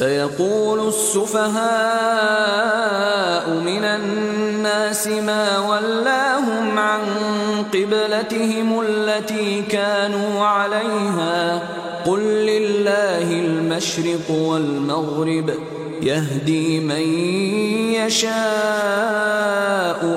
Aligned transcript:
سيقول 0.00 0.88
السفهاء 0.88 1.60
من 3.50 3.84
الناس 3.84 5.06
ما 5.06 5.58
ولاهم 5.58 6.78
عن 6.78 7.00
قبلتهم 7.72 8.80
التي 8.80 9.62
كانوا 9.62 10.44
عليها. 10.44 11.62
قل 12.06 12.20
لله 12.20 13.32
المشرق 13.32 14.30
والمغرب 14.30 15.50
يهدي 16.02 16.80
من 16.80 17.04
يشاء 17.92 18.30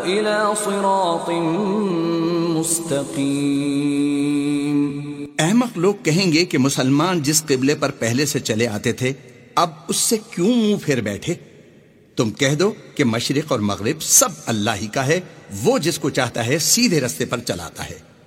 إلى 0.06 0.38
صراط 0.66 1.30
مستقيم. 2.56 3.18
احمق 5.40 5.72
لوگ 5.76 5.96
کہیں 6.04 6.34
گے 6.34 6.46
کہ 6.46 6.58
مسلمان 6.58 7.22
جس 7.22 7.44
قبلے 7.46 7.76
پر 7.76 7.92
پہلے 8.00 8.26
سے 8.26 8.40
چلے 8.40 8.68
آتے 8.68 8.92
تھے 8.92 9.14
اب 9.56 9.70
اس 9.88 9.96
سے 9.96 10.18
کیوں 10.32 10.56
منہ 10.56 10.76
پھیر 10.84 11.02
بیٹھے؟ 11.02 11.34
تم 12.16 12.32
کہہ 12.32 12.56
دو 12.56 12.74
کہ 12.96 13.04
مشرق 13.04 13.52
اور 13.52 13.60
مغرب 13.60 14.02
سب 14.02 14.30
اللہ 14.46 14.72
ہی 14.82 14.88
کا 14.88 15.08
ہے، 15.08 15.20
وہ 15.64 15.78
جس 15.78 16.00
کو 16.00 16.10
چاہتا 16.10 16.46
ہے 16.46 16.58
سیدھے 16.58 17.02
رستے 17.02 17.26
پر 17.26 17.40
چلاتا 17.40 17.90
ہے۔ 17.90 18.13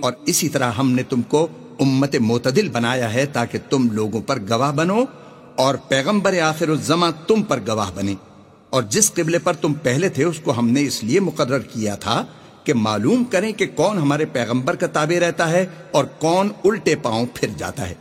اور 0.00 0.12
اسی 0.26 0.48
طرح 0.48 0.72
ہم 0.72 0.90
نے 0.90 1.02
تم 1.02 1.22
کو 1.22 1.48
امت 1.80 2.16
معتدل 2.16 2.68
بنایا 2.68 3.14
ہے 3.14 3.26
تاکہ 3.26 3.58
تم 3.70 3.88
لوگوں 3.90 4.20
پر 4.20 4.38
گواہ 4.50 4.72
بنو 4.72 5.04
اور 5.56 5.74
پیغمبر 5.74 6.40
آخر 6.40 6.68
الزماں 6.68 7.12
تم 7.26 7.42
پر 7.42 7.58
گواہ 7.68 7.90
بنے۔ 7.94 8.14
اور 8.70 8.82
جس 8.82 9.12
قبلے 9.12 9.38
پر 9.38 9.52
تم 9.52 9.72
پہلے 9.72 10.08
تھے 10.08 10.24
اس 10.24 10.40
کو 10.40 10.58
ہم 10.58 10.68
نے 10.68 10.82
اس 10.82 11.04
لیے 11.04 11.20
مقرر 11.20 11.58
کیا 11.58 11.94
تھا 11.94 12.24
کہ 12.64 12.74
معلوم 12.74 13.24
کریں 13.24 13.52
کہ 13.52 13.66
کون 13.66 13.98
ہمارے 13.98 14.24
پیغمبر 14.24 14.74
کا 14.74 14.86
تابع 14.86 15.20
رہتا 15.20 15.50
ہے 15.50 15.66
اور 15.90 16.04
کون 16.04 16.48
الٹے 16.64 16.96
پاؤں 16.96 17.26
پھر 17.34 17.48
جاتا 17.56 17.90
ہے۔ 17.90 17.94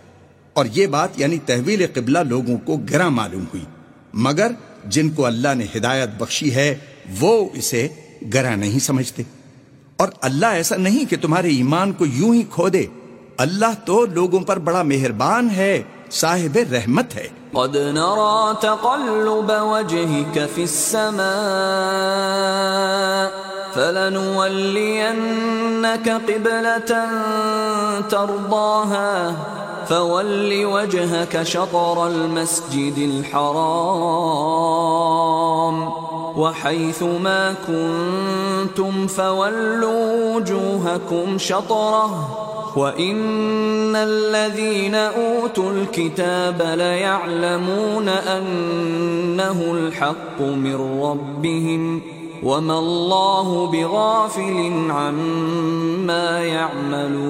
اور 0.53 0.65
یہ 0.73 0.87
بات 0.87 1.09
یعنی 1.15 1.37
تحویل 1.45 1.85
قبلہ 1.93 2.19
لوگوں 2.19 2.57
کو 2.57 2.77
گرا 2.77 3.09
معلوم 3.09 3.43
ہوئی۔ 3.43 3.65
مگر 4.13 4.51
جن 4.85 5.09
کو 5.09 5.25
اللہ 5.25 5.53
نے 5.55 5.65
ہدایت 5.75 6.09
بخشی 6.17 6.55
ہے 6.55 6.75
وہ 7.19 7.49
اسے 7.53 7.87
گرا 8.33 8.55
نہیں 8.55 8.79
سمجھتے۔ 8.79 9.23
اور 9.99 10.07
اللہ 10.21 10.45
ایسا 10.45 10.75
نہیں 10.75 11.09
کہ 11.09 11.17
تمہارے 11.21 11.47
ایمان 11.47 11.91
کو 11.91 12.05
یوں 12.05 12.33
ہی 12.33 12.43
کھو 12.51 12.69
دے۔ 12.69 12.85
اللہ 13.37 13.85
تو 13.85 14.05
لوگوں 14.05 14.39
پر 14.39 14.59
بڑا 14.59 14.83
مہربان 14.83 15.49
ہے، 15.49 15.83
صاحب 16.11 16.57
رحمت 16.71 17.15
ہے۔ 17.15 17.27
قد 17.51 17.75
نرى 17.75 18.51
تقلب 18.61 19.51
وجهك 19.61 20.37
في 20.55 20.61
السماء، 20.61 21.19
فلنولينك 23.73 24.49
قبلة 26.27 26.91
ترضاها، 28.09 29.29
فول 29.87 30.63
وجهك 30.63 31.35
شطر 31.45 31.97
المسجد 31.97 32.97
الحرام۔ 32.97 33.79
وحيث 36.37 37.03
ما 37.03 37.53
كنتم 37.67 39.07
فولوا 39.07 40.35
وجوهكم 40.35 41.37
شطرة 41.37 42.35
وَإِنَّ 42.69 43.95
الَّذِينَ 43.95 44.95
أُوتُوا 44.95 45.71
الْكِتَابَ 45.71 46.61
لَيَعْلَمُونَ 46.61 48.09
أَنَّهُ 48.09 49.71
الْحَقُّ 49.73 50.41
مِنْ 50.41 51.01
رَبِّهِمْ 51.01 51.99
وَمَا 52.43 52.79
اللَّهُ 52.79 53.71
بِغَافِلٍ 53.71 54.91
عَمَّا 54.91 56.39
يَعْمَلُونَ. 56.39 57.29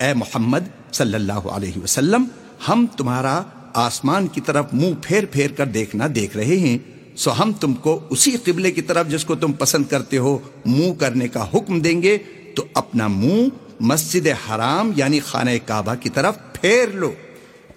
اے 0.00 0.14
محمد 0.14 0.92
صلی 0.92 1.14
اللہ 1.14 1.48
علیہ 1.50 1.72
وسلم 1.82 2.24
ہم 2.68 2.86
تمہارا 2.96 3.42
آسمان 3.76 4.26
کی 4.26 4.40
طرف 4.40 4.64
منہ 4.72 4.94
پھیر 5.02 5.24
پھیر 5.30 5.50
کر 5.50 5.66
دیکھنا 5.66 6.06
دیکھ 6.14 6.36
رہے 6.36 6.56
ہیں، 6.56 6.78
سو 7.16 7.30
ہم 7.42 7.52
تم 7.52 7.74
کو 7.74 8.00
اسی 8.10 8.36
قبلے 8.44 8.70
کی 8.70 8.82
طرف 8.82 9.08
جس 9.08 9.24
کو 9.24 9.34
تم 9.34 9.52
پسند 9.52 9.84
کرتے 9.90 10.18
ہو، 10.18 10.38
منہ 10.66 10.92
کرنے 10.94 11.28
کا 11.28 11.46
حکم 11.54 11.80
دیں 11.80 12.02
گے، 12.02 12.18
تو 12.56 12.64
اپنا 12.74 13.06
منہ 13.06 13.48
مسجد 13.80 14.26
حرام 14.26 14.92
یعنی 14.96 15.20
خانہ 15.20 15.50
کعبہ 15.66 15.94
کی 15.94 16.08
طرف 16.08 16.34
پھیر 16.52 16.88
لو۔ 16.88 17.12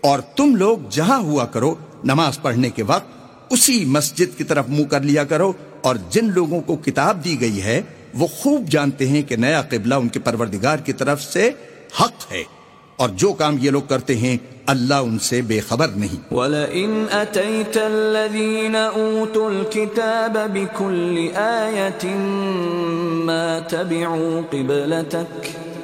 اور 0.02 0.20
تم 0.20 0.56
لوگ 0.56 0.78
جہاں 0.90 1.20
ہوا 1.20 1.46
کرو، 1.46 1.76
نماز 2.04 2.42
پڑھنے 2.42 2.70
کے 2.70 2.84
وقت 2.84 3.08
اسی 3.50 3.86
مسجد 3.86 4.38
کی 4.38 4.44
طرف 4.44 4.66
منہ 4.70 4.84
کر 4.84 5.02
لیا 5.02 5.24
کرو۔ 5.24 5.54
اور 5.82 5.96
جن 6.10 6.30
لوگوں 6.34 6.62
کو 6.62 6.76
کتاب 6.76 7.24
دی 7.24 7.40
گئی 7.40 7.62
ہے، 7.62 7.82
وہ 8.14 8.28
خوب 8.28 8.68
جانتے 8.70 9.08
ہیں 9.08 9.22
کہ 9.22 9.36
نیا 9.36 9.62
قبلہ 9.62 9.96
ان 9.96 10.08
کے 10.08 10.20
پروردگار 10.20 10.78
کی 10.78 10.94
طرف 10.94 11.24
سے 11.24 11.52
حق 12.02 12.32
ہے۔ 12.32 12.59
اور 13.00 13.10
جو 13.10 13.34
کام 13.34 13.56
یہ 13.60 13.72
لوگ 13.72 13.82
کرتے 13.82 14.18
ہیں، 14.18 14.38
اللہ 14.66 14.94
ان 14.94 15.20
سے 15.20 15.42
بے 15.42 15.60
خبر 15.60 15.88
نہیں۔ 15.88 16.34
وَلَئِنْ 16.34 17.14
أَتَيْتَ 17.14 17.80
الَّذِينَ 17.80 18.78
أُوتُوا 18.96 19.50
الْكِتَابَ 19.50 20.40
بِكُلِّ 20.54 21.36
آيَةٍ 21.36 22.16
مَا 23.26 23.60
تَبِعُوا 23.60 24.42
قِبْلَتَكَ 24.50 25.69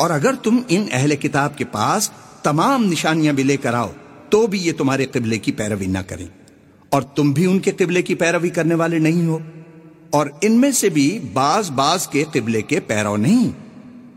اور 0.00 0.10
اگر 0.10 0.34
تم 0.34 0.56
ان 0.68 0.86
اہل 0.92 1.16
کتاب 1.16 1.58
کے 1.58 1.64
پاس 1.64 2.10
تمام 2.42 2.84
نشانیاں 2.84 3.32
بھی 3.32 3.42
لے 3.42 3.56
کر 3.56 3.74
آؤ، 3.74 3.90
تو 4.30 4.46
بھی 4.46 4.58
یہ 4.58 4.72
تمہارے 4.78 5.06
قبلے 5.06 5.38
کی 5.38 5.52
پیروی 5.52 5.86
نہ 5.86 5.98
کریں۔ 6.06 6.26
اور 6.88 7.02
تم 7.02 7.32
بھی 7.32 7.46
ان 7.46 7.58
کے 7.58 7.70
قبلے 7.70 8.02
کی 8.02 8.14
پیروی 8.14 8.48
کرنے 8.48 8.74
والے 8.74 8.98
نہیں 8.98 9.26
ہو۔ 9.26 9.38
اور 10.10 10.26
ان 10.40 10.52
میں 10.52 10.70
سے 10.70 10.88
بھی 10.88 11.20
بعض 11.32 11.70
بعض 11.70 12.08
کے 12.08 12.24
قبلے 12.32 12.62
کے 12.62 12.80
پیرو 12.80 13.16
نہیں۔ 13.16 13.50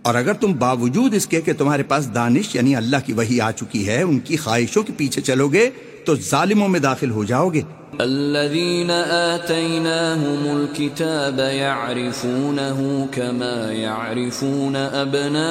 اور 0.01 0.15
اگر 0.15 0.33
تم 0.33 0.53
باوجود 0.53 1.13
اس 1.13 1.27
کے 1.27 1.41
کہ 1.41 1.53
تمہارے 1.53 1.83
پاس 1.83 2.13
دانش 2.13 2.56
یعنی 2.56 2.75
اللہ 2.75 2.97
کی 3.06 3.13
وہی 3.13 3.41
آ 3.41 3.51
چکی 3.51 3.88
ہے، 3.88 4.01
ان 4.01 4.19
کی 4.19 4.38
خواہشوں 4.38 4.83
کے 4.83 4.94
پیچھے 4.97 5.21
چلو 5.21 5.47
گے 5.47 5.69
تو 6.05 6.15
ظالموں 6.15 6.67
میں 6.67 6.79
داخل 6.79 7.11
ہو 7.11 7.23
جاؤ 7.23 7.50
گے۔ 7.50 7.61
الذين 8.00 8.91
آتيناهم 9.35 10.47
الكتاب 10.50 11.39
يعرفونه 11.53 12.81
كما 13.11 13.71
يعرفون 13.71 14.75
أبناءهم 15.01 15.47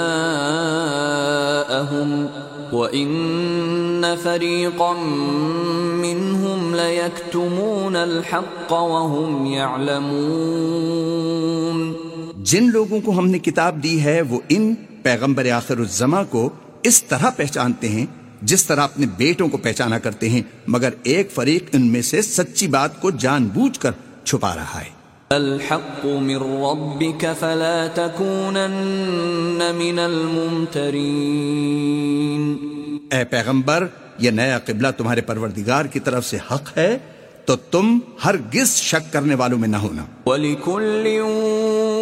وَإِنَّ 2.73 4.07
فَرِيقًا 4.23 4.93
مِّنْهُمْ 6.03 6.75
لَيَكْتُمُونَ 6.75 7.99
الْحَقَّ 7.99 8.75
وَهُمْ 8.75 9.47
يَعْلَمُونَ۔ 9.47 10.03
جن 12.43 12.71
لوگوں 12.73 13.01
کو 13.01 13.19
ہم 13.19 13.29
نے 13.29 13.39
کتاب 13.39 13.83
دی 13.83 14.05
ہے 14.05 14.23
وہ 14.23 14.41
ان 14.49 14.75
پیغمبر 15.03 15.51
آخر 15.51 15.77
الزما 15.77 16.23
کو 16.23 16.51
اس 16.83 17.03
طرح 17.03 17.31
پہچانتے 17.37 17.89
ہیں 17.89 18.22
جس 18.43 18.67
طرح 18.67 18.81
اپنے 18.81 19.07
بیٹوں 19.17 19.49
کو 19.49 19.57
پہچانا 19.57 19.99
کرتے 19.99 20.29
ہیں 20.29 20.43
مگر 20.67 20.89
ایک 21.03 21.31
فریق 21.31 21.65
ان 21.73 21.87
میں 21.87 22.03
سے 22.03 22.23
سچی 22.23 22.67
بات 22.67 23.01
کو 23.01 23.11
جان 23.11 23.45
بوجھ 23.45 23.81
کر 23.81 23.91
چھپا 24.25 24.55
رہا 24.55 24.81
ہے۔ 24.81 24.91
الحق 25.29 26.05
من 26.05 26.37
ربك 26.37 27.25
فلا 27.39 27.87
تكونن 27.95 29.63
من 29.77 29.99
الممترين 29.99 32.57
اے 33.11 33.25
پیغمبر 33.25 33.87
یہ 34.19 34.31
نیا 34.31 34.59
قبلہ 34.59 34.89
تمہارے 34.97 35.21
پروردگار 35.21 35.85
کی 35.85 36.01
طرف 36.01 36.27
سے 36.27 36.37
حق 36.51 36.79
ہے۔ 36.79 36.99
تو 37.45 37.57
تم 37.57 37.99
ہرگز 38.25 38.77
شک 38.77 39.13
کرنے 39.13 39.35
والوں 39.35 39.59
میں 39.59 39.69
نہ 39.69 39.77
ہونا۔ 39.77 40.05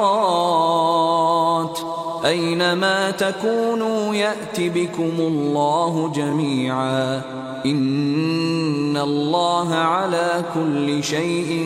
أينما 2.25 3.09
تكونوا 3.17 4.15
يأتي 4.15 4.69
بكم 4.69 5.21
الله 5.21 6.07
جميعا 6.15 7.19
إن 7.65 8.97
الله 8.97 9.73
على 9.73 10.41
كل 10.53 11.01
شيء 11.03 11.63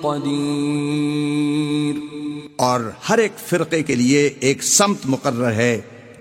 قدير۔ 0.00 1.94
اور 2.56 2.80
ہر 3.08 3.18
ایک 3.18 3.32
فرقے 3.38 3.82
کے 3.82 3.94
لیے 3.94 4.30
ایک 4.40 4.62
سمت 4.62 4.98
مقرر 5.04 5.52
ہے۔ 5.52 5.80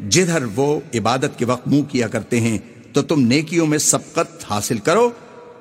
جدھر 0.10 0.44
وہ 0.56 0.80
عبادت 0.96 1.38
کے 1.38 1.46
وقت 1.46 1.68
منہ 1.68 1.82
کیا 1.82 2.08
کرتے 2.08 2.40
ہیں، 2.40 2.58
تو 2.94 3.02
تم 3.02 3.22
نیکیوں 3.22 3.68
میں 3.68 3.78
سبقت 3.78 4.52
حاصل 4.52 4.78
کرو۔ 4.78 5.10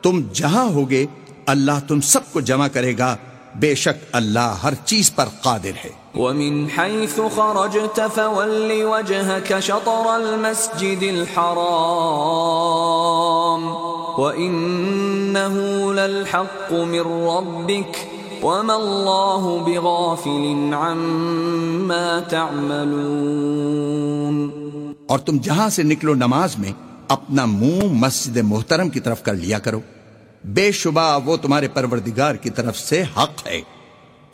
تم 0.03 0.21
جہاں 0.33 0.65
ہوگے، 0.65 1.07
اللہ 1.47 1.73
تم 1.89 2.01
سب 2.01 2.33
کو 2.33 2.41
جمع 2.41 2.69
کرے 2.69 2.99
گا۔ 2.99 3.17
بے 3.55 3.75
شک 3.75 4.05
اللہ 4.13 4.57
ہر 4.63 4.73
چیز 4.85 5.15
پر 5.15 5.25
قادر 5.43 5.71
ہے۔ 5.85 5.91
ومن 6.15 6.67
حيث 6.79 7.15
خرجت 7.15 8.01
فول 8.15 8.83
وجهك 8.83 9.53
شطر 9.63 9.87
المسجد 9.87 11.03
الحرام 11.03 13.75
وإنه 14.21 15.93
للحق 15.93 16.73
من 16.73 17.29
ربك 17.29 18.10
وما 18.43 18.75
اللہ 18.75 19.57
بغافل 19.67 20.75
عما 20.75 22.21
تعملون 22.31 24.49
اور 25.07 25.19
تم 25.19 25.37
جہاں 25.43 25.69
سے 25.69 25.83
نکلو 25.83 26.15
نماز 26.15 26.59
میں، 26.59 26.73
اپنا 27.09 27.45
منہ 27.45 27.93
مسجد 27.93 28.37
محترم 28.37 28.89
کی 28.89 29.01
طرف 29.01 29.23
کر 29.23 29.35
لیا 29.35 29.59
کرو۔ 29.59 29.81
بے 30.45 30.73
شبہ 30.73 31.19
وہ 31.25 31.37
تمہارے 31.37 31.69
پروردگار 31.69 32.35
کی 32.35 32.51
طرف 32.51 32.79
سے 32.79 33.03
حق 33.03 33.47
ہے۔ 33.47 33.61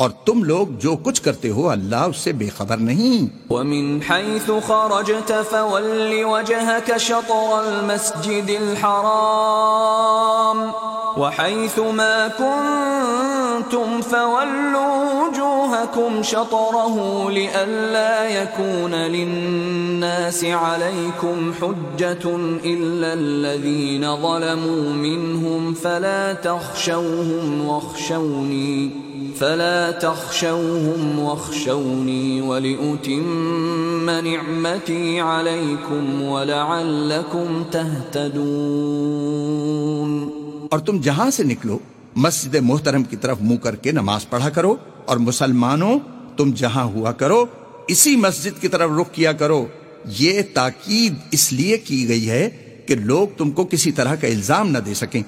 اور 0.04 0.10
تم 0.24 0.42
لوگ 0.44 0.66
جو 0.80 0.92
کچھ 1.02 1.20
کرتے 1.22 1.50
ہو 1.56 1.68
اللہ 1.70 2.02
اس 2.08 2.16
سے 2.22 2.32
بے 2.40 2.48
خبر 2.56 2.78
نہیں 2.88 3.22
ومن 3.50 3.86
حيث 4.08 4.48
خرجت 4.66 5.30
فول 5.50 6.10
وجهك 6.24 6.96
شطر 7.04 7.50
المسجد 7.60 8.50
الحرام 8.56 10.58
وحيث 11.22 11.76
ما 11.78 12.28
كنتم 12.40 13.88
فولوا 14.10 14.98
وجوهكم 15.22 16.22
شطره 16.22 17.30
لئلا 17.30 18.28
يكون 18.28 18.94
للناس 18.94 20.44
عليكم 20.44 21.52
حجة 21.62 22.36
إلا 22.64 23.14
الذين 23.14 24.16
ظلموا 24.28 24.92
منهم 24.92 25.74
فلا 25.74 26.32
تخشوهم 26.32 27.66
واخشوني. 27.66 29.05
فلا 29.38 29.90
تخشوهم 29.90 31.18
واخشوني 31.18 32.40
ولأتم 32.40 34.10
نعمتي 34.10 35.18
عليكم 35.18 36.22
ولعلكم 36.22 37.62
تهتدون. 37.70 40.30
اور 40.70 40.78
تم 40.78 41.00
جہاں 41.00 41.30
سے 41.30 41.42
نکلو، 41.42 41.78
مسجد 42.16 42.56
محترم 42.62 43.02
کی 43.02 43.16
طرف 43.16 43.36
منہ 43.40 43.56
کر 43.56 43.76
کے 43.76 43.92
نماز 43.92 44.30
پڑھا 44.30 44.48
کرو، 44.48 44.76
اور 45.04 45.16
مسلمانوں، 45.16 45.98
تم 46.36 46.50
جہاں 46.56 46.84
ہوا 46.84 47.12
کرو، 47.12 47.44
اسی 47.88 48.16
مسجد 48.16 48.60
کی 48.60 48.68
طرف 48.68 48.90
رخ 49.00 49.06
کیا 49.12 49.32
کرو۔ 49.32 49.66
یہ 50.04 50.42
تاکید 50.54 51.14
اس 51.30 51.52
لیے 51.52 51.78
کی 51.78 52.08
گئی 52.08 52.30
ہے 52.30 52.50
کہ 52.86 52.94
لوگ 52.94 53.28
تم 53.36 53.50
کو 53.50 53.64
کسی 53.64 53.92
طرح 53.92 54.14
کا 54.14 54.26
الزام 54.26 54.68
نہ 54.68 54.78
دے 54.78 54.94
سکیں۔ 54.94 55.22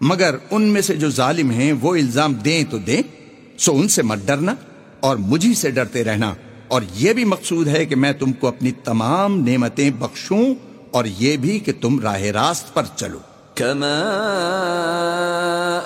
مگر 0.00 0.34
ان 0.50 0.62
میں 0.62 0.80
سے 0.80 0.96
جو 0.96 1.10
ظالم 1.10 1.50
ہیں، 1.50 1.72
وہ 1.80 1.96
الزام 1.96 2.32
دیں 2.32 2.64
تو 2.70 2.78
دیں۔ 2.78 3.19
سو 3.60 3.72
ان 3.74 3.88
سے 3.88 4.02
مت 4.02 4.18
ڈرنا 4.26 4.54
اور 5.00 5.16
مجھی 5.16 5.54
سے 5.54 5.70
ڈرتے 5.70 6.04
رہنا۔ 6.04 6.34
اور 6.68 6.82
یہ 6.94 7.12
بھی 7.12 7.24
مقصود 7.24 7.68
ہے 7.68 7.86
کہ 7.86 7.96
میں 7.96 8.12
تم 8.12 8.32
کو 8.32 8.48
اپنی 8.48 8.70
تمام 8.70 9.40
نعمتیں 9.40 9.90
بخشوں 9.90 10.54
اور 10.90 11.04
یہ 11.18 11.36
بھی 11.36 11.58
کہ 11.58 11.72
تم 11.80 12.00
راہ 12.00 12.20
راست 12.20 12.74
پر 12.74 12.82
چلو۔ 12.96 13.18
كما 13.54 14.06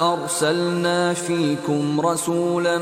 أرسلنا 0.00 1.12
فيكم 1.26 2.00
رسولا 2.00 2.78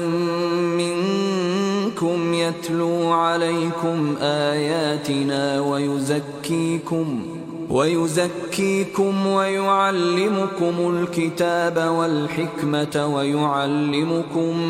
منكم 0.77 2.35
يتلو 2.35 3.12
عليكم 3.12 4.15
آياتنا 4.21 5.61
ويزكيكم 5.61 7.31
ويزكيكم 7.73 9.27
ويعلمكم 9.27 10.73
الكتاب 10.79 11.77
والحكمة 11.77 13.15
ويعلمكم 13.15 14.61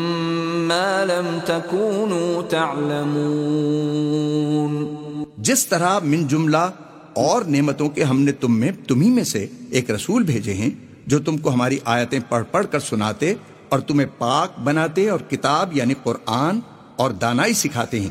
ما 0.67 1.05
لم 1.05 1.37
تكونوا 1.45 2.41
تعلمون. 2.49 4.95
جس 5.37 5.67
طرح 5.67 5.99
من 6.03 6.27
جملہ 6.27 6.69
اور 7.13 7.41
نعمتوں 7.41 7.89
کے 7.89 8.03
ہم 8.03 8.21
نے 8.21 8.31
تم 8.31 8.59
میں 8.59 8.71
تمہیں 8.87 9.11
میں 9.11 9.23
سے 9.23 9.47
ایک 9.69 9.91
رسول 9.91 10.23
بھیجے 10.23 10.53
ہیں، 10.53 10.69
جو 11.07 11.19
تم 11.19 11.37
کو 11.37 11.53
ہماری 11.53 11.79
آیتیں 11.85 12.19
پڑھ 12.29 12.43
پڑھ 12.51 12.65
کر 12.71 12.79
سناتے 12.79 13.33
اور 13.69 13.79
تمہیں 13.79 14.07
پاک 14.17 14.59
بناتے 14.59 15.09
اور 15.09 15.19
کتاب 15.29 15.77
یعنی 15.77 15.93
قرآن 16.03 16.59
اور 16.95 17.11
دانائی 17.11 17.53
سکھاتے 17.53 17.99
ہیں۔ 17.99 18.09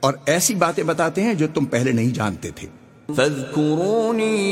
اور 0.00 0.14
ایسی 0.26 0.54
باتیں 0.54 0.84
بتاتے 0.84 1.22
ہیں 1.22 1.34
جو 1.34 1.46
تم 1.54 1.64
پہلے 1.64 1.92
نہیں 1.92 2.06
جانتے 2.06 2.50
تھے۔ 2.50 2.68
فاذكروني 3.16 4.44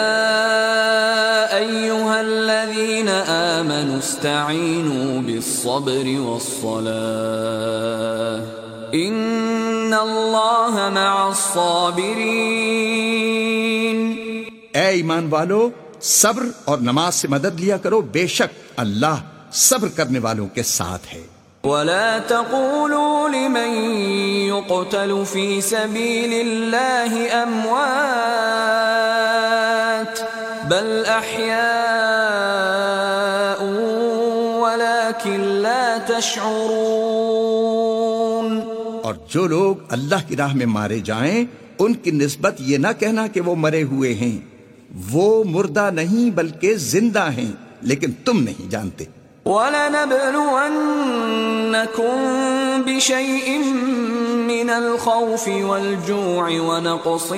ايها 1.56 2.20
الذين 2.20 3.08
امنوا 3.08 3.98
استعينوا 3.98 5.22
بالصبر 5.22 6.20
والصلاه 6.20 8.57
ان 8.94 9.94
الله 9.94 10.90
مع 10.90 11.28
الصابرين 11.28 14.14
اے 14.74 14.80
ایمان 14.80 15.28
والو 15.30 15.70
صبر 16.00 16.42
اور 16.64 16.78
نماز 16.78 17.14
سے 17.14 17.28
مدد 17.28 17.60
لیا 17.60 17.76
کرو 17.76 18.00
بے 18.00 18.26
شک 18.26 18.72
اللہ 18.76 19.14
صبر 19.52 19.88
کرنے 19.88 20.18
والوں 20.18 20.46
کے 20.54 20.62
ساتھ 20.62 21.14
ہے۔ 21.14 21.22
ولا 21.64 22.18
تقولوا 22.26 23.28
لمن 23.28 23.70
يقتل 24.48 25.24
في 25.32 25.60
سبيل 25.60 26.34
الله 26.34 27.42
اموات 27.42 30.18
بل 30.64 31.06
احياء 31.06 33.62
ولكن 34.62 35.40
لا 35.40 35.98
تشعرون 36.06 38.37
اور 39.08 39.14
جو 39.28 39.46
لوگ 39.46 39.76
اللہ 39.88 40.28
کی 40.28 40.36
راہ 40.36 40.54
میں 40.54 40.66
مارے 40.66 41.00
جائیں، 41.00 41.44
ان 41.78 41.94
کی 41.94 42.10
نسبت 42.10 42.54
یہ 42.58 42.78
نہ 42.78 42.86
کہنا 42.98 43.26
کہ 43.26 43.40
وہ 43.40 43.54
مرے 43.54 43.82
ہوئے 43.82 44.14
ہیں۔ 44.14 44.38
وہ 45.10 45.44
مردہ 45.44 45.90
نہیں 45.92 46.30
بلکہ 46.30 46.74
زندہ 46.74 47.32
ہیں، 47.32 47.52
لیکن 47.82 48.10
تم 48.24 48.42
نہیں 48.42 48.70
جانتے۔ 48.70 49.04
وَلَنَبْلُوَنَّكُمْ 49.48 52.16
بِشَيْءٍ 52.86 53.58
مِّنَ 54.28 54.70
الْخَوْفِ 54.70 55.62
وَالْجُوعِ 55.62 56.58
وَنَقْصٍ 56.58 57.32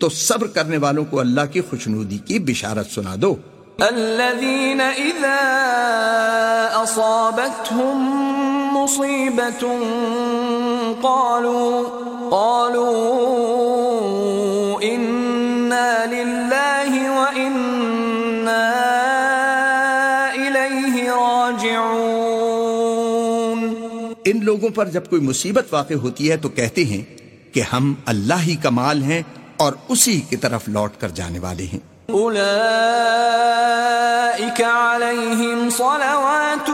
تو 0.00 0.08
صبر 0.08 0.46
کرنے 0.46 0.76
والوں 0.76 1.04
کو 1.04 1.20
اللہ 1.20 1.40
کی 1.52 1.60
خوشنودی 1.60 2.18
کی 2.18 2.38
بشارت 2.38 2.90
سنا 2.90 3.16
دو۔ 3.22 3.36
الذين 3.78 4.80
إذا 4.80 5.40
أصابتهم 6.82 8.08
مصيبة 8.72 9.66
قالوا 11.00 11.82
قالوا 12.30 14.82
إنا 14.82 16.06
لله 16.10 17.16
وإنا 17.16 18.72
إليه 20.32 21.12
راجعون۔ 21.12 23.74
ان 24.24 24.44
لوگوں 24.44 24.68
پر 24.68 24.88
جب 24.88 25.02
کوئی 25.10 25.22
مصیبت 25.22 25.74
واقع 25.74 25.94
ہوتی 25.94 26.30
ہے 26.30 26.36
تو 26.36 26.48
کہتے 26.48 26.84
ہیں 26.84 27.02
کہ 27.54 27.62
ہم 27.72 27.94
اللہ 28.06 28.34
ہی 28.34 28.56
کا 28.56 28.70
مال 28.70 29.02
ہیں 29.02 29.22
اور 29.60 29.72
اسی 29.88 30.20
کی 30.20 30.36
طرف 30.36 30.68
لوٹ 30.68 30.90
کر 30.98 31.08
جانے 31.08 31.38
والے 31.38 31.64
ہیں۔ 31.64 31.78
عليهم 34.50 35.68
صلوات 35.70 36.70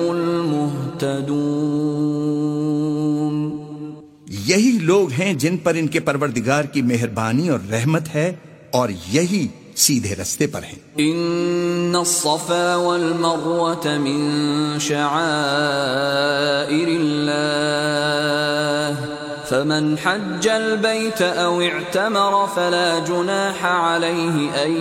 یہی 4.27 4.77
لوگ 4.81 5.11
ہیں 5.11 5.33
جن 5.33 5.57
پر 5.57 5.73
ان 5.75 5.87
کے 5.87 5.99
پروردگار 5.99 6.63
کی 6.63 6.81
مہربانی 6.81 7.49
اور 7.49 7.59
رحمت 7.71 8.15
ہے 8.15 8.35
اور 8.71 8.89
یہی 9.07 9.47
سیدھے 9.75 10.15
رستے 10.15 10.47
پر 10.47 10.63
ہیں۔ 10.63 10.99
إن 10.99 11.95
الصفا 11.95 12.75
والمروة 12.75 13.99
من 13.99 14.39
شعائر 14.79 16.87
الله 16.87 19.05
فمن 19.49 19.95
حج 20.03 20.49
البيت 20.49 21.21
أو 21.21 21.59
اعتمر 21.59 22.45
فلا 22.53 22.99
جناح 23.07 23.65
عليه 23.65 24.65
أن 24.65 24.71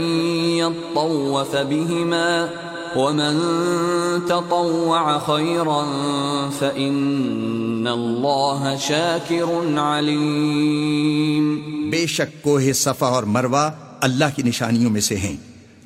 يطوف 0.59 1.55
بهما 1.55 2.47
ومن 2.97 3.41
تطوع 4.27 5.19
خيرا 5.19 5.85
فإن 6.59 7.87
الله 7.87 8.75
شاكر 8.81 9.79
عليم۔ 9.79 11.61
بے 11.91 12.07
شک 12.07 12.43
کوہ 12.43 12.63
صفا 12.75 13.07
اور 13.07 13.23
مروا 13.23 13.71
اللہ 14.03 14.25
کی 14.37 14.43
نشانیوں 14.43 14.91
میں 14.91 15.01
سے 15.01 15.17
ہیں۔ 15.17 15.37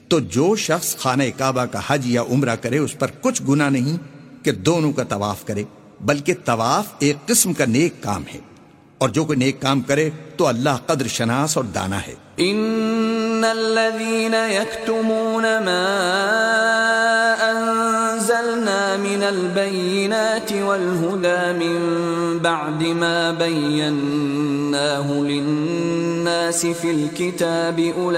تو 0.08 0.20
جو 0.20 0.56
شخص 0.56 0.96
خانہ 0.96 1.22
کعبہ 1.38 1.64
کا 1.64 1.80
حج 1.86 2.06
یا 2.06 2.22
عمرہ 2.22 2.56
کرے، 2.56 2.78
اس 2.78 2.98
پر 2.98 3.06
کچھ 3.20 3.42
گنا 3.48 3.68
نہیں 3.68 3.96
کہ 4.44 4.52
دونوں 4.52 4.92
کا 4.92 5.02
طواف 5.02 5.44
کرے، 5.44 5.64
بلکہ 6.00 6.34
طواف 6.44 6.86
ایک 6.98 7.16
قسم 7.26 7.52
کا 7.52 7.64
نیک 7.64 8.02
کام 8.02 8.22
ہے۔ 8.34 8.38
اور 8.98 9.08
جو 9.08 9.24
کوئی 9.24 9.38
نیک 9.38 9.60
کام 9.60 9.80
کرے، 9.80 10.10
تو 10.36 10.46
اللہ 10.46 10.70
قدر 10.86 11.06
شناس 11.06 11.56
اور 11.56 11.64
دانا 11.64 12.06
ہے۔ 12.06 12.14
ان 12.36 13.44
الذين 13.50 14.34
يكتمون 14.50 15.42
ما 15.42 15.76
انزلنا 18.36 18.96
من 18.96 19.22
البينات 19.22 20.52
والهدى 20.52 21.42
من 21.58 21.78
بعد 22.38 22.82
ما 22.82 23.30
بيناه 23.30 25.12
للناس 25.12 26.66
في 26.66 26.90
الكتاب 26.90 27.80
اولئك 27.96 28.16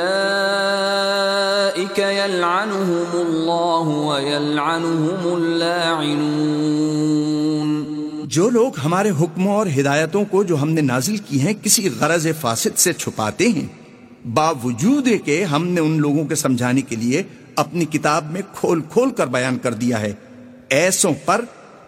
يلعنهم 1.99 3.07
الله 3.15 3.87
ويلعنهم 3.89 5.23
اللاعنون 5.35 6.39
جو 8.25 8.51
لوگ 8.51 8.71
ہمارے 8.85 9.11
حکموں 9.11 9.55
اور 9.57 9.67
ہدایتوں 9.81 10.25
کو 10.31 10.43
جو 10.45 10.55
ہم 10.63 10.71
نے 10.71 10.81
نازل 10.81 11.17
کی 11.17 11.41
ہیں، 11.41 11.55
کسی 11.63 11.89
غرض 12.01 12.27
فاسد 12.41 12.75
سے 12.79 12.93
چھپاتے 12.93 13.49
ہیں۔ 13.49 13.88
باوجود 14.25 15.09
کہ 15.25 15.45
ہم 15.45 15.67
نے 15.67 15.81
ان 15.81 16.01
لوگوں 16.01 16.25
کے 16.25 16.35
سمجھانے 16.35 16.81
کے 16.81 16.97
لیے 16.97 17.23
اپنی 17.57 17.85
کتاب 17.85 18.33
میں 18.33 18.43
کھول 18.55 18.81
کھول 18.81 19.11
کر 19.11 19.27
بیان 19.27 19.59
کر 19.59 19.75
دیا 19.75 20.01
ہے 20.01 20.13
ایسوں 20.71 21.13
پر 21.25 21.41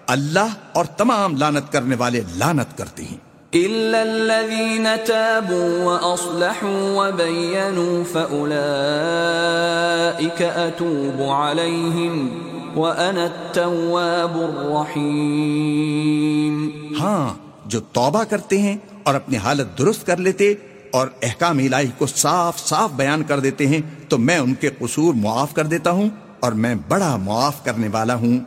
اللہ 0.06 0.54
اور 0.72 0.84
تمام 0.84 1.36
لانت 1.36 1.72
کرنے 1.72 1.94
والے 1.98 2.20
لانت 2.36 2.78
کرتے 2.78 3.02
ہیں۔ 3.02 3.16
إلا 3.54 4.02
الذين 4.02 4.86
تابوا 5.06 5.84
وأصلحوا 5.84 6.72
وبينوا 6.72 8.04
فأولئك 8.12 10.42
أتوب 10.42 11.22
عليهم 11.22 12.28
وأنا 12.78 13.22
التواب 13.22 14.34
الرحيم۔ 14.34 16.70
ہاں 17.00 17.34
جو 17.66 17.80
توبہ 17.80 18.24
کرتے 18.24 18.58
ہیں 18.58 18.76
اور 19.02 19.14
اپنی 19.14 19.36
حالت 19.36 19.78
درست 19.78 20.06
کر 20.06 20.16
لیتے 20.16 20.54
اور 20.90 21.06
احکام 21.22 21.58
الہی 21.58 21.88
کو 21.98 22.06
صاف 22.06 22.58
صاف 22.58 22.90
بیان 22.96 23.22
کر 23.22 23.40
دیتے 23.40 23.66
ہیں 23.66 23.80
تو 24.08 24.18
میں 24.18 24.38
ان 24.38 24.54
کے 24.54 24.70
قصور 24.78 25.14
معاف 25.14 25.54
کر 25.54 25.66
دیتا 25.66 25.90
ہوں 25.90 26.08
اور 26.40 26.52
میں 26.52 26.74
بڑا 26.88 27.16
معاف 27.16 27.64
کرنے 27.64 27.88
والا 27.92 28.14
ہوں 28.14 28.38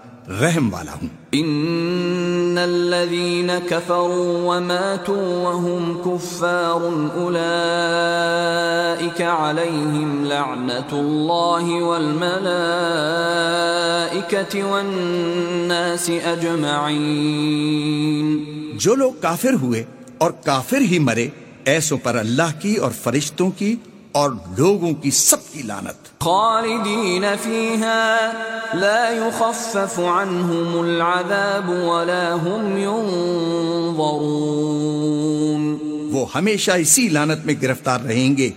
رحم 0.41 0.73
والا 0.73 0.91
ہوں۔ 0.91 1.07
ان 1.31 2.57
الذين 2.57 3.51
كفروا 3.69 4.55
وماتوا 4.55 5.49
وهم 5.49 6.01
كفار 6.05 6.91
اولئك 7.15 9.21
عليهم 9.21 10.25
لعنه 10.25 10.87
الله 10.93 11.83
والملائكه 11.83 14.65
والناس 14.65 16.11
اجمعين 16.25 18.43
جو 18.73 18.95
لوگ 18.95 19.11
کافر 19.21 19.53
ہوئے 19.61 19.83
اور 20.17 20.31
کافر 20.31 20.81
ہی 20.81 20.99
مرے 20.99 21.27
ایسوں 21.65 21.97
پر 22.03 22.15
اللہ 22.15 22.59
کی 22.59 22.75
اور 22.75 22.91
فرشتوں 22.91 23.51
کی 23.51 23.75
اور 24.11 24.31
لوگوں 24.57 24.93
کی 24.93 25.11
سب 25.11 25.37
کی 25.51 25.61
لانت 25.61 26.23
خالدين 26.23 27.25
فيها 27.43 28.31
لا 28.73 29.09
يخفف 29.09 29.99
عنهم 29.99 30.79
العذاب 30.79 31.69
ولا 31.69 32.35
هم 32.35 32.77
ينظرون 32.77 35.77
وہ 36.13 36.25
ہمیشہ 36.35 36.71
اسی 36.71 37.07
لانت 37.07 37.45
میں 37.45 37.53
گرفتار 37.61 37.99
رہیں 37.99 38.37
گے۔ 38.37 38.49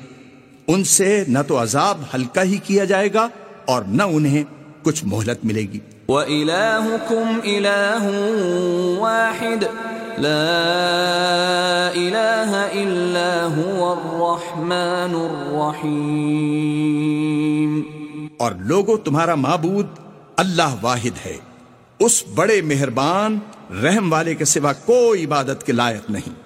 ان 0.69 0.85
سے 0.85 1.25
نہ 1.29 1.39
تو 1.49 1.63
عذاب 1.63 1.99
ہلکا 2.15 2.43
ہی 2.43 2.57
کیا 2.57 2.85
جائے 2.85 3.09
گا 3.15 3.29
اور 3.65 3.83
نہ 3.83 4.03
انہیں 4.03 4.45
کچھ 4.83 5.05
مہلت 5.05 5.45
ملے 5.45 5.61
گی۔ 5.61 5.79
وإلهكم 6.09 7.41
إله 7.45 8.11
واحد۔ 8.99 9.65
لا 10.19 11.89
الہ 11.95 12.53
الا 12.73 13.49
هو 13.57 13.93
الرحمن 13.93 15.15
الرحیم 15.15 15.97
اور 18.39 18.53
لوگو، 18.59 18.97
تمہارا 18.97 19.35
معبود 19.35 19.87
اللہ 20.37 20.75
واحد 20.81 21.27
ہے۔ 21.27 21.37
اس 21.99 22.25
بڑے 22.35 22.63
مہربان، 22.63 23.39
رحم 23.83 24.13
والے 24.13 24.35
کے 24.35 24.45
سوا 24.45 24.73
کوئی 24.73 25.25
عبادت 25.25 25.67
کے 25.67 25.73
لائق 25.73 26.11
نہیں۔ 26.11 26.46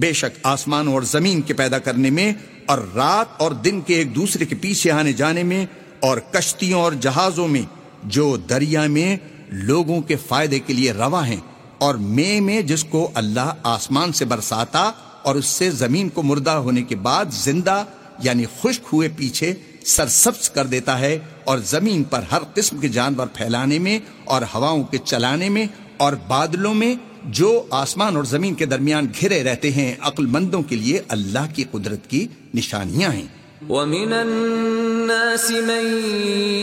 بے 0.00 0.12
شک 0.12 0.38
آسمان 0.42 0.88
اور 0.88 1.02
زمین 1.02 1.40
کے 1.40 1.54
پیدا 1.54 1.78
کرنے 1.78 2.10
میں 2.10 2.32
اور 2.66 2.78
رات 2.94 3.40
اور 3.42 3.52
دن 3.64 3.80
کے 3.80 3.94
ایک 3.94 4.14
دوسرے 4.16 4.44
کے 4.44 4.56
پیچھے 4.60 4.90
آنے 4.90 5.12
جانے 5.12 5.42
میں 5.42 5.64
اور 6.00 6.18
کشتیوں 6.32 6.80
اور 6.80 6.92
جہازوں 7.00 7.48
میں 7.48 7.62
جو 8.08 8.36
دریا 8.50 8.86
میں 8.86 9.16
لوگوں 9.50 10.00
کے 10.00 10.16
فائدے 10.28 10.58
کے 10.58 10.72
لیے 10.72 10.92
روا 10.92 11.26
ہیں 11.26 11.40
اور 11.78 11.94
میں 12.14 12.40
میں 12.40 12.60
جس 12.62 12.84
کو 12.84 13.10
اللہ 13.14 13.52
آسمان 13.62 14.12
سے 14.12 14.24
برساتا 14.24 14.90
اور 15.22 15.36
اس 15.36 15.46
سے 15.46 15.70
زمین 15.70 16.08
کو 16.08 16.22
مردہ 16.22 16.50
ہونے 16.66 16.82
کے 16.82 16.96
بعد 17.02 17.32
زندہ 17.32 17.82
یعنی 18.22 18.44
خشک 18.60 18.88
ہوئے 18.92 19.08
پیچھے 19.16 19.52
سرسبز 19.86 20.50
کر 20.50 20.66
دیتا 20.66 20.98
ہے 21.00 21.18
اور 21.44 21.58
زمین 21.66 22.02
پر 22.04 22.22
ہر 22.32 22.42
قسم 22.54 22.78
کے 22.78 22.88
جانور 22.88 23.26
پھیلانے 23.26 23.78
میں 23.78 23.98
اور 24.24 24.42
ہواؤں 24.54 24.82
کے 24.82 24.98
چلانے 25.04 25.48
میں 25.48 25.66
اور 26.04 26.14
بادلوں 26.28 26.74
میں 26.74 26.92
جو 27.38 27.50
آسمان 27.78 28.12
اور 28.16 28.24
زمین 28.24 28.54
کے 28.60 28.66
درمیان 28.66 29.04
گھرے 29.20 29.40
رہتے 29.44 29.68
ہیں، 29.70 29.90
عقل 30.08 30.26
مندوں 30.36 30.62
کے 30.68 30.76
لیے 30.76 30.96
اللہ 31.16 31.44
کی 31.54 31.64
قدرت 31.70 32.02
کی 32.10 32.22
نشانیاں 32.54 33.12
ہیں۔ 33.12 33.28
ومن 33.68 34.10
الناس 34.12 35.46
من 35.66 35.84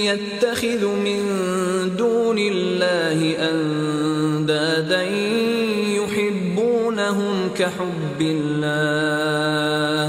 يتخذ 0.03 0.84
من 1.03 1.20
دون 1.98 2.38
الله 2.38 3.20
اندادا 3.50 5.03
يحبونهم 5.98 7.36
كحب 7.58 8.20
الله 8.22 10.06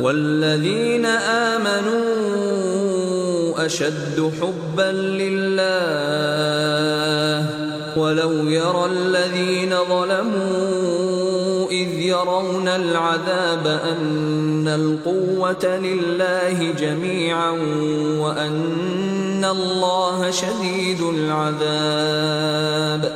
والذين 0.00 1.06
آمنوا 1.34 2.12
اشد 3.66 4.18
حبا 4.40 4.90
لله 5.22 6.04
ولو 7.96 8.50
يرى 8.50 8.84
الذين 8.84 9.74
ظلموا 9.88 11.70
إذ 11.70 12.00
يرون 12.00 12.68
العذاب 12.68 13.66
أن 13.66 14.68
القوة 14.68 15.76
لله 15.76 16.72
جميعا 16.72 17.50
وأن 18.18 19.44
الله 19.44 20.30
شديد 20.32 21.00
العذاب 21.00 23.06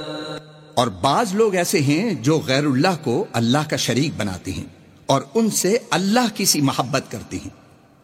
اور 0.74 0.86
بعض 0.86 1.34
لوگ 1.34 1.54
ایسے 1.54 1.80
ہیں 1.80 2.14
جو 2.14 2.40
غیر 2.46 2.66
اللہ 2.66 3.04
کو 3.04 3.24
اللہ 3.32 3.70
کا 3.70 3.76
شریک 3.76 4.10
بناتے 4.16 4.52
ہیں 4.52 4.64
اور 5.06 5.22
ان 5.34 5.50
سے 5.50 5.78
اللہ 5.90 6.34
کی 6.34 6.44
سی 6.44 6.60
محبت 6.60 7.10
کرتے 7.10 7.36
ہیں۔ 7.36 7.50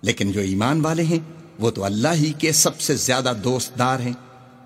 لیکن 0.03 0.33
جو 0.33 0.41
ایمان 0.41 0.81
والے 0.81 1.03
ہیں، 1.03 1.19
وہ 1.59 1.71
تو 1.71 1.85
اللہ 1.85 2.15
ہی 2.15 2.33
کے 2.33 2.53
سب 2.53 2.81
سے 2.81 2.95
زیادہ 2.95 3.33
دوست 3.45 3.79
دار 3.79 4.01
ہیں۔ 4.01 4.13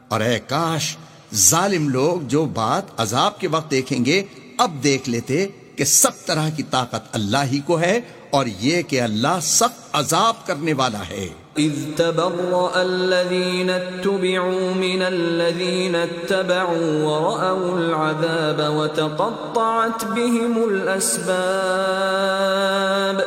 اور 0.09 0.21
اے 0.21 0.39
کاش 0.39 0.97
ظالم 1.35 1.89
لوگ 1.89 2.29
جو 2.29 2.45
بات 2.45 2.83
عذاب 2.97 3.41
کے 3.41 3.49
وقت 3.49 3.71
دیکھیں 3.71 4.05
گے 4.05 4.23
اب 4.59 4.71
دیکھ 4.83 5.09
لیتے 5.09 5.47
کہ 5.77 5.85
سب 5.85 6.11
طرح 6.27 6.49
کی 6.49 6.63
طاقت 6.63 7.03
اللہ 7.13 7.53
ہی 7.53 7.59
کو 7.59 7.81
ہے 7.81 8.01
اور 8.31 8.47
یہ 8.61 8.83
کہ 8.83 9.01
اللہ 9.01 9.39
سخت 9.43 9.89
عذاب 9.93 10.47
کرنے 10.47 10.73
والا 10.73 11.03
ہے۔ 11.11 11.29
اذ 11.57 11.73
تبرأ 11.97 12.69
الذين 12.75 13.71
اتبعوا 13.71 14.77
من 14.77 15.03
الذين 15.03 15.95
اتبعوا 15.95 17.03
ورأوا 17.03 17.79
العذاب 17.79 18.77
وتقطعت 18.77 20.05
بهم 20.05 20.71
الاسباب۔ 20.71 23.23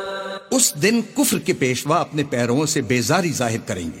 اس 0.50 0.74
دن 0.82 1.00
کفر 1.14 1.38
کے 1.38 1.52
پیشوا 1.52 2.00
اپنے 2.00 2.24
پیروں 2.24 2.66
سے 2.66 2.80
بیزاری 2.80 3.32
ظاہر 3.32 3.58
کریں 3.66 3.84
گے 3.84 4.00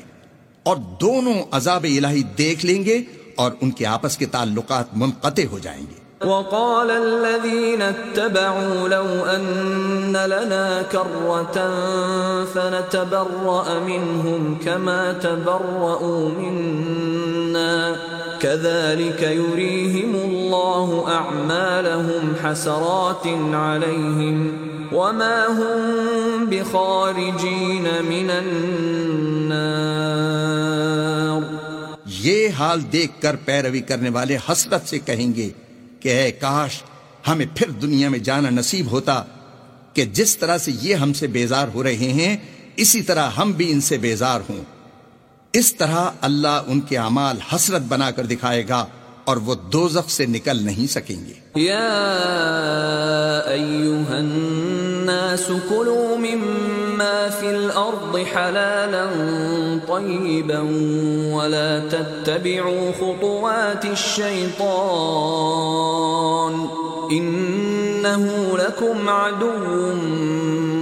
اور 0.62 0.76
دونوں 0.76 1.34
عذاب 1.50 1.84
الہی 1.84 2.22
دیکھ 2.22 2.66
لیں 2.66 2.84
گے 2.84 3.02
اور 3.34 3.52
ان 3.60 3.70
کے 3.70 3.86
آپس 3.86 4.16
کے 4.16 4.26
تعلقات 4.26 4.96
منقطع 4.96 5.42
ہو 5.52 5.58
جائیں 5.58 5.84
گے 5.90 6.02
وقال 6.22 6.90
الذين 6.90 7.82
اتبعوا 7.82 8.88
لو 8.88 9.06
أن 9.36 10.16
لنا 10.16 10.82
كرة 10.82 11.70
فنتبرأ 12.54 13.78
منهم 13.86 14.58
كما 14.64 15.12
تبرأوا 15.12 16.28
منا. 16.28 17.96
كذلك 18.40 19.22
يريهم 19.22 20.14
الله 20.14 21.04
أعمالهم 21.08 22.34
حسرات 22.44 23.26
عليهم 23.52 24.52
وما 24.92 25.46
هم 25.46 26.46
بخارجين 26.46 27.88
من 28.10 28.30
النار. 28.30 30.71
یہ 32.22 32.48
حال 32.58 32.92
دیکھ 32.92 33.22
کر 33.22 33.36
پیروی 33.36 33.80
کرنے 33.80 34.10
والے 34.10 34.36
حسرت 34.48 34.88
سے 34.88 34.98
کہیں 34.98 35.34
گے 35.34 35.50
کہ 36.00 36.08
اے 36.08 36.32
کاش، 36.32 36.82
ہمیں 37.28 37.46
پھر 37.54 37.70
دنیا 37.70 38.08
میں 38.08 38.18
جانا 38.18 38.50
نصیب 38.50 38.90
ہوتا 38.90 39.24
کہ 39.92 40.04
جس 40.04 40.38
طرح 40.38 40.58
سے 40.58 40.72
یہ 40.80 40.94
ہم 40.94 41.12
سے 41.12 41.26
بیزار 41.26 41.68
ہو 41.74 41.82
رہے 41.82 41.96
ہیں، 41.96 42.36
اسی 42.76 43.02
طرح 43.02 43.30
ہم 43.30 43.52
بھی 43.52 43.72
ان 43.72 43.80
سے 43.80 43.96
بیزار 43.96 44.40
ہوں۔ 44.48 44.64
اس 45.52 45.74
طرح 45.74 46.10
اللہ 46.20 46.62
ان 46.66 46.80
کے 46.80 46.98
اعمال 46.98 47.38
حسرت 47.54 47.82
بنا 47.82 48.10
کر 48.10 48.26
دکھائے 48.26 48.68
گا۔ 48.68 48.86
اور 49.24 49.36
وہ 49.36 49.54
دوزخ 49.54 50.10
سے 50.10 50.26
نکل 50.26 50.62
نہیں 50.62 50.86
سکیں 50.86 51.16
گے۔ 51.16 51.32
یا 51.54 53.42
ایوہ 53.46 54.10
الناس 54.10 55.50
کلوا 55.68 56.18
مما 56.18 57.26
فی 57.40 57.46
الارض 57.46 58.36
حلالا 58.36 59.04
طیبا 59.86 60.60
ولا 61.36 61.78
تتبعوا 61.90 62.90
خطوات 62.96 63.84
الشیطان 63.84 66.66
انہو 67.10 68.56
لکم 68.56 69.08
عدو 69.08 69.92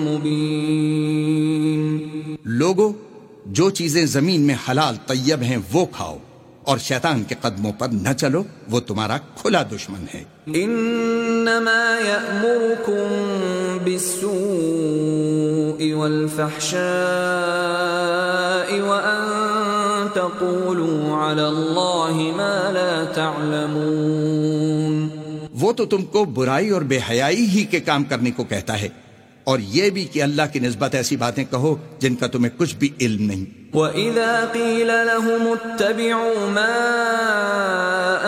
مبین۔ 0.09 1.98
لوگو 2.44 2.92
جو 3.46 3.70
چیزیں 3.70 4.07
زمین 4.07 4.40
میں 4.40 4.55
حلال 4.70 4.96
طیب 5.07 5.42
ہیں 5.42 5.59
وہ 5.72 5.87
کھاؤ۔ 5.87 6.18
اور 6.62 6.79
شیطان 6.79 7.25
کے 7.25 7.35
قدموں 7.40 7.73
پر 7.73 7.88
نہ 7.92 8.12
چلو 8.12 8.42
وہ 8.70 8.81
تمہارا 8.81 9.18
کھلا 9.18 9.62
دشمن 9.62 10.05
ہے۔ 10.14 10.25
انما 10.46 12.09
یأمرکم 12.09 13.79
بالسوء 13.85 15.94
والفحشاء 15.94 18.79
وان 18.79 20.07
تقولوا 20.14 21.31
على 21.31 21.40
اللہ 21.40 22.37
ما 22.37 22.70
لا 22.70 23.05
تعلمون۔ 23.14 25.09
وہ 25.61 25.73
تو 25.73 25.87
تم 25.87 26.03
کو 26.03 26.25
برائی 26.25 26.70
اور 26.70 26.83
بے 26.83 26.99
حیائی 27.11 27.37
ہی 27.37 27.64
کے 27.64 27.81
کام 27.81 28.05
کرنے 28.05 28.31
کو 28.31 28.44
کہتا 28.44 28.81
ہے۔ 28.81 28.88
اور 29.50 29.58
یہ 29.58 29.90
بھی 29.90 30.04
کہ 30.04 30.22
اللہ 30.22 30.42
کی 30.52 30.58
نسبت 30.58 30.94
ایسی 30.94 31.16
باتیں 31.16 31.44
کہو 31.50 31.76
جن 31.98 32.14
کا 32.14 32.26
تمہیں 32.26 32.58
کچھ 32.58 32.76
بھی 32.76 32.88
علم 33.00 33.26
نہیں۔ 33.26 33.76
وَإِذَا 33.76 34.44
قِيلَ 34.52 34.92
لَهُمُ 34.92 35.56
اتَّبِعُوا 35.62 36.50
مَا 36.50 36.76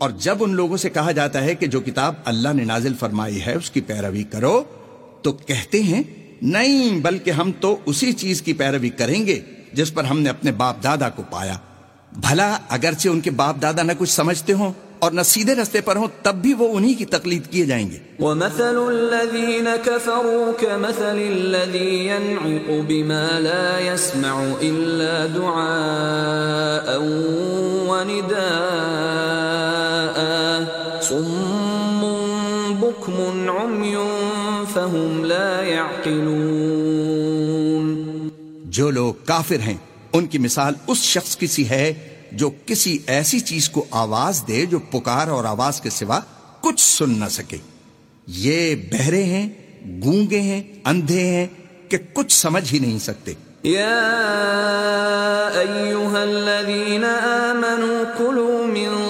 اور 0.00 0.10
جب 0.10 0.36
ان 0.40 0.54
لوگوں 0.54 0.76
سے 0.76 0.90
کہا 0.90 1.12
جاتا 1.12 1.44
ہے 1.44 1.54
کہ 1.54 1.66
جو 1.66 1.80
کتاب 1.80 2.14
اللہ 2.24 2.48
نے 2.54 2.64
نازل 2.64 2.94
فرمائی 2.94 3.42
ہے، 3.46 3.54
اس 3.54 3.70
کی 3.70 3.80
پیروی 3.80 4.22
کرو، 4.22 4.64
تو 5.22 5.32
کہتے 5.32 5.82
ہیں، 5.82 6.02
نہیں، 6.42 7.00
بلکہ 7.00 7.30
ہم 7.30 7.52
تو 7.60 7.76
اسی 7.86 8.12
چیز 8.12 8.42
کی 8.42 8.52
پیروی 8.52 8.88
کریں 8.88 9.26
گے 9.26 9.40
جس 9.72 9.94
پر 9.94 10.04
ہم 10.04 10.20
نے 10.20 10.30
اپنے 10.30 10.52
باپ 10.52 10.82
دادا 10.82 11.08
کو 11.08 11.22
پایا۔ 11.30 11.56
بھلا 12.12 12.58
اگرچہ 12.68 13.08
ان 13.08 13.20
کے 13.20 13.30
باپ 13.30 13.62
دادا 13.62 13.82
نہ 13.82 13.92
کچھ 13.98 14.10
سمجھتے 14.10 14.52
ہوں 14.52 14.72
اور 14.98 15.10
نہ 15.10 15.20
سیدھے 15.20 15.54
رستے 15.54 15.80
پر 15.80 15.96
ہوں، 15.96 16.08
تب 16.22 16.34
بھی 16.34 16.54
وہ 16.54 16.76
انہی 16.76 16.94
کی 16.94 17.04
تقلید 17.04 17.46
کیے 17.46 17.64
جائیں 17.64 17.90
گے۔ 17.90 17.98
وَمَثَلُ 18.20 18.86
الَّذِينَ 18.86 19.68
كَفَرُوا 19.84 20.52
كَمَثَلِ 20.60 21.28
الَّذِي 21.28 22.06
يَنْعِقُ 22.06 22.86
بِمَا 22.86 23.38
لَا 23.38 23.80
يَسْمَعُ 23.80 24.44
إِلَّا 24.60 25.26
دُعَاءً 25.34 27.02
وَنِدَاءً 27.88 29.69
فَهُمْ 34.72 35.24
لَا 35.24 35.62
يَعْقِلُونَ 35.62 36.28
جو 38.64 38.90
لوگ 38.90 39.14
کافر 39.24 39.60
ہیں 39.60 39.76
ان 40.12 40.26
کی 40.26 40.38
مثال 40.38 40.74
اس 40.86 40.98
شخص 40.98 41.36
کی 41.36 41.46
سی 41.46 41.68
ہے 41.68 41.92
جو 42.32 42.50
کسی 42.66 42.98
ایسی 43.06 43.40
چیز 43.40 43.68
کو 43.68 43.84
آواز 43.90 44.44
دے 44.48 44.66
جو 44.66 44.78
پکار 44.78 45.28
اور 45.28 45.44
آواز 45.44 45.80
کے 45.80 45.90
سوا 45.90 46.20
کچھ 46.60 46.80
سن 46.80 47.10
نہ 47.10 47.28
سکے۔ 47.30 47.56
یہ 48.26 48.74
بہرے 48.74 49.22
ہیں 49.22 49.48
گونگے 50.04 50.40
ہیں 50.40 50.62
اندھے 50.84 51.20
ہیں 51.20 51.46
کہ 51.88 51.98
کچھ 52.12 52.32
سمجھ 52.32 52.74
ہی 52.74 52.78
نہیں 52.78 52.98
سکتے۔ 52.98 53.32
يا 53.64 54.00
أيها 55.54 56.16
الذين 56.16 57.04
آمنوا 57.04 58.04
كلوا 58.18 58.66
من 58.66 59.09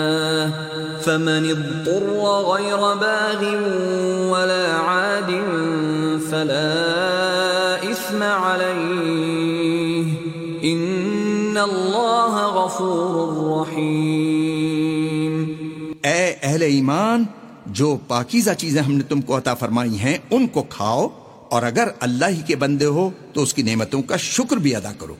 فمن 1.05 1.45
اضطر 1.49 2.07
غير 2.53 2.77
باغ 2.77 3.45
ولا 4.31 4.65
عاد 4.77 5.31
فلا 6.29 6.75
إثم 7.89 8.23
عليه. 8.23 10.13
إن 10.63 11.57
الله 11.57 12.51
غفور 12.53 13.67
رحيم. 13.67 15.45
اے 16.03 16.35
اہل 16.43 16.61
ایمان، 16.61 17.23
جو 17.65 17.97
پاکیزہ 18.07 18.51
چیزیں 18.57 18.81
ہم 18.81 18.91
نے 18.91 19.03
تم 19.03 19.21
کو 19.21 19.37
عطا 19.37 19.53
فرمائی 19.53 19.97
ہیں، 19.97 20.17
ان 20.31 20.47
کو 20.47 20.63
کھاؤ، 20.63 21.07
اور 21.49 21.63
اگر 21.63 21.87
اللہ 21.99 22.25
ہی 22.25 22.41
کے 22.47 22.55
بندے 22.55 22.85
ہو 22.85 23.09
تو 23.33 23.41
اس 23.41 23.53
کی 23.53 23.61
نعمتوں 23.61 24.01
کا 24.01 24.17
شکر 24.17 24.57
بھی 24.57 24.75
ادا 24.75 24.91
کرو۔ 24.97 25.15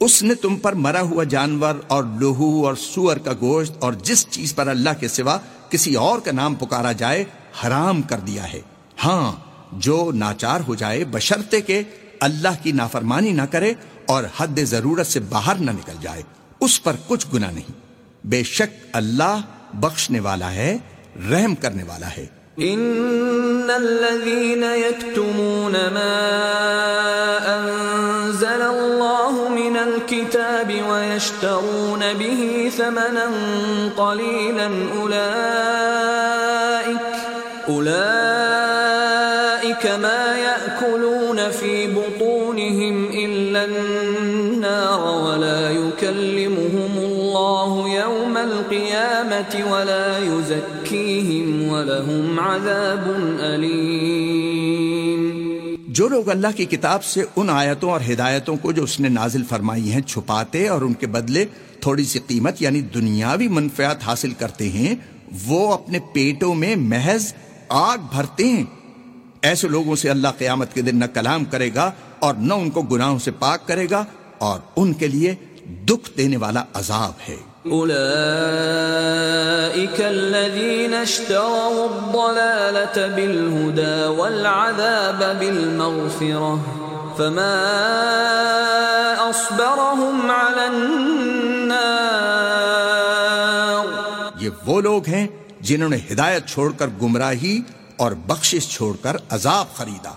اس 0.00 0.22
نے 0.22 0.34
تم 0.34 0.56
پر 0.56 0.72
مرا 0.72 1.00
ہوا 1.00 1.24
جانور 1.24 1.74
اور 1.86 2.04
لوہو 2.20 2.66
اور 2.66 2.74
سور 2.74 3.16
کا 3.16 3.32
گوشت 3.40 3.72
اور 3.78 3.92
جس 3.92 4.26
چیز 4.30 4.54
پر 4.54 4.68
اللہ 4.68 4.90
کے 5.00 5.08
سوا 5.08 5.38
کسی 5.70 5.94
اور 5.94 6.18
کا 6.18 6.32
نام 6.32 6.54
پکارا 6.54 6.92
جائے، 6.92 7.24
حرام 7.64 8.02
کر 8.02 8.18
دیا 8.18 8.52
ہے۔ 8.52 8.60
ہاں 9.04 9.32
جو 9.72 10.10
ناچار 10.14 10.60
ہو 10.68 10.74
جائے 10.74 11.04
بشرتے 11.04 11.60
کہ 11.60 11.82
اللہ 12.20 12.62
کی 12.62 12.72
نافرمانی 12.72 13.32
نہ 13.32 13.42
کرے 13.42 13.72
اور 14.06 14.24
حد 14.36 14.58
ضرورت 14.58 15.06
سے 15.06 15.20
باہر 15.20 15.54
نہ 15.54 15.70
نکل 15.70 15.94
جائے، 16.00 16.22
اس 16.60 16.82
پر 16.82 16.96
کچھ 17.06 17.26
گنا 17.34 17.50
نہیں۔ 17.50 17.70
بے 18.24 18.42
شک 18.42 18.86
اللہ 18.92 19.40
بخشنے 19.74 20.20
والا 20.20 20.52
ہے، 20.52 20.76
رحم 21.30 21.54
کرنے 21.54 21.82
والا 21.82 22.08
ہے۔ 22.16 22.26
إن 22.60 23.70
الذين 23.70 24.62
يكتمون 24.62 25.72
ما 25.72 26.18
أنزل 27.58 28.62
الله 28.62 29.48
من 29.48 29.76
الكتاب 29.76 30.82
ويشترون 30.90 32.00
به 32.14 32.70
ثمنا 32.78 33.30
قليلا 33.96 34.70
أولئك 35.00 36.28
أولئك 37.68 38.18
ما 39.86 40.36
يأكلون 40.38 41.50
في 41.50 41.86
بطونهم 41.86 43.10
إلا 43.14 43.64
النار 43.64 45.24
ولا 45.26 45.70
يكلمهم 45.70 46.90
الله 46.98 47.88
يوم 47.88 48.36
القيامة 48.36 49.64
ولا 49.72 50.18
يزكيهم 50.18 51.57
ولهم 51.72 52.38
عذاب 52.38 53.06
اليم 53.40 55.24
جو 55.88 56.08
لوگ 56.08 56.28
اللہ 56.30 56.56
کی 56.56 56.64
کتاب 56.64 57.04
سے 57.04 57.24
ان 57.36 57.50
آیتوں 57.50 57.90
اور 57.90 58.00
ہدایتوں 58.12 58.56
کو 58.56 58.72
جو 58.72 58.82
اس 58.82 59.00
نے 59.00 59.08
نازل 59.08 59.44
فرمائی 59.48 59.92
ہیں 59.92 60.00
چھپاتے 60.00 60.68
اور 60.68 60.82
ان 60.82 60.94
کے 60.94 61.06
بدلے 61.06 61.44
تھوڑی 61.80 62.04
سی 62.04 62.18
قیمت 62.26 62.62
یعنی 62.62 62.80
دنیاوی 62.80 63.48
منفیات 63.48 63.98
حاصل 64.06 64.32
کرتے 64.38 64.68
ہیں، 64.68 64.94
وہ 65.46 65.72
اپنے 65.72 65.98
پیٹوں 66.12 66.54
میں 66.54 66.76
محض 66.76 67.32
آگ 67.68 67.98
بھرتے 68.12 68.44
ہیں۔ 68.48 68.64
ایسے 69.42 69.68
لوگوں 69.68 69.96
سے 69.96 70.10
اللہ 70.10 70.28
قیامت 70.38 70.74
کے 70.74 70.82
دن 70.82 70.96
نہ 70.98 71.04
کلام 71.14 71.44
کرے 71.44 71.70
گا 71.74 71.90
اور 72.18 72.34
نہ 72.34 72.54
ان 72.54 72.70
کو 72.70 72.82
گناہوں 72.82 73.18
سے 73.18 73.30
پاک 73.30 73.66
کرے 73.68 73.86
گا 73.90 74.04
اور 74.38 74.60
ان 74.76 74.92
کے 74.92 75.06
لیے 75.06 75.34
دکھ 75.84 76.10
دینے 76.16 76.36
والا 76.36 76.64
عذاب 76.74 77.12
ہے۔ 77.28 77.36
أولئك 77.70 77.98
الذين 80.00 80.94
اشتروا 80.94 81.86
الضلالة 81.88 83.06
بالهدى 83.06 84.06
والعذاب 84.18 85.38
بالمغفرة 85.40 86.60
فما 87.18 87.58
أصبرهم 89.30 90.30
على 90.30 90.66
النار. 90.66 91.98
یہ 94.40 94.50
وہ 94.66 94.80
لوگ 94.80 95.02
ہیں 95.08 95.26
جنہوں 95.60 95.88
نے 95.88 95.98
ہدایت 96.12 96.42
چھوڑ 96.48 96.68
کر 96.78 96.88
گمراہی 97.02 97.56
اور 97.96 98.12
بخشش 98.26 98.64
چھوڑ 98.68 98.94
کر 99.02 99.14
عذاب 99.30 99.66
خریدا. 99.76 100.14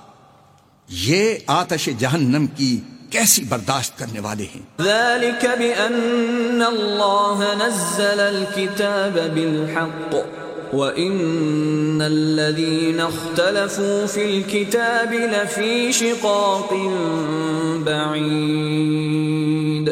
یہ 0.89 1.23
آتش 1.47 1.83
جہنم 1.99 2.45
کی 2.55 2.73
کیسی 3.11 3.43
برداشت 3.43 3.99
کرنے 3.99 4.19
والے 4.19 4.43
ہیں؟ 4.43 4.81
ذلك 4.81 5.59
بأن 5.59 6.61
الله 6.61 7.57
نزل 7.57 8.19
الكتاب 8.19 9.35
بالحق 9.35 10.15
وإن 10.75 12.01
الذين 12.01 12.99
اختلفوا 12.99 14.05
في 14.05 14.25
الكتاب 14.25 15.13
لفي 15.13 15.91
شقاق 15.91 16.73
بعيد. 17.83 19.89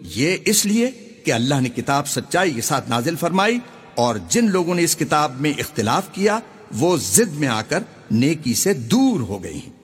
یہ 0.00 0.36
اس 0.44 0.66
لیے 0.66 0.90
کہ 1.24 1.32
اللہ 1.32 1.60
نے 1.60 1.68
کتاب 1.68 2.08
سچائی 2.08 2.50
کے 2.50 2.60
ساتھ 2.60 2.90
نازل 2.90 3.16
فرمائی 3.16 3.58
اور 3.94 4.16
جن 4.28 4.50
لوگوں 4.50 4.74
نے 4.74 4.82
اس 4.82 4.96
کتاب 4.96 5.40
میں 5.40 5.52
اختلاف 5.58 6.02
کیا 6.12 6.38
وہ 6.78 6.96
زد 6.96 7.34
میں 7.34 7.48
آ 7.48 7.62
کر 7.62 7.78
نیکی 8.10 8.54
سے 8.54 8.74
دور 8.74 9.20
ہو 9.20 9.42
گئی 9.42 9.54
ہیں۔ 9.54 9.83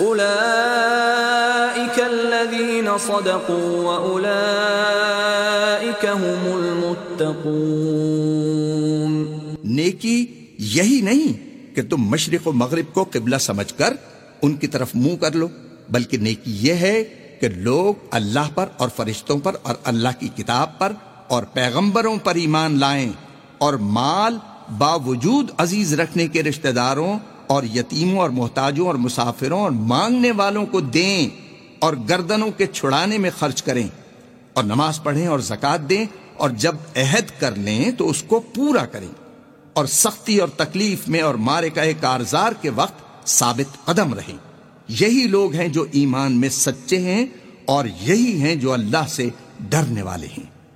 أولئك 0.00 1.96
الذين 2.00 2.88
صدقوا 2.98 3.70
وأولئك 3.84 4.16
هم 6.06 6.42
المتقون. 6.56 7.52
نیکی 9.64 10.18
یہی 10.58 10.98
نہیں 11.00 11.32
کہ 11.76 11.82
تم 11.90 12.00
مشرق 12.10 12.44
و 12.46 12.52
مغرب 12.52 12.88
کو 12.94 13.02
قبلہ 13.12 13.38
سمجھ 13.40 13.72
کر 13.76 13.92
ان 14.42 14.52
کی 14.54 14.66
طرف 14.66 14.90
منہ 14.94 15.16
کر 15.20 15.32
لو، 15.32 15.48
بلکہ 15.90 16.16
نیکی 16.18 16.52
یہ 16.60 16.74
ہے 16.80 16.96
کہ 17.40 17.46
لوگ 17.48 17.92
اللہ 18.10 18.46
پر 18.54 18.66
اور 18.76 18.88
فرشتوں 18.96 19.38
پر 19.38 19.54
اور 19.62 19.76
اللہ 19.84 20.12
کی 20.18 20.28
کتاب 20.36 20.68
پر 20.78 20.90
اور 21.28 21.42
پیغمبروں 21.52 22.16
پر 22.24 22.34
ایمان 22.34 22.70
لائیں 22.80 23.10
اور 23.58 23.74
مال 23.96 24.34
باوجود 24.78 25.46
عزیز 25.58 25.88
رکھنے 26.00 26.24
کے 26.28 26.40
رشتہ 26.42 26.70
داروں 26.76 27.12
اور 27.46 27.62
یتیموں 27.62 28.20
اور 28.20 28.30
محتاجوں 28.30 28.86
اور 28.86 28.94
مسافروں 28.94 29.60
اور 29.60 29.70
مانگنے 29.70 30.30
والوں 30.30 30.66
کو 30.66 30.80
دیں 30.80 31.28
اور 31.78 31.94
گردنوں 32.08 32.50
کے 32.50 32.66
چھڑانے 32.66 33.18
میں 33.18 33.30
خرچ 33.38 33.62
کریں 33.62 33.88
اور 34.52 34.64
نماز 34.64 35.02
پڑھیں 35.02 35.26
اور 35.26 35.38
زکات 35.38 35.88
دیں 35.88 36.06
اور 36.36 36.50
جب 36.50 36.74
عہد 36.96 37.40
کر 37.40 37.54
لیں 37.54 37.90
تو 37.90 38.10
اس 38.10 38.22
کو 38.22 38.40
پورا 38.40 38.86
کریں 38.86 39.08
اور 39.72 39.86
سختی 39.86 40.38
اور 40.38 40.48
تکلیف 40.48 41.08
میں 41.08 41.20
اور 41.20 41.34
مارے 41.34 41.70
کا 41.70 41.82
کارزار 42.00 42.52
کے 42.60 42.70
وقت 42.70 43.28
ثابت 43.28 43.86
قدم 43.86 44.14
رہیں۔ 44.14 44.36
یہی 44.88 45.26
لوگ 45.26 45.54
ہیں 45.54 45.68
جو 45.68 45.86
ایمان 45.92 46.40
میں 46.40 46.48
سچے 46.48 47.00
ہیں 47.00 47.26
اور 47.64 47.84
یہی 48.00 48.40
ہیں 48.40 48.56
جو 48.56 48.72
اللہ 48.72 49.08
سے 49.08 49.28
ڈرنے 49.60 50.02
والے 50.02 50.26
ہیں۔ 50.26 50.55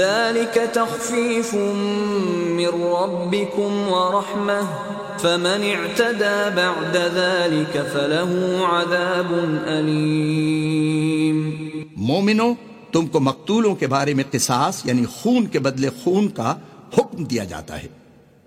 ذلك 0.00 0.58
تخفيف 0.72 1.54
من 1.54 2.82
ربكم 2.82 3.88
ورحمة. 3.88 4.64
فمن 5.20 5.62
اعتدى 5.62 6.54
بعد 6.54 6.96
ذلك 7.14 7.76
فله 7.92 8.52
عذاب 8.62 9.34
أليم. 9.68 11.50
مومنو، 11.96 12.54
تم 12.92 13.06
کو 13.06 13.20
مقتولوں 13.20 13.76
کے 13.76 13.86
بارے 13.86 14.14
میں 14.14 14.24
قصاص 14.30 14.86
یعنی 14.86 15.04
خون 15.04 15.46
کے 15.46 15.58
بدلے 15.58 15.88
خون 16.04 16.28
کا 16.28 16.56
حکم 16.98 17.24
دیا 17.24 17.44
جاتا 17.44 17.82
ہے۔ 17.82 17.88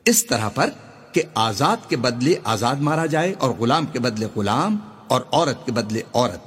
اس 0.05 0.25
طرح 0.25 0.49
پر 0.49 0.69
کہ 1.11 1.21
آزاد 1.35 1.77
کے 1.89 1.97
بدلے 1.97 2.35
آزاد 2.43 2.75
مارا 2.75 3.05
جائے 3.05 3.33
اور 3.39 3.49
غلام 3.49 3.85
کے 3.85 3.99
بدلے 3.99 4.27
غلام 4.35 4.77
اور 5.07 5.21
عورت 5.31 5.65
کے 5.65 5.71
بدلے 5.71 6.01
عورت۔ 6.13 6.39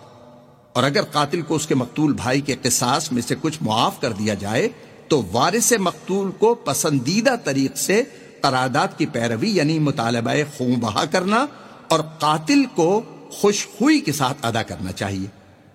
اور 0.73 0.83
اگر 0.83 1.03
قاتل 1.03 1.43
کو 1.43 1.55
اس 1.55 1.67
کے 1.67 1.75
مقتول 1.75 2.13
بھائی 2.13 2.41
کے 2.41 2.55
قصاص 2.63 3.13
میں 3.13 3.23
سے 3.23 3.35
کچھ 3.41 3.59
معاف 3.61 4.01
کر 4.01 4.13
دیا 4.13 4.35
جائے 4.35 4.69
تو 5.09 5.23
وارث 5.33 5.73
مقتول 5.73 6.31
کو 6.31 6.55
پسندیدہ 6.55 7.35
طریق 7.45 7.77
سے 7.77 8.03
قرارداد 8.41 8.89
کی 8.97 9.07
پیروی 9.07 9.51
یعنی 9.51 9.79
مطالبہ 9.79 10.31
خون 10.57 10.73
بہا 10.73 11.05
کرنا 11.05 11.47
اور 11.89 12.01
قاتل 12.01 12.65
کو 12.75 13.03
خوش 13.31 13.67
ہوئی 13.81 14.01
کے 14.01 14.13
ساتھ 14.13 14.47
ادا 14.47 14.63
کرنا 14.63 14.93
چاہیے۔ 14.93 15.27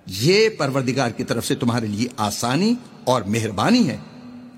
یہ 0.08 0.50
پروردگار 0.50 1.10
کی 1.10 1.24
طرف 1.24 1.46
سے 1.46 1.56
تمہارے 1.56 1.88
لیے 1.88 2.08
آسانی 2.17 2.74
اور 3.04 3.22
مہربانی 3.22 3.89
ہے۔ 3.89 3.98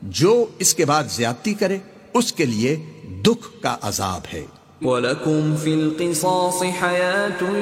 جو 0.04 0.46
اس 0.60 0.76
کے 0.76 0.86
بعد 0.86 1.04
زیادتی 1.10 1.54
کرے، 1.54 1.78
اس 2.14 2.34
کے 2.34 2.46
لیے 2.46 2.86
دکھ 3.22 3.64
کا 3.64 3.78
عذاب 3.82 4.22
ہے۔ 4.34 4.46
وَلَكُمْ 4.82 5.56
فِي 5.64 5.74
الْقِصَاصِ 5.74 6.64
حَيَاةٌ 6.64 7.56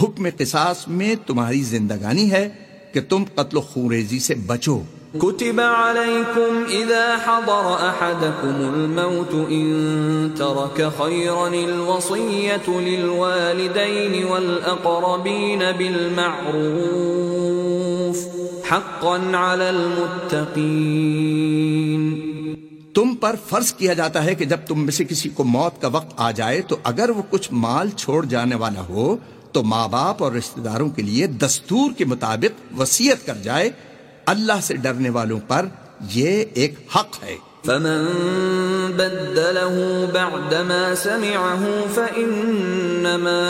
حکم 0.02 0.26
قصاص 0.38 0.88
میں 0.88 1.14
تمہاری 1.26 1.62
زندگانی 1.62 2.30
ہے 2.30 2.48
کہ 2.92 3.00
تم 3.08 3.24
قتل 3.34 3.56
و 3.56 3.60
خوریزی 3.60 4.18
سے 4.18 4.34
بچو۔ 4.34 4.80
كتب 5.14 5.60
عليكم 5.60 6.64
إذا 6.64 7.16
حضر 7.18 7.88
أحدكم 7.88 8.54
الموت 8.74 9.34
إن 9.50 10.30
ترك 10.38 10.92
خيرا 10.98 11.48
الوصية 11.48 12.68
للوالدين 12.68 14.24
والأقربين 14.24 15.72
بالمعروف 15.72 16.96
حقا 18.64 19.30
على 19.34 19.70
المتقين 19.70 21.12
تم 22.94 23.14
پر 23.20 23.34
فرض 23.48 23.72
کیا 23.78 23.92
جاتا 23.94 24.24
ہے 24.24 24.34
کہ 24.34 24.44
جب 24.44 24.60
تم 24.68 24.78
میں 24.84 24.92
سے 24.92 25.04
کسی 25.04 25.28
کو 25.28 25.44
موت 25.44 25.74
کا 25.82 25.88
وقت 25.92 26.10
آ 26.16 26.30
جائے 26.30 26.60
تو 26.68 26.76
اگر 26.84 27.10
وہ 27.10 27.22
کچھ 27.30 27.48
مال 27.52 27.86
چھوڑ 27.96 28.24
جانے 28.26 28.56
والا 28.64 28.82
ہو 28.88 29.16
تو 29.52 29.62
ماں 29.62 29.86
باپ 29.88 30.16
اور 30.22 30.32
رشتہ 30.32 30.60
داروں 30.60 30.88
کے 30.96 31.02
لیے 31.02 31.26
دستور 31.44 31.88
کے 31.98 32.04
مطابق 32.04 32.52
وسیعت 32.80 33.20
کر 33.26 33.36
جائے 33.42 33.70
اللہ 34.26 34.52
سے 34.62 34.76
ڈرنے 34.76 35.10
والوں 35.10 35.40
پر 35.48 35.66
یہ 36.08 36.44
ایک 36.54 36.74
حق 36.96 37.22
ہے۔ 37.22 37.36
فمن 37.64 38.92
بدله 38.96 40.04
بعدما 40.12 40.92
سمعه 40.96 41.86
فإنما 41.94 43.42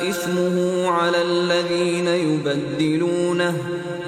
إثمه 0.00 1.00
على 1.00 1.20
الذين 1.20 2.08
يبدلونه 2.08 3.52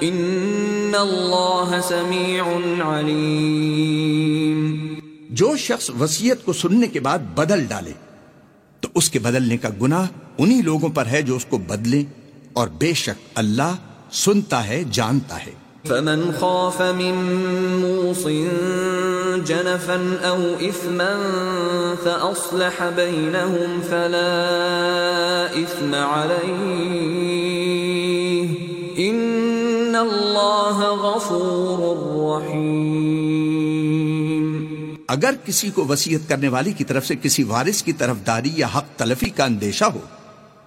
إن 0.03 0.95
الله 0.95 1.79
سميع 1.83 2.43
عليم۔ 2.83 4.87
جو 5.29 5.57
شخص 5.57 5.91
وسیعت 5.99 6.45
کو 6.45 6.53
سننے 6.53 6.87
کے 6.87 6.99
بعد 6.99 7.19
بدل 7.19 7.65
ڈالے 7.65 7.91
تو 8.79 8.89
اس 8.95 9.09
کے 9.09 9.19
بدلنے 9.19 9.57
کا 9.57 9.69
گناہ 9.81 10.07
انہی 10.37 10.61
لوگوں 10.61 10.89
پر 10.89 11.05
ہے 11.05 11.21
جو 11.21 11.35
اس 11.35 11.45
کو 11.45 11.57
بدلیں 11.57 12.03
اور 12.53 12.67
بے 12.67 12.93
شک 12.93 13.29
اللہ 13.35 13.75
سنتا 14.11 14.67
ہے 14.67 14.83
جانتا 14.91 15.45
ہے۔ 15.45 15.51
فمن 15.87 16.31
خاف 16.39 16.81
من 16.81 17.15
موص 17.81 18.25
جنفا 19.45 20.27
او 20.27 20.55
اثما 20.59 21.13
فاصلح 22.03 22.89
بينهم 22.95 23.81
فلا 23.89 24.41
اثم 25.53 25.95
عليه 25.95 26.61
ان 29.07 29.95
الله 29.95 30.77
غفور 30.79 32.41
رحيم۔ 32.41 33.31
اگر 35.07 35.35
کسی 35.45 35.69
کو 35.69 35.85
وسیعت 35.85 36.29
کرنے 36.29 36.47
والی 36.47 36.71
کی 36.71 36.83
طرف 36.83 37.07
سے 37.07 37.15
کسی 37.21 37.43
وارث 37.43 37.83
کی 37.83 37.93
طرف 37.93 38.15
داری 38.27 38.51
یا 38.55 38.67
حق 38.75 38.85
تلفی 38.97 39.29
کا 39.29 39.43
اندیشہ 39.45 39.85
ہو 39.85 39.99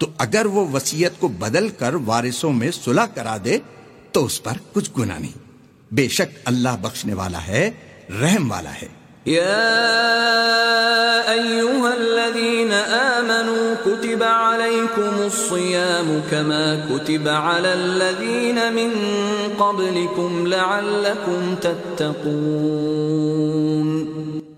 تو 0.05 0.11
اگر 0.19 0.47
وہ 0.47 0.69
وسیعت 0.73 1.21
کو 1.21 1.29
بدل 1.29 1.69
کر 1.69 1.95
وارثوں 1.95 2.53
میں 2.53 2.71
صلح 2.71 3.05
کرا 3.15 3.37
دے 3.45 3.59
تو 4.13 4.25
اس 4.25 4.43
پر 4.43 4.53
کچھ 4.73 4.91
گناہ 4.99 5.19
نہیں۔ 5.19 5.39
بے 5.95 6.09
شک 6.09 6.39
اللہ 6.45 6.69
بخشنے 6.83 7.15
والا 7.15 7.47
ہے 7.47 7.71
رحم 8.23 8.51
والا 8.51 8.71
ہے۔ 8.71 9.05
يا 9.31 9.71
أيها 11.29 11.91
الذين 11.97 12.73
آمنوا 12.91 13.85
كتب 13.85 14.23
عليكم 14.23 15.23
الصيام 15.23 16.19
كما 16.31 16.75
كتب 16.89 17.29
على 17.29 17.69
الذين 17.69 18.59
من 18.73 18.91
قبلكم 19.59 20.47
لعلكم 20.47 21.55
تتقون۔ 21.61 22.45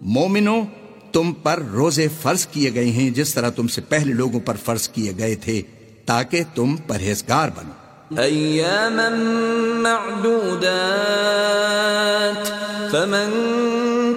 مومنو 0.00 0.62
تم 1.12 1.32
پر 1.32 1.62
روزے 1.72 2.08
فرض 2.22 2.46
کیے 2.46 2.74
گئے 2.74 2.84
ہیں 2.84 3.10
جس 3.10 3.34
طرح 3.34 3.50
تم 3.50 3.66
سے 3.66 3.80
پہلے 3.80 4.12
لوگوں 4.12 4.40
پر 4.40 4.54
فرض 4.64 4.88
کیے 4.88 5.12
گئے 5.18 5.34
تھے، 5.34 5.62
تاکہ 6.06 6.42
تم 6.54 6.76
پرہیزگار 6.76 7.48
بنو۔ 7.48 7.86
أياما 8.16 9.82
معدودات، 9.82 12.52
فمن 12.92 13.30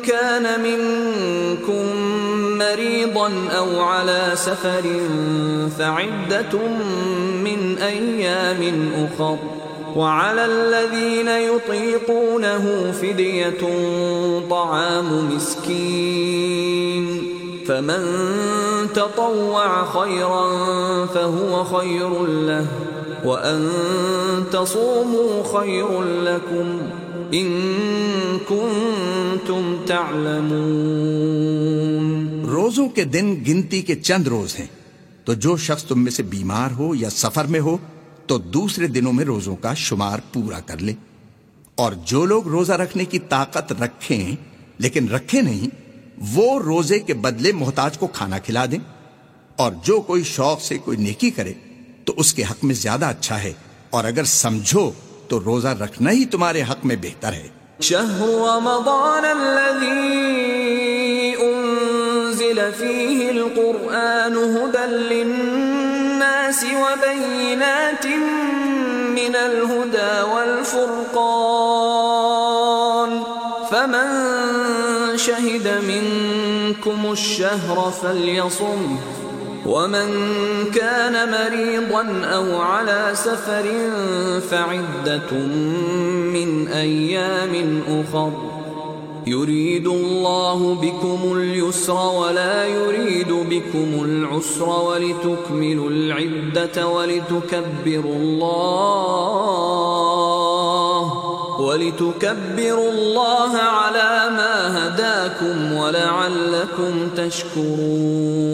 كان 0.05 0.43
منكم 0.43 1.95
مريضا 2.57 3.57
أو 3.57 3.79
على 3.79 4.33
سفر، 4.37 4.87
فعدة 5.77 6.57
من 7.43 7.75
أيام 7.81 8.93
أخر 8.93 9.58
وعلى 9.95 10.45
الذين 10.45 11.27
يطيقونه 11.27 12.91
فدية 13.01 13.57
طعام 14.49 15.35
مسكين. 15.35 17.23
فمن 17.67 18.03
تطوع 18.93 19.85
خيرا 19.85 21.05
فهو 21.05 21.63
خير 21.63 22.23
له 22.23 22.67
وأن 23.25 23.69
تصوموا 24.51 25.43
خير 25.43 26.03
لكم 26.03 26.79
إن 27.33 27.59
كنتم 28.49 29.77
تعلمون. 29.85 32.47
روزوں 32.51 32.89
کے 32.89 33.03
دن 33.03 33.43
گنتی 33.47 33.81
کے 33.81 33.95
چند 33.95 34.27
روز 34.27 34.59
ہیں 34.59 34.67
تو 35.25 35.33
جو 35.33 35.57
شخص 35.57 35.83
تم 35.83 36.03
میں 36.03 36.11
سے 36.11 36.23
بیمار 36.23 36.71
ہو 36.71 36.95
یا 36.95 37.09
سفر 37.09 37.45
میں 37.45 37.59
ہو 37.59 37.77
تو 38.29 38.37
دوسرے 38.37 38.87
دنوں 38.87 39.13
میں 39.13 39.25
روزوں 39.25 39.55
کا 39.55 39.73
شمار 39.73 40.19
پورا 40.33 40.59
کر 40.59 40.77
لے۔ 40.77 40.93
اور 41.75 41.91
جو 42.05 42.25
لوگ 42.25 42.47
روزہ 42.47 42.73
رکھنے 42.73 43.05
کی 43.05 43.19
طاقت 43.19 43.73
رکھیں، 43.73 44.35
لیکن 44.77 45.09
رکھے 45.09 45.41
نہیں، 45.41 45.67
وہ 46.33 46.59
روزے 46.59 46.99
کے 46.99 47.13
بدلے 47.13 47.51
محتاج 47.51 47.97
کو 47.97 48.07
کھانا 48.07 48.39
کھلا 48.39 48.65
دیں۔ 48.65 48.79
اور 49.55 49.71
جو 49.83 50.01
کوئی 50.01 50.23
شوق 50.23 50.61
سے 50.61 50.77
کوئی 50.77 50.97
نیکی 50.97 51.29
کرے، 51.29 51.53
تو 52.05 52.13
اس 52.17 52.33
کے 52.33 52.43
حق 52.43 52.63
میں 52.63 52.75
زیادہ 52.75 53.05
اچھا 53.05 53.43
ہے۔ 53.43 53.53
اور 53.89 54.03
اگر 54.03 54.23
سمجھو، 54.23 54.91
تو 55.27 55.39
روزہ 55.39 55.67
رکھنا 55.67 56.11
ہی 56.11 56.25
تمہارے 56.25 56.61
حق 56.61 56.85
میں 56.85 56.95
بہتر 57.01 57.33
ہے۔ 57.33 57.47
رمضان 57.95 59.25
الذي 59.25 60.19
فيه 62.77 63.29
القرآن 63.29 64.33
هدى 64.33 65.13
للناس 65.13 65.58
وبينات 66.57 68.05
من 69.15 69.35
الهدى 69.35 70.21
والفرقان. 70.33 71.59
فمن 73.71 74.07
شهد 75.15 75.67
منكم 75.87 77.11
الشهر 77.11 77.93
فليصمه 78.03 78.97
ومن 79.65 80.09
كان 80.75 81.31
مريضا 81.31 82.25
أو 82.25 82.61
على 82.61 83.11
سفر 83.13 83.65
فعدة 84.51 85.31
من 86.33 86.67
أيام 86.67 87.83
أخر. 87.87 88.58
يريد 89.29 89.87
الله 89.87 90.59
بكم 90.81 91.19
اليسر 91.31 91.93
ولا 91.93 92.57
يريد 92.65 93.31
بكم 93.49 93.89
العسر 94.03 94.69
ولتكملوا 94.69 95.89
العدة 95.89 96.87
ولتكبروا 96.87 98.15
الله 98.15 98.59
ولتكبروا 101.59 102.89
الله 102.91 103.51
على 103.79 104.11
ما 104.37 104.55
هداكم 104.75 105.57
ولعلكم 105.77 106.93
تشكرون. 107.15 108.47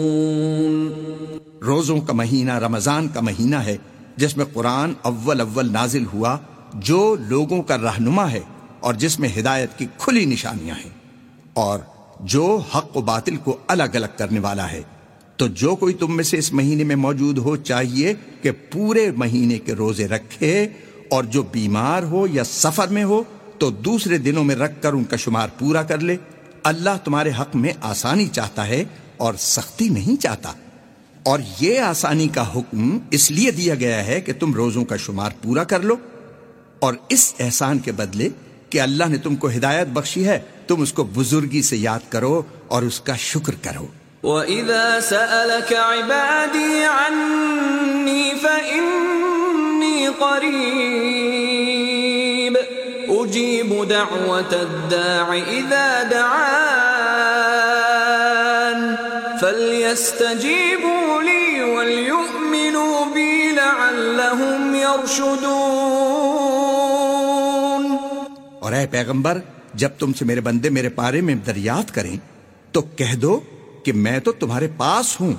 روزوں 1.66 2.00
کا 2.00 2.12
مہینہ 2.12 2.58
رمضان 2.58 3.08
کا 3.08 3.20
مہینہ 3.20 3.56
ہے 3.56 3.76
جس 4.16 4.36
میں 4.36 4.46
قرآن 4.52 4.92
اول 5.02 5.40
اول 5.40 5.72
نازل 5.72 6.04
ہوا 6.14 6.36
جو 6.74 7.16
لوگوں 7.28 7.62
کا 7.62 7.76
رہنما 7.76 8.30
ہے۔ 8.30 8.40
اور 8.80 8.94
جس 8.94 9.20
میں 9.20 9.28
ہدایت 9.38 9.78
کی 9.78 9.86
کھلی 9.98 10.24
نشانیاں 10.24 10.76
ہیں۔ 10.76 10.90
اور 11.54 11.78
جو 12.20 12.62
حق 12.74 12.96
و 12.96 13.00
باطل 13.00 13.36
کو 13.36 13.56
الگ 13.66 13.82
الگ 13.94 14.06
کرنے 14.16 14.40
والا 14.40 14.72
ہے، 14.72 14.82
تو 15.36 15.46
جو 15.46 15.76
کوئی 15.76 15.94
تم 15.94 16.16
میں 16.16 16.24
سے 16.24 16.38
اس 16.38 16.52
مہینے 16.52 16.84
میں 16.84 16.96
موجود 16.96 17.38
ہو 17.38 17.56
چاہیے 17.56 18.14
کہ 18.42 18.50
پورے 18.70 19.10
مہینے 19.10 19.58
کے 19.58 19.72
روزے 19.72 20.08
رکھے، 20.08 20.68
اور 21.10 21.24
جو 21.24 21.42
بیمار 21.42 22.02
ہو 22.02 22.26
یا 22.26 22.44
سفر 22.44 22.88
میں 22.88 23.04
ہو، 23.04 23.22
تو 23.58 23.70
دوسرے 23.70 24.18
دنوں 24.18 24.44
میں 24.44 24.56
رکھ 24.56 24.82
کر 24.82 24.92
ان 24.92 25.04
کا 25.04 25.16
شمار 25.16 25.48
پورا 25.58 25.82
کر 25.82 25.98
لے۔ 25.98 26.16
اللہ 26.64 26.90
تمہارے 27.04 27.30
حق 27.40 27.56
میں 27.56 27.72
آسانی 27.80 28.26
چاہتا 28.26 28.66
ہے 28.66 28.84
اور 29.16 29.34
سختی 29.38 29.88
نہیں 29.88 30.22
چاہتا۔ 30.22 30.52
اور 31.22 31.38
یہ 31.60 31.80
آسانی 31.80 32.28
کا 32.28 32.52
حکم 32.56 32.98
اس 33.10 33.30
لیے 33.30 33.50
دیا 33.50 33.74
گیا 33.74 34.06
ہے 34.06 34.20
کہ 34.20 34.32
تم 34.32 34.54
روزوں 34.54 34.84
کا 34.84 34.96
شمار 34.96 35.30
پورا 35.42 35.64
کر 35.64 35.80
لو۔ 35.80 35.94
اور 36.78 36.94
اس 37.08 37.34
احسان 37.38 37.78
کے 37.78 37.92
بدلے 37.92 38.28
کہ 38.70 38.80
اللہ 38.80 39.04
نے 39.04 39.18
تم 39.18 39.36
کو 39.36 39.48
ہدایت 39.48 39.86
بخشی 39.86 40.28
ہے، 40.28 40.38
تم 40.66 40.80
اس 40.80 40.92
کو 40.92 41.04
بزرگی 41.04 41.62
سے 41.62 41.76
یاد 41.76 42.00
کرو 42.08 42.42
اور 42.68 42.82
اس 42.82 43.00
کا 43.00 43.16
شکر 43.16 43.54
کرو۔ 43.62 43.86
وَإِذَا 44.22 45.00
سَأَلَكَ 45.00 45.74
عِبَادِي 45.74 46.84
عَنِّي 46.84 48.30
فَإِنِّي 48.42 50.06
قَرِيبٌ 50.18 51.26
أُجِيبُ 53.08 53.84
دَعْوَةَ 53.84 54.52
الدَّاعِ 54.52 55.40
إِذَا 55.50 56.02
دَعَانِ 56.02 56.86
فَلْيَسْتَجِيبُوا 59.40 61.22
لِي 61.22 61.62
وَلْيُؤْمِنُوا 61.62 63.04
بِي 63.14 63.52
لَعَلَّهُمْ 63.52 64.74
يَرْشُدُونَ 64.74 66.25
اے 68.80 68.86
پیغمبر، 68.86 69.38
جب 69.74 69.88
تم 69.98 70.12
سے 70.12 70.24
میرے 70.24 70.40
بندے 70.40 70.70
میرے 70.70 70.88
پارے 70.88 71.20
میں 71.20 71.34
دریات 71.34 71.94
کریں، 71.94 72.16
تو 72.72 72.82
کہہ 72.82 73.14
دو 73.14 73.40
کہ 73.84 73.92
میں 73.92 74.18
تو 74.18 74.32
تمہارے 74.32 74.68
پاس 74.76 75.20
ہوں۔ 75.20 75.32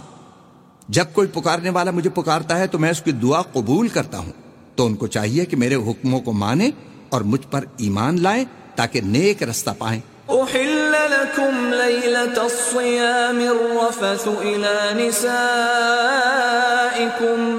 جب 0.89 1.05
کوئی 1.13 1.27
پکارنے 1.27 1.69
والا 1.69 1.91
مجھے 1.91 2.09
پکارتا 2.09 2.59
ہے 2.59 2.67
تو 2.67 2.79
میں 2.79 2.89
اس 2.89 3.01
کی 3.01 3.11
دعا 3.11 3.41
قبول 3.41 3.87
کرتا 3.87 4.17
ہوں۔ 4.17 4.31
تو 4.75 4.85
ان 4.85 4.95
کو 4.95 5.07
چاہیے 5.07 5.45
کہ 5.45 5.57
میرے 5.57 5.75
حکموں 5.75 6.19
کو 6.19 6.31
مانیں 6.31 6.71
اور 7.09 7.21
مجھ 7.21 7.51
پر 7.51 7.65
ایمان 7.77 8.21
لائیں 8.21 8.45
تاکہ 8.75 9.01
نیک 9.01 9.43
رستہ 9.43 9.69
پائیں۔ 9.77 10.01
أحل 10.29 10.91
لكم 10.91 11.73
ليلة 11.73 12.37
الصيام 12.37 13.49
الرفث 13.49 14.27
إلى 14.27 15.07
نسائكم 15.07 17.57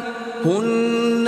هن 0.51 0.98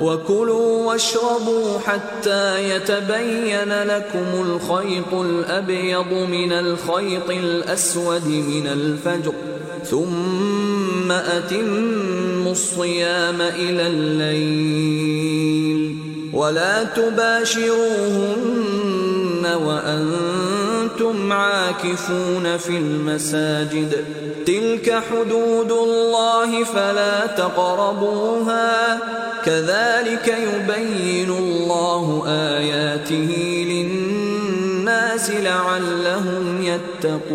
وكلوا 0.00 0.86
واشربوا 0.86 1.78
حتى 1.78 2.70
يتبين 2.70 3.82
لكم 3.82 4.42
الخيط 4.46 5.14
الأبيض 5.14 6.12
من 6.12 6.52
الخيط 6.52 7.30
الأسود 7.30 8.26
من 8.26 8.66
الفجر 8.66 9.34
ثم 9.84 11.12
أتموا 11.12 12.52
الصيام 12.52 13.40
إلى 13.40 13.86
الليل. 13.86 15.34
ولا 16.34 16.82
تباشروهن 16.94 17.84
وأنتم 19.62 21.32
عاكفون 21.32 22.46
في 22.66 22.76
المساجد. 22.76 23.94
تلك 24.46 24.88
حدود 25.10 25.70
الله 25.70 26.62
فلا 26.72 27.26
تقربوها. 27.36 28.96
كذلك 29.44 30.28
يبين 30.28 31.30
الله 31.30 32.24
آياته 32.26 33.32
للناس 33.66 35.30
لعلهم 35.30 36.64
يتقون. 36.64 37.34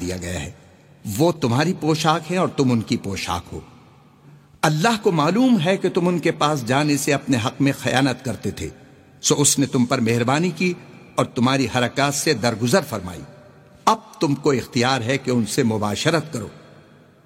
دیا 0.00 0.16
گیا 0.16 0.42
ہے۔ 0.42 0.61
وہ 1.18 1.32
تمہاری 1.32 1.72
پوشاک 1.80 2.32
ہے 2.32 2.36
اور 2.36 2.48
تم 2.48 2.72
ان 2.72 2.80
کی 2.80 2.96
پوشاک 2.96 3.42
ہو۔ 3.52 3.60
اللہ 4.62 5.02
کو 5.02 5.12
معلوم 5.12 5.60
ہے 5.64 5.76
کہ 5.76 5.90
تم 5.90 6.08
ان 6.08 6.18
کے 6.18 6.32
پاس 6.32 6.66
جانے 6.66 6.96
سے 6.96 7.14
اپنے 7.14 7.36
حق 7.44 7.62
میں 7.62 7.72
خیانت 7.78 8.24
کرتے 8.24 8.50
تھے۔ 8.50 8.68
سو 9.22 9.34
اس 9.38 9.58
نے 9.58 9.66
تم 9.66 9.84
پر 9.84 9.98
مہربانی 9.98 10.50
کی 10.50 10.72
اور 11.14 11.24
تمہاری 11.24 11.66
حرکات 11.76 12.14
سے 12.14 12.34
درگزر 12.34 12.80
فرمائی۔ 12.88 13.20
اب 13.84 13.98
تم 14.20 14.34
کو 14.34 14.50
اختیار 14.50 15.00
ہے 15.00 15.18
کہ 15.18 15.30
ان 15.30 15.46
سے 15.46 15.62
مباشرت 15.62 16.32
کرو۔ 16.32 16.48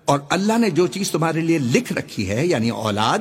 اور 0.05 0.19
اللہ 0.31 0.59
نے 0.59 0.71
جو 0.71 0.87
چیز 0.87 1.11
تمہارے 1.11 1.41
لیے 1.41 1.59
لکھ 1.59 1.93
رکھی 1.93 2.31
ہے 2.31 2.47
یعنی 2.47 2.69
اولاد، 2.69 3.19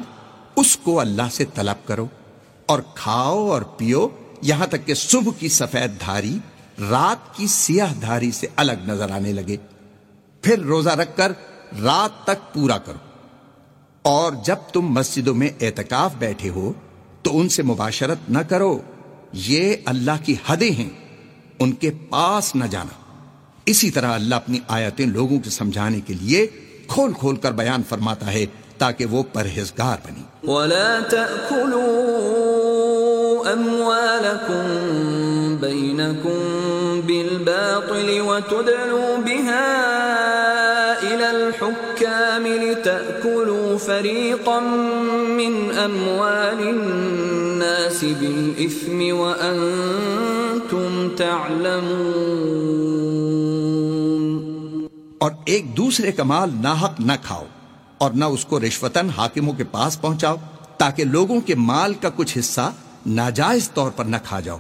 اس 0.56 0.78
کو 0.78 1.00
اللہ 1.00 1.30
سے 1.32 1.46
طلب 1.54 1.88
کرو 1.88 2.08
اور 2.66 2.80
کھاؤ 2.96 3.50
اور 3.50 3.62
پیو 3.62 4.08
یہاں 4.42 4.68
تک 4.68 4.86
کہ 4.86 4.94
صبح 4.94 5.32
کی 5.40 5.50
سفید 5.50 5.92
دھاری، 6.00 6.38
رات 6.80 7.36
کی 7.36 7.48
سیاہ 7.48 7.94
دھاری 8.02 8.32
سے 8.32 8.48
الگ 8.56 8.72
نظر 8.88 9.10
آنے 9.10 9.34
لگے۔ 9.34 9.58
پھر 10.46 10.60
روزہ 10.60 10.90
رکھ 10.90 11.18
کر 11.18 11.32
رات 11.84 12.24
تک 12.24 12.54
پورا 12.54 12.78
کرو۔ 12.78 12.98
اور 14.02 14.34
جب 14.46 14.56
تم 14.74 14.82
مسجدوں 14.82 15.36
میں 15.36 15.50
اعتکاف 15.62 16.12
بیٹھے 16.20 16.50
ہو، 16.50 16.74
تو 17.22 17.40
ان 17.40 17.50
سے 17.50 17.64
مباشرت 17.64 18.18
نہ 18.30 18.40
کرو۔ 18.50 18.80
یہ 19.34 19.76
اللہ 19.86 20.12
کی 20.24 20.36
حدیں 20.48 20.72
ہیں، 20.72 20.90
ان 21.60 21.72
کے 21.72 21.92
پاس 22.10 22.56
نہ 22.56 22.66
جانا۔ 22.66 23.18
اسی 23.66 23.92
طرح 23.92 24.14
اللہ 24.14 24.36
اپنی 24.36 24.60
آیتیں 24.68 25.06
لوگوں 25.06 25.40
کے 25.40 25.50
سمجھانے 25.50 26.00
کے 26.02 26.14
لیے 26.14 26.48
کھول 26.88 27.14
کھول 27.14 27.36
کر 27.36 27.52
بیان 27.52 27.84
فرماتا 27.90 28.34
ہے، 28.34 28.46
تاکہ 28.78 29.06
وہ 29.06 29.24
پرہیزگار 29.34 29.98
بنی 30.06 30.52
ولا 30.52 31.00
تأكلوا 31.10 32.26
أموالكم 33.54 34.66
بينكم 35.60 36.55
بالباطل 37.02 38.22
وتدلوا 38.22 39.18
بها 39.18 39.70
إلى 41.02 41.28
الحكام 41.32 42.48
لتأكلوا 42.48 43.78
فريقا 43.78 44.60
من 45.40 45.54
أموال 45.86 46.62
الناس 46.68 48.04
بالإثم 48.20 49.00
وأنتم 49.20 50.92
تعلمون. 51.18 52.06
اور 55.18 55.32
ایک 55.46 55.78
دوسرے 55.78 56.12
کا 56.12 56.24
مال 56.24 56.50
ناحق 56.62 57.00
نہ 57.00 57.14
کھاؤ 57.24 57.46
اور 57.98 58.12
نہ 58.12 58.26
اس 58.26 58.46
کو 58.46 58.60
رشوتن 58.60 59.10
حاکموں 59.10 59.54
کے 59.54 59.64
پاس 59.64 60.02
پہنچاؤ 60.02 60.36
تاکہ 60.78 61.04
لوگوں 61.04 61.40
کے 61.42 61.56
مال 61.56 61.94
کا 61.94 62.10
کچھ 62.16 62.38
حصہ 62.38 62.72
ناجائز 63.06 63.72
طور 63.72 63.92
پر 63.92 64.06
نہ 64.06 64.16
کھا 64.24 64.40
جاؤ۔ 64.40 64.58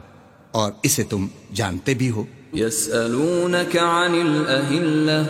اور 0.59 0.71
اسے 0.87 1.03
تم 1.09 1.25
جانتے 1.59 1.93
بھی 2.01 2.09
ہو 2.15 2.23
يسألونك 2.57 3.77
عن 3.77 4.13
الأهلة 4.15 5.25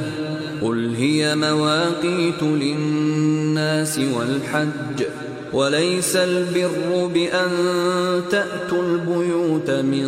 قل 0.61 0.95
هي 0.95 1.35
مواقيت 1.35 2.43
للناس 2.43 3.99
والحج 3.99 5.03
وليس 5.53 6.15
البر 6.15 7.09
بأن 7.13 7.51
تأتوا 8.29 8.81
البيوت 8.83 9.69
من 9.69 10.07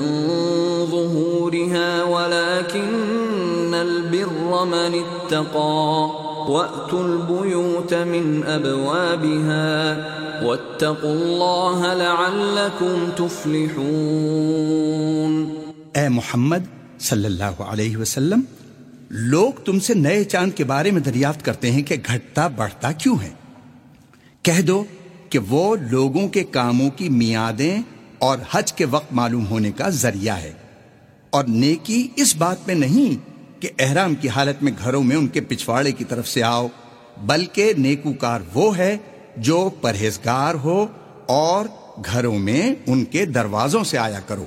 ظهورها 0.92 2.04
ولكن 2.04 3.74
البر 3.74 4.66
من 4.66 5.02
اتقى. 5.04 6.37
وَأْتُوا 6.48 7.04
الْبُيُوتَ 7.04 7.94
مِنْ 7.94 8.56
أَبْوَابِهَا 8.56 10.46
وَاتَّقُوا 10.46 11.12
اللَّهَ 11.12 11.96
لَعَلَّكُمْ 11.96 13.10
تُفْلِحُونَ 13.16 16.00
اے 16.00 16.10
محمد 16.10 16.58
صلی 17.00 17.26
اللہ 17.26 17.44
علیہ 17.44 17.98
وسلم، 17.98 18.42
لوگ 19.10 19.52
تم 19.66 19.80
سے 19.80 19.94
نئے 19.94 20.24
چاند 20.24 20.52
کے 20.52 20.64
بارے 20.64 20.92
میں 20.92 21.02
دریافت 21.02 21.46
کرتے 21.46 21.72
ہیں 21.72 21.84
کہ 21.84 21.96
گھٹتا 22.06 22.48
بڑھتا 22.48 22.92
کیوں 22.92 23.16
ہے؟ 23.24 23.30
کہہ 24.42 24.62
دو 24.62 24.84
کہ 25.30 25.40
وہ 25.40 25.76
لوگوں 25.92 26.28
کے 26.28 26.44
کاموں 26.44 26.90
کی 26.90 27.10
میادیں 27.10 27.82
اور 28.20 28.38
حج 28.52 28.74
کے 28.74 28.86
وقت 28.86 29.14
معلوم 29.14 29.48
ہونے 29.48 29.72
کا 29.72 29.90
ذریعہ 29.90 30.38
ہے۔ 30.38 30.54
اور 31.30 31.44
نیکی 31.44 32.08
اس 32.16 32.36
بات 32.36 32.58
میں 32.68 32.76
نہیں 32.76 33.37
کہ 33.60 33.70
احرام 33.80 34.16
کی 34.16 34.30
حالت 34.30 34.64
میں 34.64 34.72
گھروں 34.84 35.04
میں 35.04 35.16
ان 35.16 35.28
کے 35.28 35.42
پچھواڑے 35.42 35.92
کی 35.92 36.04
طرف 36.04 36.28
سے 36.28 36.44
آؤ، 36.44 36.68
بلکہ 37.22 37.74
نیکوکار 37.78 38.40
وہ 38.54 38.78
ہے 38.78 38.98
جو 39.38 39.70
پرہیزگار 39.82 40.56
ہو 40.56 40.88
اور 41.26 41.66
گھروں 42.06 42.40
میں 42.40 42.76
ان 42.88 43.06
کے 43.06 43.26
دروازوں 43.26 43.84
سے 43.84 43.98
آیا 43.98 44.20
کرو 44.20 44.46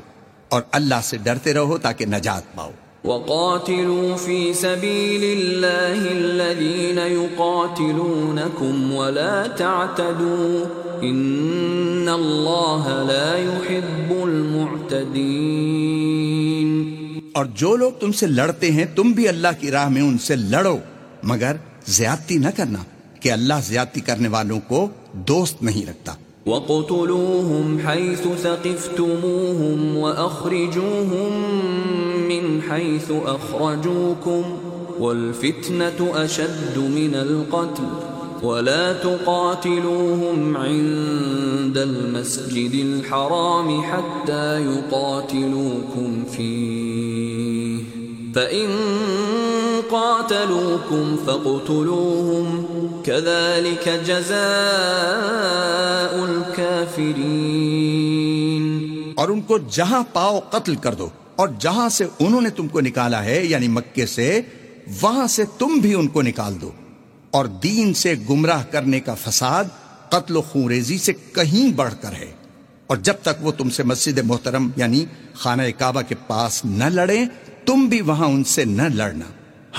اور 0.48 0.62
اللہ 0.72 0.94
سے 1.02 1.16
ڈرتے 1.16 1.54
رہو 1.54 1.78
تاکہ 1.78 2.06
نجات 2.06 2.54
پاؤ۔ 2.54 2.70
وقاتلوا 3.04 4.16
في 4.16 4.52
سبيل 4.52 5.24
الله 5.24 6.10
الذين 6.10 7.12
يقاتلونكم 7.12 8.92
ولا 8.92 9.44
تعتدوا۔ 9.56 10.64
ان 11.02 12.08
الله 12.08 13.06
لا 13.06 13.38
يحب 13.38 14.28
المعتدين 14.28 16.89
اور 17.32 17.44
جو 17.44 17.76
لوگ 17.76 17.92
تم 18.00 18.12
سے 18.12 18.26
لڑتے 18.26 18.70
ہیں، 18.70 18.84
تم 18.96 19.12
بھی 19.12 19.28
اللہ 19.28 19.48
کی 19.60 19.70
راہ 19.70 19.88
میں 19.88 20.02
ان 20.02 20.18
سے 20.18 20.36
لڑو۔ 20.36 20.78
مگر 21.22 21.56
زیادتی 21.86 22.38
نہ 22.38 22.46
کرنا 22.56 22.78
کہ 23.20 23.32
اللہ 23.32 23.54
زیادتی 23.62 24.00
کرنے 24.00 24.28
والوں 24.28 24.60
کو 24.68 24.88
دوست 25.12 25.62
نہیں 25.62 25.86
رکھتا۔ 25.86 26.14
وقتلوهم 26.46 27.76
حيث 27.88 28.42
ثقفتموهم 28.42 29.96
وأخرجوهم 29.96 31.32
من 32.28 32.60
حيث 32.70 33.10
أخرجوكم 33.24 34.42
والفتنة 35.02 36.24
أشد 36.24 36.76
من 36.76 37.14
القتل 37.14 38.10
ولا 38.46 38.92
تقاتلوهم 38.92 40.56
عند 40.56 41.76
المسجد 41.76 42.74
الحرام 42.74 43.80
حتى 43.80 44.62
يقاتلوكم 44.62 46.22
فيه 46.30 46.79
فإن 48.34 48.68
قاتلوكم 49.90 51.16
فاقتلوهم 51.26 52.56
كذلك 53.02 53.88
جزاء 54.06 54.40
الكافرين 56.24 57.10
اور 59.16 59.28
ان 59.28 59.40
کو 59.40 59.58
جہاں 59.58 60.02
پاؤ 60.12 60.40
قتل 60.40 60.74
کر 60.74 60.94
دو 60.94 61.08
اور 61.36 61.48
جہاں 61.60 61.88
سے 61.88 62.04
انہوں 62.18 62.40
نے 62.40 62.50
تم 62.50 62.68
کو 62.68 62.80
نکالا 62.80 63.24
ہے 63.24 63.44
یعنی 63.44 63.68
مکے 63.68 64.06
سے، 64.06 64.40
وہاں 65.00 65.26
سے 65.26 65.44
تم 65.58 65.78
بھی 65.78 65.94
ان 65.94 66.08
کو 66.08 66.22
نکال 66.22 66.60
دو۔ 66.60 66.70
اور 67.30 67.44
دین 67.44 67.94
سے 67.94 68.14
گمراہ 68.30 68.64
کرنے 68.70 69.00
کا 69.00 69.14
فساد 69.14 69.64
قتل 70.08 70.36
و 70.36 70.42
خونریزی 70.42 70.98
سے 70.98 71.12
کہیں 71.12 71.72
بڑھ 71.72 71.94
کر 72.00 72.12
ہے۔ 72.12 72.32
اور 72.86 72.96
جب 72.96 73.14
تک 73.22 73.46
وہ 73.46 73.52
تم 73.52 73.70
سے 73.70 73.82
مسجد 73.82 74.18
محترم 74.24 74.70
یعنی 74.76 75.04
خانہ 75.34 75.62
کعبہ 75.78 76.00
کے 76.00 76.14
پاس 76.26 76.64
نہ 76.64 76.84
لڑیں 76.84 77.26
تم 77.64 77.86
بھی 77.86 78.00
وہاں 78.00 78.26
ان 78.26 78.44
سے 78.44 78.64
نہ 78.64 78.82
لڑنا۔ 78.94 79.26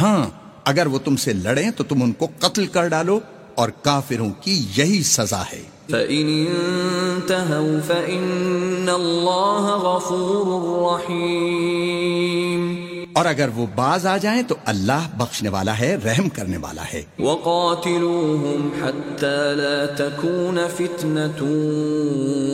ہاں 0.02 0.30
اگر 0.66 0.86
وہ 0.86 1.00
تم 1.00 1.16
سے 1.16 1.34
لڑیں 1.34 1.72
تو 1.72 1.84
تم 1.84 2.04
ان 2.04 2.12
کو 2.12 2.28
قتل 2.40 2.66
کر 2.66 2.88
ڈالو 2.88 3.20
اور 3.56 3.70
کافروں 3.70 4.30
کی 4.42 4.66
یہی 4.78 5.04
سزا 5.04 5.42
ہے۔ 5.42 5.62
فَإِنِ 5.90 6.50
انتهوا 6.50 7.80
فَإِنَّ 7.88 8.92
اللَّهَ 8.92 9.78
غَفُورٌ 9.78 11.02
رَحِيمٌ۔ 11.02 12.92
اور 13.14 13.26
اگر 13.26 13.50
وہ 13.56 13.66
باز 13.76 14.06
آ 14.06 14.18
جائیں 14.18 14.44
تو 14.44 14.56
اللہ 14.66 15.10
بخشنے 15.18 15.50
والا 15.50 15.80
ہے 15.80 15.96
رحم 15.96 16.30
کرنے 16.30 16.58
والا 16.58 16.84
ہے۔ 16.94 17.04
وَقَاتِلُوهُمْ 17.20 18.84
حَتَّى 18.84 19.56
لَا 19.56 19.86
تَكُونَ 19.86 20.60
فِتْنَةٌ 20.78 21.48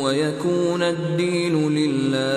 وَيَكُونَ 0.03 0.83
الدِّينُ 0.83 1.69
لِلَّهِ۔ 1.69 2.27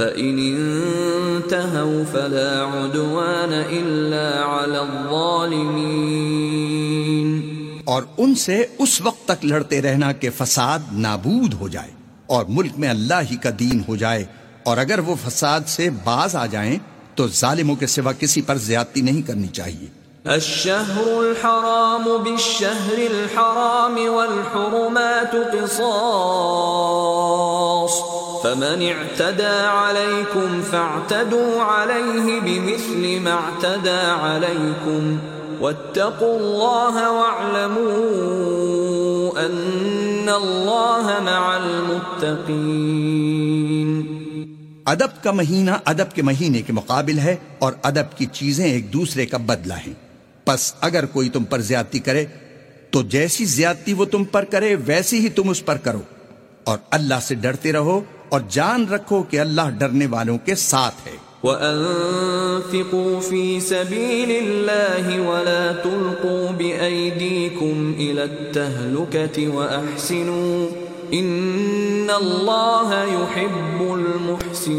فَإِنِ 0.00 0.54
انتهوا 0.54 2.02
فلا 2.12 2.64
عدوان 2.64 3.62
إلا 3.70 4.44
على 4.44 4.76
الظالمين۔ 4.76 7.40
اور 7.84 8.02
ان 8.18 8.34
سے 8.34 8.66
اس 8.78 9.00
وقت 9.00 9.28
تک 9.28 9.44
لڑتے 9.44 9.82
رہنا 9.82 10.12
کہ 10.12 10.28
فساد 10.38 10.78
نابود 10.92 11.54
ہو 11.54 11.68
جائے 11.68 11.90
اور 12.26 12.44
ملک 12.48 12.72
میں 12.78 12.88
اللہ 12.88 13.14
ہی 13.30 13.36
کا 13.36 13.50
دین 13.58 13.82
ہو 13.88 13.96
جائے۔ 13.96 14.24
اور 14.62 14.76
اگر 14.76 14.98
وہ 14.98 15.14
فساد 15.28 15.60
سے 15.66 15.88
باز 16.04 16.36
آ 16.36 16.46
جائیں 16.46 16.78
تو 17.14 17.28
ظالموں 17.28 17.76
کے 17.76 17.86
سوا 17.86 18.12
کسی 18.12 18.42
پر 18.42 18.56
زیادتی 18.56 19.00
نہیں 19.00 19.22
کرنی 19.22 19.46
چاہیے۔ 19.46 19.86
الشهر 20.24 21.06
الحرام 21.06 22.04
بالشهر 22.04 22.98
الحرام 22.98 24.14
والحرمات 24.14 25.32
قصاص۔ 25.32 28.19
فمن 28.42 28.82
اعتدى 28.82 29.66
عليكم 29.66 30.62
فاعتدوا 30.70 31.62
عليه 31.62 32.38
بمثل 32.44 33.18
ما 33.20 33.30
اعتدى 33.30 34.10
عليكم 34.20 35.16
واتقوا 35.60 36.36
الله 36.36 37.12
واعلموا 37.16 37.80
ان 39.40 40.28
الله 40.28 41.10
مع 41.22 41.54
المتقين. 41.54 42.46
ادب 44.84 45.22
کا 45.22 45.30
مہینہ 45.32 45.70
ادب 45.84 46.14
کے 46.14 46.22
مہینے 46.22 46.62
کے 46.62 46.72
مقابل 46.72 47.18
ہے 47.18 47.36
اور 47.58 47.72
ادب 47.82 48.18
کی 48.18 48.26
چیزیں 48.26 48.64
ایک 48.64 48.92
دوسرے 48.92 49.26
کا 49.26 49.36
بدلہ 49.36 49.74
ہیں۔ 49.74 49.94
پس 50.44 50.74
اگر 50.80 51.06
کوئی 51.06 51.28
تم 51.28 51.44
پر 51.44 51.60
زیادتی 51.60 51.98
کرے، 51.98 52.24
تو 52.90 53.02
جیسی 53.02 53.44
زیادتی 53.44 53.92
وہ 53.92 54.04
تم 54.04 54.24
پر 54.24 54.44
کرے، 54.44 54.76
ویسی 54.86 55.18
ہی 55.18 55.28
تم 55.28 55.48
اس 55.48 55.64
پر 55.64 55.76
کرو۔ 55.76 56.00
اور 56.64 56.78
اللہ 56.90 57.14
سے 57.22 57.34
ڈرتے 57.34 57.72
رہو 57.72 58.00
اور 58.30 58.40
جان 58.48 58.88
رکھو 58.88 59.22
کہ 59.22 59.40
اللہ 59.40 59.70
ڈرنے 59.78 60.06
والوں 60.06 60.38
کے 60.38 60.54
ساتھ 60.54 60.94
ہے۔ 61.06 61.12
وَأَنفِقُوا 61.42 63.20
فِي 63.20 63.60
سَبِيلِ 63.60 64.38
اللَّهِ 64.38 65.18
وَلَا 65.18 65.72
تُلْقُوا 65.82 66.50
بِأَيْدِيكُمْ 66.56 67.96
إِلَى 67.96 68.20
التَّهْلُكَةِ 68.20 69.44
وَأَحْسِنُوا 69.46 70.74
إِنَّ 71.10 72.12
اللَّهَ 72.12 72.94
يُحِبُّ 73.20 73.92
الْمُحْسِنِينَ۔ 73.92 74.78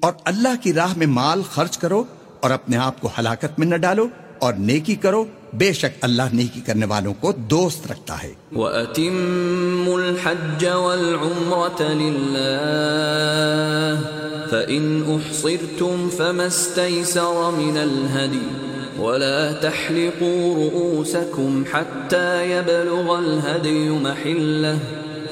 اور 0.00 0.12
اللہ 0.24 0.62
کی 0.62 0.72
راہ 0.72 0.94
میں 0.96 1.06
مال 1.06 1.42
خرچ 1.50 1.78
کرو 1.78 2.04
اور 2.40 2.50
اپنے 2.50 2.76
آپ 2.76 3.00
کو 3.00 3.08
ہلاکت 3.18 3.58
میں 3.58 3.66
نہ 3.66 3.76
ڈالو۔ 3.76 4.06
اور 4.38 4.54
نیکی 4.54 4.94
کرو، 4.94 5.24
بے 5.52 5.72
شک 5.72 5.98
اللہ 6.00 6.22
نیکی 6.32 6.60
کرنے 6.60 6.86
والوں 6.86 7.14
کو 7.20 7.32
دوست 7.32 7.92
رکھتا 7.92 8.22
ہے۔ 8.22 8.32
وَأَتِمُّوا 8.56 10.02
الْحَجَّ 10.02 10.66
وَالْعُمْرَةَ 10.66 11.84
لِلَّهِ، 11.94 12.40
فَإِنْ 14.50 15.06
أُحْصِرْتُمْ 15.06 16.16
فَمَا 16.16 16.44
اسْتَيْسَرَ 16.44 17.50
مِنَ 17.52 17.78
الْهَدِيِّ، 17.78 18.72
وَلَا 19.00 19.52
تَحْلِقُوا 19.52 20.64
رُؤُوسَكُمْ 20.64 21.62
حَتَّى 21.74 22.50
يَبْلُغَ 22.50 23.18
الْهَدْيُ 23.18 23.88
مَحِلَّهُ۔ 23.88 25.03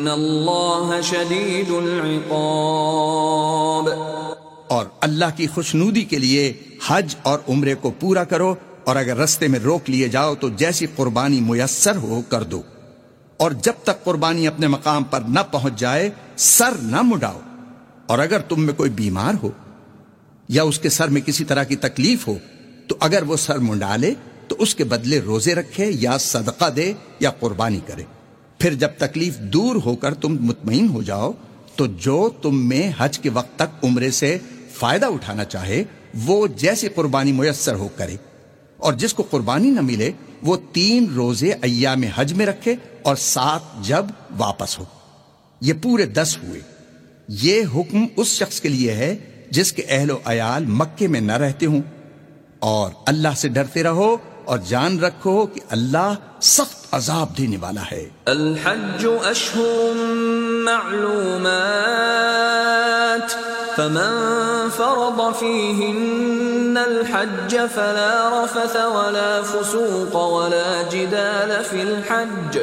ان 0.00 0.08
اللہ 0.08 1.02
شدید 1.02 1.70
العقاب 1.70 3.88
اور 4.68 4.86
اللہ 5.00 5.24
کی 5.36 5.46
خوشنودی 5.46 6.04
کے 6.04 6.18
لیے 6.18 6.52
حج 6.86 7.16
اور 7.22 7.38
عمرے 7.48 7.74
کو 7.74 7.92
پورا 8.00 8.24
کرو 8.24 8.54
اور 8.84 8.96
اگر 8.96 9.16
رستے 9.16 9.48
میں 9.48 9.60
روک 9.60 9.90
لیے 9.90 10.08
جاؤ 10.08 10.34
تو 10.34 10.48
جیسی 10.48 10.86
قربانی 10.96 11.40
میسر 11.40 11.96
ہو 11.96 12.22
کر 12.28 12.42
دو۔ 12.42 12.62
اور 13.36 13.50
جب 13.50 13.72
تک 13.82 14.04
قربانی 14.04 14.46
اپنے 14.46 14.66
مقام 14.66 15.04
پر 15.04 15.20
نہ 15.20 15.40
پہنچ 15.50 15.76
جائے، 15.76 16.10
سر 16.36 16.70
نہ 16.82 17.02
مڈاؤ۔ 17.02 17.40
اور 18.06 18.18
اگر 18.18 18.40
تم 18.40 18.66
میں 18.66 18.74
کوئی 18.74 18.90
بیمار 18.90 19.34
ہو 19.42 19.50
یا 20.48 20.62
اس 20.62 20.78
کے 20.78 20.88
سر 20.88 21.08
میں 21.08 21.20
کسی 21.20 21.44
طرح 21.44 21.62
کی 21.62 21.76
تکلیف 21.76 22.28
ہو، 22.28 22.34
تو 22.88 22.96
اگر 23.00 23.22
وہ 23.22 23.36
سر 23.36 23.58
منڈا 23.58 23.96
لے 23.96 24.14
تو 24.48 24.56
اس 24.58 24.74
کے 24.74 24.84
بدلے 24.84 25.20
روزے 25.20 25.54
رکھے 25.54 25.90
یا 25.94 26.18
صدقہ 26.18 26.70
دے 26.70 26.92
یا 27.20 27.30
قربانی 27.30 27.80
کرے۔ 27.86 28.02
پھر 28.60 28.74
جب 28.74 28.88
تکلیف 28.98 29.38
دور 29.38 29.76
ہو 29.84 29.96
کر 29.96 30.14
تم 30.14 30.36
مطمئن 30.40 30.88
ہو 30.88 31.02
جاؤ، 31.02 31.32
تو 31.76 31.86
جو 31.86 32.30
تم 32.42 32.68
میں 32.68 32.92
حج 32.98 33.18
کے 33.18 33.30
وقت 33.30 33.56
تک 33.56 33.84
عمرے 33.84 34.10
سے 34.10 34.38
فائدہ 34.74 35.06
اٹھانا 35.06 35.44
چاہے، 35.44 35.84
وہ 36.24 36.46
جیسی 36.46 36.88
قربانی 36.88 37.32
میسر 37.32 37.74
ہو 37.74 37.88
کرے۔ 37.96 38.16
اور 38.76 38.92
جس 38.92 39.14
کو 39.14 39.22
قربانی 39.30 39.70
نہ 39.70 39.80
ملے، 39.80 40.10
وہ 40.42 40.56
تین 40.72 41.06
روزے 41.14 41.52
ایام 41.62 42.02
حج 42.14 42.32
میں 42.32 42.46
رکھے 42.46 42.74
اور 43.02 43.16
سات 43.16 43.60
جب 43.82 44.04
واپس 44.36 44.78
ہو۔ 44.78 44.84
یہ 45.60 45.72
پورے 45.82 46.06
دس 46.06 46.38
ہوئے۔ 46.42 46.60
یہ 47.28 47.62
حکم 47.74 48.06
اس 48.16 48.26
شخص 48.26 48.60
کے 48.60 48.68
لیے 48.68 48.92
ہے 48.92 49.16
جس 49.50 49.72
کے 49.72 49.82
اہل 49.88 50.10
و 50.10 50.18
عیال 50.24 50.66
مکے 50.66 51.08
میں 51.08 51.20
نہ 51.20 51.32
رہتے 51.32 51.66
ہوں۔ 51.66 51.82
اور 52.58 52.90
اللہ 53.06 53.28
سے 53.36 53.48
ڈرتے 53.48 53.82
رہو 53.82 54.16
اور 54.50 54.58
جان 54.68 54.98
رکھو 55.00 55.34
کہ 55.46 55.60
اللہ 55.70 56.14
سخت 56.40 56.94
عذاب 56.94 57.28
دینے 57.38 57.58
والا 57.60 57.84
ہے 57.90 58.04
الحج 58.26 59.06
اشہر 59.30 60.00
معلومات 60.68 61.50
فمن 63.76 64.14
فرض 64.76 65.20
فيهن 65.38 66.76
الحج 66.84 67.56
فلا 67.74 68.14
رفث 68.34 68.76
ولا 68.94 69.42
فسوق 69.42 70.14
ولا 70.32 70.82
جدال 70.82 71.64
في 71.70 71.82
الحج. 71.82 72.58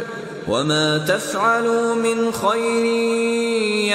وما 0.47 0.97
تفعلوا 1.07 1.95
من 1.95 2.31
خير 2.31 2.85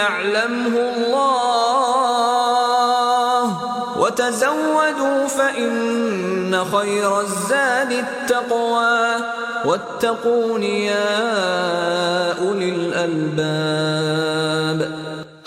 يعلمه 0.01 0.75
الله. 0.97 2.72
وتزودوا 4.03 5.27
فإن 5.37 6.57
خير 6.71 7.11
الزاد 7.11 7.93
التقوى. 7.93 9.23
واتقون 9.65 10.63
يا 10.63 12.35
أولي 12.39 12.71
الألباب. 12.71 14.83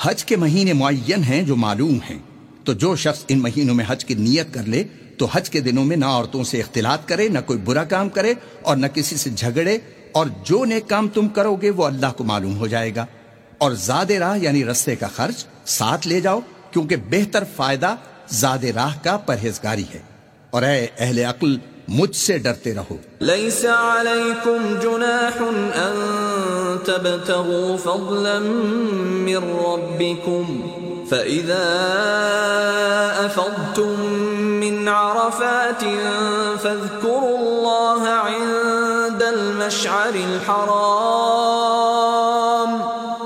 حج 0.02 0.26
کے 0.26 0.36
مہینے 0.36 0.74
معین 0.74 1.24
ہیں 1.24 1.42
جو 1.42 1.56
معلوم 1.56 1.98
ہیں. 2.10 2.20
تو 2.64 2.74
جو 2.74 2.96
شخص 2.96 3.26
ان 3.28 3.40
مہینوں 3.40 3.76
میں 3.76 3.86
حج 3.88 4.06
کی 4.06 4.14
نیت 4.14 4.54
کر 4.54 4.64
لے، 4.64 4.84
تو 5.18 5.28
حج 5.32 5.50
کے 5.50 5.60
دنوں 5.60 5.86
میں 5.86 5.98
نہ 5.98 6.06
عورتوں 6.06 6.44
سے 6.44 6.60
اختلاط 6.60 7.08
کرے، 7.08 7.28
نہ 7.28 7.40
کوئی 7.46 7.60
برا 7.60 7.84
کام 7.84 8.10
کرے 8.10 8.34
اور 8.62 8.78
نہ 8.78 8.88
کسی 8.88 9.16
سے 9.16 9.30
جھگڑے، 9.30 9.78
اور 10.12 10.26
جو 10.44 10.66
نیک 10.66 10.90
کام 10.90 11.08
تم 11.08 11.28
کرو 11.28 11.56
گے 11.56 11.70
وہ 11.70 11.86
اللہ 11.86 12.06
کو 12.18 12.24
معلوم 12.24 12.58
ہو 12.58 12.68
جائے 12.68 12.96
گا. 12.96 13.06
اور 13.58 13.72
زاد 13.72 14.12
راہ 14.12 14.38
یعنی 14.38 14.66
رستے 14.66 14.96
کا 14.96 15.08
خرچ 15.16 15.46
ساتھ 15.66 16.08
لے 16.08 16.22
جاؤ، 16.22 16.40
کیونکہ 16.72 16.96
بہتر 17.10 17.44
فائدہ 17.56 17.96
زاد 18.30 18.64
راہ 18.64 18.94
کا 19.04 19.18
پرہیزگاری 19.18 19.84
ہے۔ 19.94 20.00
اور 20.50 20.64
اے 20.64 20.88
اہل 21.00 21.20
عقل، 21.20 21.58
مجھ 21.88 22.16
سے 22.16 22.38
ڈرتے 22.38 22.74
رہو۔ 22.74 22.98
ليس 23.22 23.66
عليكم 23.66 24.76
جناح 24.82 25.44
أن 25.76 26.16
تبتغوا 26.86 27.76
فضلا 27.84 28.40
من 29.28 29.38
ربكم 29.38 30.62
فإذا 31.10 31.66
أفضتم 33.26 34.00
من 34.40 34.88
عرفات 34.88 35.84
فاذكروا 36.62 37.38
الله 37.38 38.04
عند 38.10 39.24
المشعر 39.24 40.14
الحرام 40.14 40.96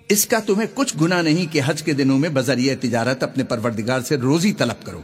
اس 0.09 0.25
کا 0.25 0.39
تمہیں 0.39 0.67
کچھ 0.73 0.95
گناہ 1.01 1.21
نہیں 1.21 1.53
کہ 1.53 1.61
حج 1.65 1.83
کے 1.83 1.93
دنوں 1.93 2.19
میں 2.19 2.29
بذریعہ 2.29 2.75
تجارت 2.81 3.23
اپنے 3.23 3.43
پروردگار 3.43 4.01
سے 4.01 4.17
روزی 4.17 4.53
طلب 4.53 4.85
کرو۔ 4.85 5.01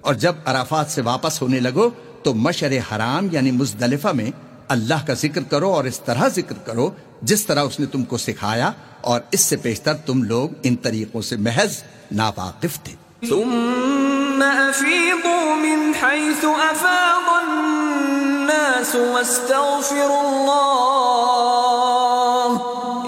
اور 0.00 0.14
جب 0.14 0.34
عرفات 0.44 0.90
سے 0.90 1.02
واپس 1.02 1.42
ہونے 1.42 1.60
لگو 1.60 1.90
تو 2.22 2.34
مشر 2.34 2.72
حرام 2.72 3.28
یعنی 3.32 3.50
مزدلفہ 3.50 4.08
میں 4.08 4.30
اللہ 4.68 5.06
کا 5.06 5.14
ذکر 5.14 5.40
کرو 5.42 5.72
اور 5.72 5.84
اس 5.84 6.00
طرح 6.00 6.28
ذکر 6.28 6.54
کرو 6.64 6.90
جس 7.22 7.46
طرح 7.46 7.62
اس 7.62 7.80
نے 7.80 7.86
تم 7.86 8.04
کو 8.04 8.16
سکھایا 8.16 8.72
اور 9.00 9.20
اس 9.30 9.40
سے 9.40 9.56
پیشتر 9.56 9.94
تم 9.94 10.22
لوگ 10.22 10.48
ان 10.62 10.76
طریقوں 10.76 11.22
سے 11.22 11.36
محض 11.36 11.82
ناواقف 12.12 12.80
تھے۔ 12.84 13.07
ثم 13.22 14.42
أفيضوا 14.42 15.56
من 15.56 15.94
حيث 15.94 16.44
أفاض 16.44 17.44
الناس 17.44 18.94
واستغفروا 18.94 20.28
الله 20.28 20.88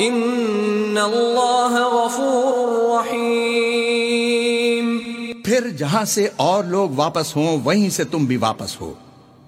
إن 0.00 0.98
الله 0.98 1.92
غفور 1.92 2.98
رحيم. 2.98 4.98
پھر 5.44 5.68
جہاں 5.78 6.04
سے 6.04 6.28
اور 6.36 6.64
لوگ 6.64 6.90
واپس 6.96 7.36
ہوں، 7.36 7.58
وہیں 7.64 7.90
سے 7.90 8.04
تم 8.04 8.26
بھی 8.26 8.36
واپس 8.36 8.80
ہو 8.80 8.94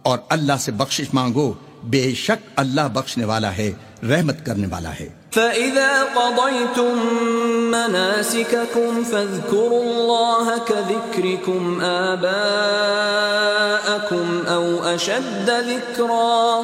اور 0.03 0.19
اللہ 0.29 0.57
سے 0.61 0.73
بخشش 0.73 1.15
مانگو 1.15 1.53
بے 1.91 2.15
شک 2.15 2.41
اللہ 2.57 2.89
بخشنے 2.95 3.25
والا 3.25 3.51
ہے 3.57 3.73
رحمت 4.11 4.39
کرنے 4.47 4.67
والا 4.71 4.93
ہے 5.01 5.09
فإذا 5.33 5.93
قضيتم 6.15 6.97
مناسككم 7.71 9.05
فاذكروا 9.05 9.83
الله 9.83 10.59
كذكركم 10.59 11.81
آباءكم 12.93 14.27
أو 14.49 14.65
أشد 14.85 15.51
ذكرا 15.51 16.63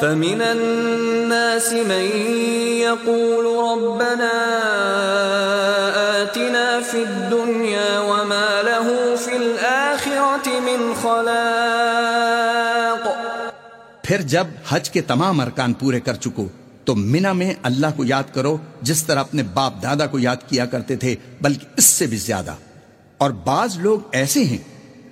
فمن 0.00 0.42
الناس 0.42 1.72
من 1.72 2.06
يقول 2.86 3.44
ربنا 3.70 4.32
آتنا 6.22 6.80
في 6.80 7.02
الدنيا 7.02 7.98
وما 8.00 8.62
له 8.62 9.16
في 9.16 9.36
الآخرة 9.36 10.46
من 10.60 10.94
خلاق 10.94 11.53
پھر 14.04 14.20
جب 14.20 14.46
حج 14.68 14.90
کے 14.90 15.00
تمام 15.00 15.40
ارکان 15.40 15.72
پورے 15.72 16.00
کر 16.00 16.14
چکو، 16.14 16.48
تو 16.84 16.94
مینا 16.94 17.32
میں 17.32 17.54
اللہ 17.62 17.86
کو 17.96 18.04
یاد 18.04 18.22
کرو، 18.34 18.56
جس 18.82 19.04
طرح 19.04 19.20
اپنے 19.20 19.42
باپ 19.42 19.82
دادا 19.82 20.06
کو 20.06 20.18
یاد 20.18 20.36
کیا 20.48 20.66
کرتے 20.66 20.96
تھے، 20.96 21.14
بلکہ 21.40 21.66
اس 21.76 21.84
سے 21.84 22.06
بھی 22.06 22.16
زیادہ۔ 22.16 22.54
اور 23.18 23.30
بعض 23.30 23.78
لوگ 23.78 24.00
ایسے 24.12 24.44
ہیں 24.44 24.58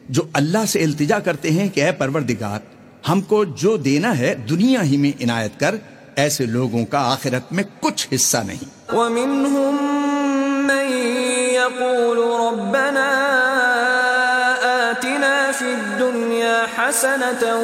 جو 0.09 0.23
اللہ 0.33 0.67
سے 0.69 0.85
التجا 0.85 1.19
کرتے 1.19 1.51
ہیں 1.51 1.69
کہ 1.69 1.85
اے 1.85 1.93
پروردگار، 1.93 2.61
ہم 3.09 3.21
کو 3.21 3.45
جو 3.45 3.77
دینا 3.77 4.19
ہے 4.19 4.35
دنیا 4.35 4.83
ہی 4.83 4.97
میں 4.97 5.23
عنایت 5.23 5.61
کر، 5.61 5.75
ایسے 6.17 6.47
لوگوں 6.47 6.85
کا 6.85 7.13
آخرت 7.13 7.53
میں 7.53 7.65
کچھ 7.81 8.09
حصہ 8.15 8.39
نہیں۔ 8.47 8.95
ومنهم 8.95 9.77
من 10.67 10.93
يقول 11.53 12.19
ربنا 12.19 13.09
حسنة 16.79 17.61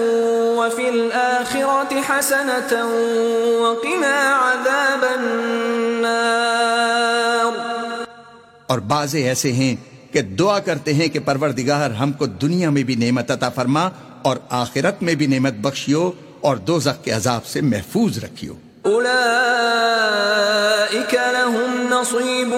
وفي 0.59 0.89
الآخرة 0.89 2.01
حسنة 2.09 2.73
وقنا 3.61 4.41
عذاب 4.41 5.03
النار. 5.03 7.59
اور 8.67 8.79
بعض 8.79 9.15
ایسے 9.15 9.53
ہیں 9.53 9.77
کہ 10.13 10.23
دعا 10.23 10.59
کرتے 10.59 10.95
ہیں 10.95 11.09
کہ 11.09 11.21
پروردگار 11.21 11.91
ہم 11.91 12.13
کو 12.13 12.27
دنیا 12.27 12.71
میں 12.71 12.83
بھی 12.83 12.95
نعمت 12.95 13.31
عطا 13.31 13.49
فرما 13.49 13.89
اور 14.23 14.37
آخرت 14.51 15.03
میں 15.03 15.15
بھی 15.15 15.27
نعمت 15.27 15.53
بخشیو 15.53 16.11
اور 16.41 16.57
دوزخ 16.57 17.05
کے 17.05 17.11
عذاب 17.11 17.47
سے 17.47 17.61
محفوظ 17.61 18.25
رکھیو۔ 18.25 18.53
أولئك 18.87 21.15
لهم 21.15 21.87
نصيب 21.91 22.55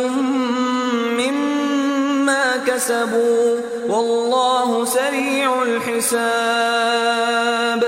كسبوا 2.67 3.57
والله 3.89 4.85
سريع 4.93 5.61
الحساب۔ 5.61 7.85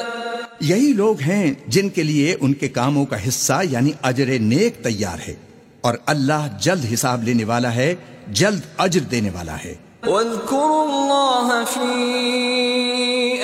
یہی 0.60 0.92
لوگ 0.96 1.20
ہیں 1.20 1.54
جن 1.66 1.88
کے 1.88 2.02
لیے 2.02 2.36
ان 2.40 2.52
کے 2.52 2.68
کاموں 2.68 3.04
کا 3.04 3.28
حصہ 3.28 3.60
یعنی 3.70 3.92
اجر 4.02 4.26
نیک 4.26 4.84
تیار 4.84 5.28
ہے 5.28 5.34
اور 5.80 5.94
اللہ 6.06 6.46
جلد 6.60 6.92
حساب 6.92 7.22
لینے 7.22 7.44
والا 7.44 7.74
ہے 7.74 7.94
جلد 8.28 8.60
اجر 8.78 9.00
دینے 9.00 9.30
والا 9.30 9.56
ہے۔ 9.64 9.74
واذكروا 10.06 10.88
الله 10.88 11.64
في 11.74 11.90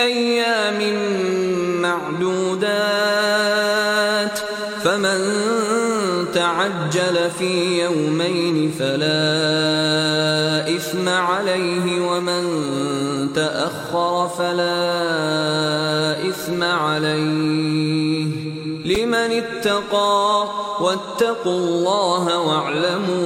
أيام 0.02 0.78
معدودات 1.82 4.38
فمن 4.82 5.48
عجل 6.36 7.28
في 7.38 7.82
يومين 7.82 8.70
فلا 8.78 9.77
إثم 10.78 11.08
عليه 11.08 11.84
ومن 12.00 12.42
تأخر 13.34 14.28
فلا 14.28 14.82
إثم 16.28 16.62
عليه 16.62 18.30
لمن 18.86 19.30
اتقى 19.38 20.48
واتقوا 20.80 21.58
الله 21.58 22.24
واعلموا 22.38 23.24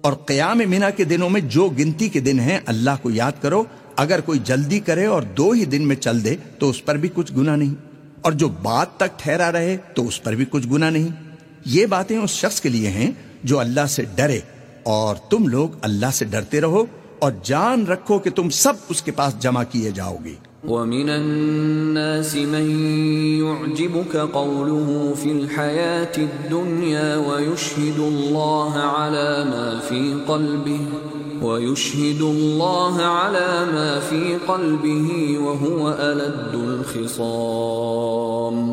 اور 0.00 0.12
قیام 0.12 0.58
مینا 0.68 0.90
کے 0.90 1.04
دنوں 1.04 1.30
میں 1.30 1.40
جو 1.40 1.68
گنتی 1.68 2.08
کے 2.08 2.20
دن 2.20 2.38
ہیں، 2.40 2.58
اللہ 2.66 2.94
کو 3.02 3.08
یاد 3.10 3.36
کرو، 3.42 3.64
اگر 3.96 4.20
کوئی 4.20 4.38
جلدی 4.44 4.80
کرے 4.80 5.06
اور 5.06 5.22
دو 5.22 5.50
ہی 5.50 5.64
دن 5.64 5.82
میں 5.88 5.96
چل 5.96 6.24
دے 6.24 6.36
تو 6.58 6.64
اس 6.70 6.84
پر 6.84 6.94
بھی 6.94 7.08
کچھ 7.14 7.32
گنا 7.36 7.56
نہیں۔ 7.56 7.89
اور 8.22 8.32
جو 8.32 8.48
بات 8.48 8.96
تک 8.96 9.18
ٹھہرا 9.18 9.52
رہے 9.52 9.76
تو 9.94 10.06
اس 10.06 10.22
پر 10.22 10.32
بھی 10.32 10.44
کچھ 10.50 10.68
گنا 10.68 10.90
نہیں۔ 10.90 11.08
یہ 11.64 11.86
باتیں 11.86 12.18
اس 12.18 12.30
شخص 12.30 12.60
کے 12.60 12.68
لیے 12.68 12.88
ہیں 12.88 13.10
جو 13.44 13.58
اللہ 13.58 13.86
سے 13.86 14.04
ڈرے 14.14 14.40
اور 14.82 15.16
تم 15.16 15.48
لوگ 15.48 15.68
اللہ 15.82 16.10
سے 16.12 16.24
ڈرتے 16.24 16.60
رہو 16.60 16.84
اور 17.18 17.32
جان 17.42 17.86
رکھو 17.86 18.18
کہ 18.18 18.30
تم 18.30 18.50
سب 18.50 18.72
اس 18.88 19.02
کے 19.02 19.12
پاس 19.12 19.38
جمع 19.38 19.62
کیے 19.70 19.90
جاؤ 19.90 20.16
گے۔ 20.24 20.34
ومن 20.64 21.08
الناس 21.08 22.36
من 22.36 22.70
يعجبك 23.40 24.16
قوله 24.16 25.14
في 25.16 25.32
الحياة 25.32 26.12
الدنيا 26.18 27.16
ويشهد 27.16 27.98
الله 27.98 28.76
على 28.76 29.44
ما 29.44 29.80
في 29.88 30.14
قلبه، 30.28 30.80
ويشهد 31.42 32.20
الله 32.20 33.02
على 33.02 33.66
ما 33.72 34.00
في 34.00 34.36
قلبه 34.46 35.38
وهو 35.38 35.88
ألد 35.88 36.54
الخصام. 36.54 38.72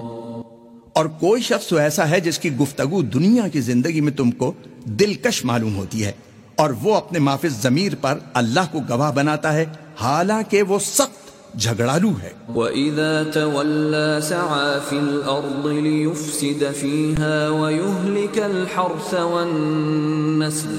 اور 0.94 1.06
کوئی 1.20 1.42
شخص 1.42 1.74
ایسا 1.74 2.10
ہے 2.10 2.20
جس 2.20 2.40
کی 2.40 2.56
گفتگو 2.56 3.02
دنیا 3.16 3.48
کی 3.48 3.62
زندگی 3.62 4.02
میں 4.02 4.12
تم 4.18 4.32
کو 4.32 4.54
دلکش 5.00 5.46
معلوم 5.46 5.76
ہوتی 5.76 6.06
ہے 6.06 6.12
اور 6.56 6.70
وہ 6.82 6.96
اپنے 6.96 7.20
معافظ 7.20 7.62
ضمیر 7.62 7.96
پر 8.02 8.18
اللہ 8.34 8.72
کو 8.72 8.80
گواہ 8.90 9.12
بناتا 9.12 9.54
ہے، 9.54 9.66
حالانکہ 10.02 10.64
وہ 10.64 10.80
سخت 10.80 11.27
جھگڑالو 11.56 12.12
ہے۔ 12.24 12.32
وَإِذَا 12.56 13.24
تَوَلَّى 13.32 14.22
سَعَى 14.22 14.80
فِي 14.90 14.98
الْأَرْضِ 14.98 15.72
لِيُفْسِدَ 15.72 16.72
فِيهَا 16.80 17.50
وَيُهْلِكَ 17.50 18.44
الْحَرْثَ 18.44 19.16
وَالنَّسْلِ 19.16 20.70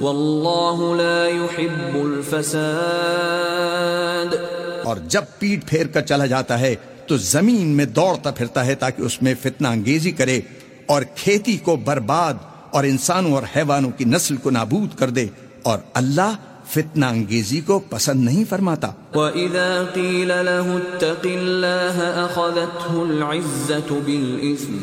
وَاللَّهُ 0.00 0.96
لَا 0.96 1.28
يُحِبُّ 1.28 2.06
الْفَسَادِ 2.06 4.36
اور 4.84 4.96
جب 5.08 5.22
پیٹ 5.38 5.68
پھیر 5.68 5.86
کر 5.86 6.00
چلا 6.00 6.26
جاتا 6.26 6.60
ہے 6.60 6.74
تو 7.06 7.16
زمین 7.16 7.76
میں 7.76 7.84
دوڑتا 7.84 8.30
پھرتا 8.30 8.66
ہے 8.66 8.74
تاکہ 8.74 9.02
اس 9.02 9.22
میں 9.22 9.34
فتنہ 9.42 9.68
انگیزی 9.68 10.10
کرے 10.10 10.40
اور 10.86 11.02
کھیتی 11.14 11.56
کو 11.64 11.76
برباد 11.76 12.34
اور 12.70 12.84
انسانوں 12.84 13.32
اور 13.32 13.42
حیوانوں 13.56 13.90
کی 13.98 14.04
نسل 14.04 14.36
کو 14.36 14.50
نابود 14.50 14.98
کر 14.98 15.10
دے 15.10 15.26
اور 15.62 15.78
اللہ 15.94 16.34
فتنہ 16.68 17.04
انگیزی 17.04 17.60
کو 17.60 17.78
پسند 17.78 18.24
نہیں 18.24 18.44
فرماتا۔ 18.48 18.92
وَإِذَا 19.14 19.84
قِيلَ 19.94 20.32
لَهُ 20.32 20.80
اتَّقِ 20.80 21.36
اللَّهَ 21.36 22.26
أَخَذَتْهُ 22.26 23.10
الْعِزَّةُ 23.10 24.00
بِالْإِثْمِ 24.04 24.78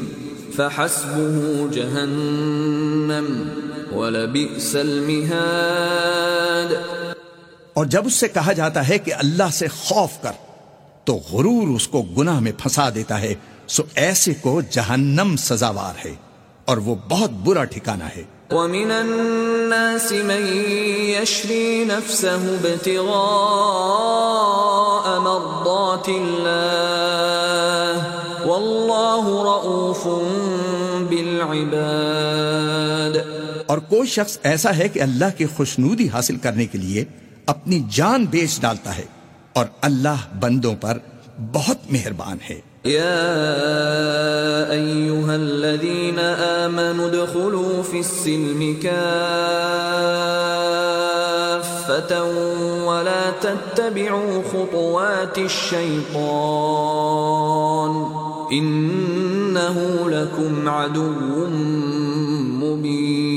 فَحَسْبُهُ 0.56 1.72
جَهَنَّمْ 1.72 3.40
وَلَبِئْسَ 3.94 4.78
الْمِهَادِ۔ 4.78 6.76
اور 7.74 7.86
جب 7.86 8.06
اس 8.06 8.14
سے 8.14 8.28
کہا 8.28 8.54
جاتا 8.54 8.90
ہے 8.90 8.98
کہ 8.98 9.14
اللہ 9.14 9.50
سے 9.52 9.68
خوف 9.68 10.10
کر 10.22 10.32
تو 11.04 11.16
غرور 11.16 11.68
اس 11.68 11.88
کو 11.88 12.02
گناہ 12.02 12.40
میں 12.40 12.52
پھنسا 12.52 12.90
دیتا 12.96 13.22
ہے۔ 13.22 13.34
سو 13.68 13.84
ایسے 13.96 14.34
کو 14.34 14.62
جہنم 14.70 15.36
سزاوار 15.38 16.08
ہے 16.08 16.16
اور 16.66 16.78
وہ 16.78 16.96
بہت 17.10 17.30
برا 17.30 17.64
ٹھکانہ 17.64 18.04
ہے۔ 18.04 18.24
ومن 18.54 18.92
الناس 18.92 20.12
من 20.12 20.48
يشري 20.98 21.86
نفسه 21.86 22.34
ابتغاء 22.34 23.14
مرضات 25.20 26.10
الله 26.10 28.12
والله 28.46 29.44
رؤوف 29.44 30.08
بالعباد. 31.10 33.18
اور 33.66 33.78
کوئی 33.78 34.08
شخص 34.08 34.38
ایسا 34.44 34.78
ہے 34.78 34.90
کہ 34.90 35.02
اللہ 35.02 35.26
کی 35.38 35.46
خوشنودی 35.46 36.10
حاصل 36.10 36.36
کرنے 36.36 36.66
کے 36.66 36.78
لیے 36.78 37.06
اپنی 37.46 37.84
جان 37.96 38.26
بیچ 38.26 38.62
ڈالتا 38.62 38.98
ہے 38.98 39.04
اور 39.54 39.66
اللہ 39.82 40.16
بندوں 40.40 40.76
پر 40.82 40.98
بہت 41.52 41.78
مہربان 41.92 42.38
ہے۔ 42.50 42.60
يا 42.86 44.72
أيها 44.72 45.36
الذين 45.36 46.20
آمنوا 46.20 47.06
ادخلوا 47.08 47.84
في 47.84 48.00
السلم 48.00 48.78
كافة 48.82 49.04
ولا 52.84 53.24
تتبعوا 53.40 54.42
خطوات 54.52 55.38
الشيطان 55.38 56.34
إنه 58.52 59.76
لكم 60.10 60.70
عدو 60.70 61.48
مبين 62.60 63.34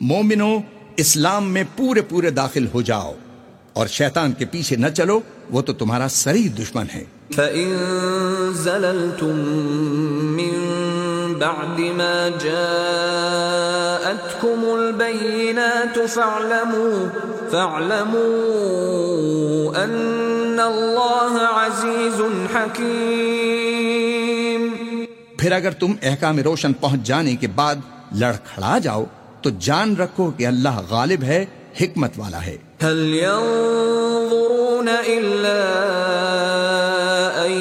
مومنو، 0.00 0.58
اسلام 0.96 1.52
میں 1.52 1.64
پورے 1.76 2.02
پورے 2.02 2.30
داخل 2.30 2.66
ہو 2.74 2.82
جاؤ۔ 2.82 3.12
اور 3.72 3.86
شیطان 3.86 4.32
کے 4.32 4.44
پیچھے 4.44 4.76
نہ 4.76 4.86
چلو 4.86 5.20
وہ 5.50 5.62
تو 5.62 5.72
تمہارا 5.72 6.06
سری 6.10 6.48
دشمن 6.48 6.86
ہے۔ 6.94 7.04
فَإِن 7.34 7.76
زَلَلْتُم 8.54 9.36
مِّن 10.36 10.54
بَعْدِ 11.38 11.90
مَا 11.90 12.28
جَاءَتْكُمُ 12.40 14.78
الْبَيِّنَاتُ 14.78 16.00
فَاعْلَمُوا 16.08 17.08
فَاعْلَمُوا 17.50 19.84
أَنَّ 19.84 20.62
اللَّهَ 20.62 21.42
عَزِيزٌ 21.42 22.20
حَكِيمٌ۔ 22.54 24.70
پھر 25.38 25.52
اگر 25.52 25.70
تم 25.70 25.92
احکام 26.02 26.38
روشن 26.38 26.72
پہنچ 26.72 27.02
جانے 27.02 27.36
کے 27.36 27.46
بعد 27.46 27.74
لڑکھڑا 28.12 28.78
جاؤ 28.78 29.04
تو 29.42 29.50
جان 29.58 29.96
رکھو 29.96 30.30
کہ 30.30 30.46
اللہ 30.46 30.80
غالب 30.88 31.22
ہے 31.22 31.44
حکمت 31.80 32.10
والا 32.16 32.46
ہے۔ 32.46 32.56
هل 32.82 33.14
ينظرون 33.14 34.88
إلا 35.06 35.62
أن 37.46 37.52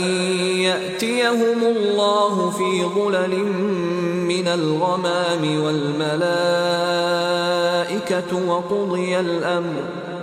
يأتيهم 0.61 1.65
الله 1.65 2.51
في 2.57 2.71
ظلل 2.95 3.33
من 4.31 4.47
الغمام 4.47 5.63
والملائكة 5.63 6.31
وقضي 8.45 9.15
الأمر 9.15 9.81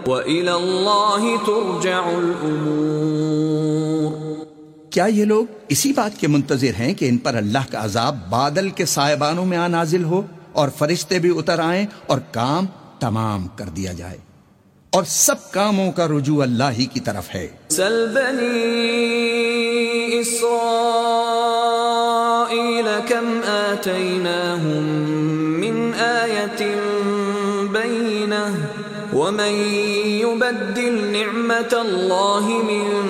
وإلى 0.08 0.50
الله 0.50 1.22
ترجع 1.46 2.04
الأمور۔ 2.04 3.18
کیا 4.90 5.04
یہ 5.04 5.24
لوگ 5.24 5.44
اسی 5.68 5.92
بات 5.92 6.20
کے 6.20 6.28
منتظر 6.28 6.70
ہیں 6.78 6.94
کہ 6.94 7.08
ان 7.08 7.18
پر 7.18 7.34
اللہ 7.34 7.70
کا 7.70 7.84
عذاب 7.84 8.16
بادل 8.30 8.70
کے 8.70 8.84
سائبانوں 8.84 9.46
میں 9.46 9.58
آ 9.58 9.68
نازل 9.68 10.04
ہو 10.04 10.22
اور 10.52 10.68
فرشتے 10.78 11.18
بھی 11.18 11.38
اتر 11.38 11.58
آئیں 11.58 11.86
اور 12.06 12.18
کام 12.32 12.66
تمام 13.00 13.46
کر 13.46 13.64
دیا 13.64 13.92
جائے۔ 13.92 14.18
اور 14.92 15.04
سب 15.04 15.50
کاموں 15.50 15.92
کا 15.92 16.08
رجوع 16.08 16.42
اللہ 16.42 16.64
ہی 16.78 16.86
کی 16.86 17.00
طرف 17.00 17.34
ہے۔ 17.34 17.48
سل 17.68 18.10
بني 18.14 20.20
إسرائيل 20.20 22.88
كم 23.08 23.40
آتيناهم 23.46 25.60
من 25.60 25.90
آية 25.98 26.66
بينة 27.72 28.54
ومن 29.12 29.70
يبدل 30.04 31.12
نعمة 31.12 31.72
الله 31.72 32.62
من 32.62 33.06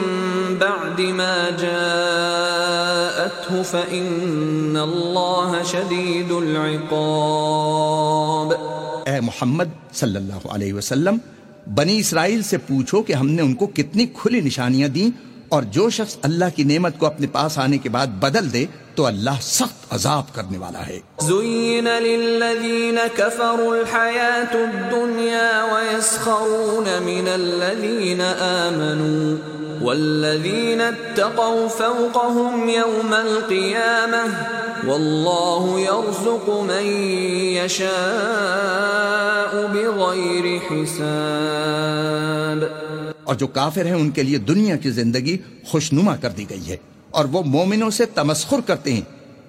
بعد 0.59 1.01
ما 1.01 1.51
جاءته 1.59 3.62
فإن 3.70 4.76
الله 4.76 5.53
شديد 5.64 6.30
العقاب۔ 6.30 8.78
اے 9.09 9.21
محمد 9.21 9.65
صلی 9.93 10.17
اللہ 10.17 10.47
علیہ 10.49 10.75
وسلم، 10.75 11.17
بنی 11.75 11.99
اسرائیل 11.99 12.43
سے 12.43 12.59
پوچھو 12.59 13.03
کہ 13.03 13.13
ہم 13.13 13.31
نے 13.31 13.43
ان 13.43 13.55
کو 13.55 13.67
کتنی 13.67 14.07
کھلی 14.15 14.41
نشانیاں 14.41 14.89
دیں 14.89 15.09
اور 15.49 15.62
جو 15.62 15.90
شخص 15.90 16.16
اللہ 16.22 16.49
کی 16.57 16.64
نعمت 16.64 16.99
کو 16.99 17.07
اپنے 17.07 17.26
پاس 17.32 17.59
آنے 17.59 17.78
کے 17.78 17.88
بعد 17.88 18.07
بدل 18.07 18.53
دے 18.53 18.66
تو 18.94 19.07
اللہ 19.07 19.36
سخت 19.42 19.78
عذاب 19.90 20.34
کرنے 20.34 20.59
والا 20.59 20.86
ہے۔ 20.86 20.99
زين 21.20 21.88
للذين 21.88 22.99
كفروا 23.16 23.76
الحياة 23.76 24.53
الدنيا 24.55 25.53
ويسخرون 25.72 26.88
من 27.07 27.26
الذين 27.28 28.20
آمنوا 28.40 29.36
والذين 29.82 30.80
اتقوا 30.80 31.68
فوقهم 31.68 32.68
يوم 32.68 33.14
القيامة 33.14 34.24
والله 34.88 35.80
يرزق 35.80 36.46
من 36.70 36.84
يشاء 37.59 39.53
بغير 39.72 40.46
حساب 40.70 42.61
اور 43.29 43.37
جو 43.37 43.47
کافر 43.47 43.87
ہیں 43.87 43.93
ان 43.93 44.11
کے 44.11 44.22
لیے 44.22 44.39
دنیا 44.39 44.76
کی 44.76 44.91
زندگی 44.91 45.39
خوشنما 45.66 46.16
کر 46.16 46.31
دی 46.31 46.45
گئی 46.51 46.68
ہے 46.68 46.76
اور 47.11 47.24
وہ 47.24 47.43
مومنوں 47.43 47.91
سے 47.91 48.07
تمسخر 48.07 48.57
کرتے 48.66 48.93
ہیں۔ 48.93 49.01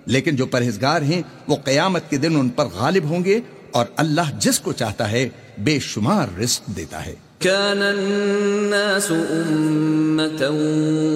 لیکن 0.05 0.36
جو 0.36 0.45
پرہیزگار 0.45 1.01
ہیں، 1.01 1.21
وہ 1.47 1.55
قیامت 1.55 2.09
کے 2.09 2.17
دن 2.17 2.39
ان 2.39 2.49
پر 2.49 2.65
غالب 2.65 3.03
ہوں 3.03 3.25
گے 3.25 3.39
اور 3.71 3.86
اللہ 3.95 4.39
جس 4.39 4.59
کو 4.59 4.73
چاہتا 4.73 5.11
ہے، 5.11 5.30
بے 5.57 5.80
شمار 5.80 6.39
رزق 6.39 6.75
دیتا 6.75 7.05
ہے۔ 7.05 7.15
كان 7.39 7.82
الناس 7.82 9.09
أمة 9.09 10.53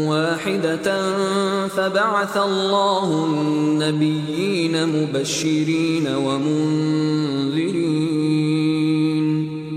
واحدة 0.07 1.16
فبعث 1.76 2.38
الله 2.38 3.39
النبيين 3.39 4.84
مبشرين 4.84 6.16
ومنذرين 6.16 8.72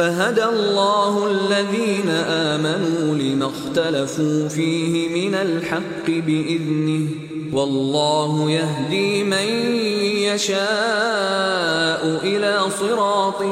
فهدى 0.00 0.44
الله 0.44 1.14
الذين 1.30 2.08
آمنوا 2.08 3.14
لما 3.14 3.46
اختلفوا 3.46 4.48
فيه 4.48 5.08
من 5.08 5.34
الحق 5.34 6.06
بإذنه 6.06 7.08
والله 7.52 8.50
يهدي 8.50 9.24
من 9.24 9.48
يشاء 10.22 12.02
إلى 12.24 12.52
صراط 12.78 13.42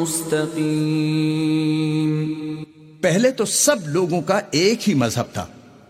مستقيم 0.00 1.22
پہلے 3.02 3.30
تو 3.30 3.44
سب 3.44 3.78
لوگوں 3.86 4.20
کا 4.22 4.40
ایک 4.50 4.88
ہی 4.88 4.94
مذہب 4.94 5.28
تھا، 5.32 5.46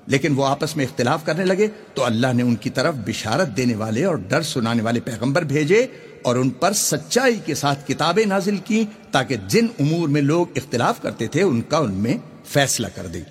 لیکن 0.07 0.31
وہ 0.37 0.45
آپس 0.47 0.71
میں 0.77 0.85
اختلاف 0.85 1.21
کرنے 1.27 1.45
لگے 1.45 1.69
تو 1.95 2.01
اللہ 2.05 2.31
نے 2.37 2.43
ان 2.43 2.57
کی 2.57 2.71
طرف 2.71 2.95
بشارت 3.07 3.49
دینے 3.57 3.77
والے 3.85 4.05
اور 4.05 4.17
ڈر 4.29 4.43
سنانے 4.53 4.83
والے 4.83 5.01
پیغمبر 5.05 5.43
بھیجے 5.55 5.87
اور 6.25 6.37
ان 6.37 6.51
پر 6.51 6.73
سچائی 6.73 7.39
کے 7.47 7.55
ساتھ 7.55 7.89
کتابیں 7.89 8.27
نازل 8.27 8.57
کی 8.57 8.85
تاکہ 9.11 9.37
جن 9.49 9.67
امور 9.81 10.09
میں 10.09 10.23
لوگ 10.23 10.47
اختلاف 10.57 11.03
کرتے 11.03 11.27
تھے، 11.27 11.43
ان 11.43 11.63
کا 11.63 11.79
ان 11.79 11.93
میں 11.93 12.19
فیصلہ 12.45 12.87
کر 12.95 13.07
دے 13.07 13.23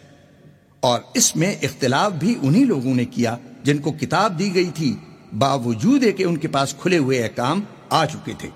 اور 0.80 1.00
اس 1.14 1.36
میں 1.36 1.56
اختلاف 1.64 2.12
بھی 2.12 2.36
انہی 2.42 2.64
لوگوں 2.64 2.96
نے 2.96 3.06
کیا 3.06 3.38
جن 3.64 3.78
کو 3.78 3.92
کتاب 3.92 4.40
دی 4.40 4.54
گئی 4.54 4.70
تھی۔ 4.76 4.96
باوجود 5.38 6.04
کہ 6.18 6.24
ان 6.24 6.38
کے 6.38 6.48
پاس 6.48 6.76
کھلے 6.80 6.98
ہوئے 6.98 7.24
احکام 7.24 7.62
آ 7.90 8.06
چکے 8.06 8.34
تھے۔ 8.38 8.50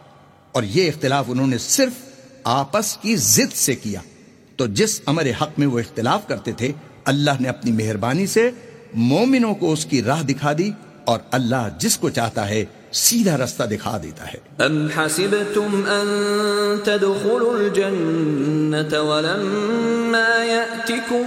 اور 0.51 0.63
یہ 0.63 0.87
اختلاف 0.87 1.25
انہوں 1.27 1.47
نے 1.47 1.57
صرف 1.57 1.93
آپس 2.43 2.97
کی 2.97 3.15
ضد 3.15 3.53
سے 3.53 3.75
کیا۔ 3.75 4.01
تو 4.55 4.67
جس 4.67 5.01
امر 5.05 5.27
حق 5.41 5.59
میں 5.59 5.67
وہ 5.67 5.79
اختلاف 5.79 6.27
کرتے 6.27 6.51
تھے، 6.51 6.71
اللہ 7.05 7.31
نے 7.39 7.49
اپنی 7.49 7.71
مہربانی 7.71 8.27
سے 8.27 8.51
مومنوں 8.93 9.55
کو 9.55 9.73
اس 9.73 9.85
کی 9.85 10.03
راہ 10.03 10.23
دکھا 10.23 10.51
دی 10.57 10.71
اور 11.11 11.19
اللہ 11.31 11.67
جس 11.79 11.97
کو 11.97 12.09
چاہتا 12.09 12.49
ہے 12.49 12.63
سیدھا 13.01 13.35
رستہ 13.37 13.63
دکھا 13.71 13.97
دیتا 14.03 14.25
ہے 14.31 14.37
ام 14.65 14.87
حسبتم 14.95 15.81
ان 15.91 16.07
تدخلوا 16.85 17.53
الجنة 17.53 19.01
ولما 19.01 20.45
يأتكم 20.45 21.25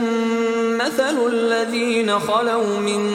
مثل 0.79 1.27
الذين 1.27 2.19
خلوا 2.21 2.79
من 2.79 3.11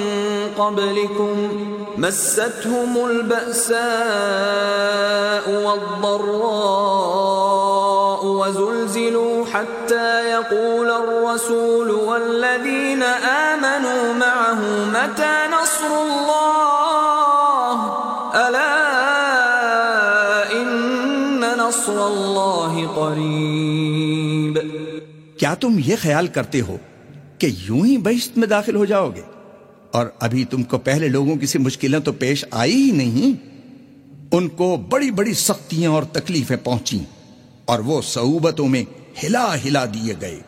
قبلكم 0.58 1.50
مستهم 1.98 3.06
البأساء 3.06 3.76
والضراء 5.66 7.46
وزلزلوا 8.26 9.46
حتى 9.46 10.30
يقول 10.30 10.92
الرسول 10.92 11.92
والذين 11.92 13.04
آمنوا 13.54 14.14
معه 14.14 14.60
متى 14.90 15.36
نصر 15.54 16.02
الله 16.02 16.35
الله 23.18 24.56
قريب 24.56 25.40
کیا 25.40 25.54
تم 25.54 25.80
یہ 25.86 25.96
خیال 26.02 26.28
کرتے 26.28 26.62
ہو 26.62 26.78
کہ 27.38 27.48
یوں 27.68 27.86
ہی 27.86 27.98
بہشت 27.98 28.38
میں 28.38 28.48
داخل 28.48 28.76
ہو 28.76 28.86
جاؤ 28.86 29.10
گے؟ 29.16 29.22
اور 29.92 30.08
ابھی 30.20 30.46
تم 30.46 30.64
کو 30.64 30.78
پہلے 30.78 31.08
لوگوں 31.08 31.36
کی 31.36 31.46
سی 31.46 31.60
مشکلیں 31.60 32.00
تو 32.00 32.12
پیش 32.12 32.46
آئی 32.52 32.76
ہی 32.76 32.92
نہیں۔ 32.92 33.34
ان 34.32 34.48
کو 34.48 34.78
بڑی 34.90 35.12
بڑی 35.12 35.34
سختیاں 35.34 35.92
اور 35.92 36.04
تکلیفیں 36.04 36.58
پہنچی 36.64 37.00
اور 37.66 37.80
وہ 37.80 38.02
صعوبتوں 38.02 38.68
میں 38.68 38.84
ہلا 39.24 39.56
ہلا 39.66 39.86
دیے 39.86 40.14
گئے۔ 40.22 40.40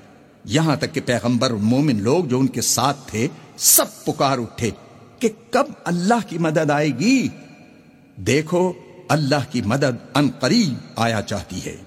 یہاں 0.46 0.76
تک 0.76 0.94
کہ 0.94 1.02
پیغمبر 1.06 1.52
مومن 1.52 2.04
لوگ 2.04 2.26
جو 2.26 2.40
ان 2.40 2.48
کے 2.48 2.62
ساتھ 2.62 2.98
تھے، 3.12 3.28
سب 3.58 4.06
پکار 4.06 4.38
اٹھے 4.38 4.70
کہ 5.20 5.30
کب 5.52 5.66
اللہ 5.84 6.30
کی 6.30 6.38
مدد 6.38 6.72
آئے 6.72 6.90
گی؟ 6.90 7.28
دیکھو، 8.18 8.74
اللہ 9.10 9.52
کی 9.52 9.62
مدد 9.66 10.16
ان 10.16 10.30
قریب 10.40 10.74
آیا 10.96 11.22
چاہتی 11.22 11.60
ہے۔ 11.66 11.87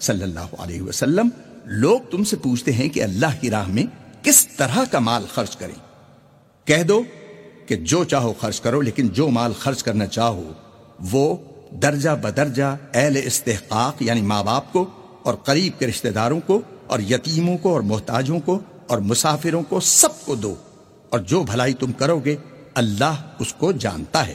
صلی 0.00 0.22
اللہ 0.22 0.54
علیہ 0.58 0.82
وسلم، 0.82 1.28
لوگ 1.64 2.00
تم 2.10 2.24
سے 2.24 2.36
پوچھتے 2.36 2.72
ہیں 2.72 2.88
کہ 2.88 3.02
اللہ 3.02 3.40
کی 3.40 3.50
راہ 3.50 3.68
میں 3.68 3.82
کس 4.22 4.48
طرح 4.48 4.78
کا 4.90 4.98
مال 4.98 5.24
خرچ 5.34 5.56
کریں۔ 5.56 5.74
کہہ 6.64 6.82
دو 6.82 7.02
کہ 7.66 7.76
جو 7.76 8.04
چاہو 8.04 8.32
خرچ 8.40 8.60
کرو، 8.60 8.80
لیکن 8.80 9.08
جو 9.08 9.28
مال 9.28 9.52
خرچ 9.58 9.82
کرنا 9.82 10.06
چاہو، 10.06 10.52
وہ 11.12 11.36
درجہ 11.70 12.10
بدرجہ 12.10 12.76
اہل 12.94 13.20
استحقاق 13.24 14.02
یعنی 14.02 14.22
ماں 14.22 14.44
باپ 14.44 14.72
کو 14.72 14.90
اور 15.22 15.34
قریب 15.34 15.78
کے 15.78 15.86
رشتہ 15.86 16.08
داروں 16.08 16.40
کو 16.46 16.60
اور 16.86 16.98
یتیموں 17.00 17.58
کو 17.58 17.72
اور 17.72 17.80
محتاجوں 17.80 18.40
کو 18.40 18.58
اور 18.86 18.98
مسافروں 18.98 19.62
کو 19.62 19.80
سب 19.80 20.24
کو 20.24 20.34
دو۔ 20.34 20.54
اور 21.08 21.20
جو 21.20 21.42
بھلائی 21.42 21.74
تم 21.74 21.92
کرو 21.92 22.18
گے، 22.18 22.36
اللہ 22.74 23.22
اس 23.38 23.54
کو 23.54 23.72
جانتا 23.72 24.26
ہے۔ 24.26 24.34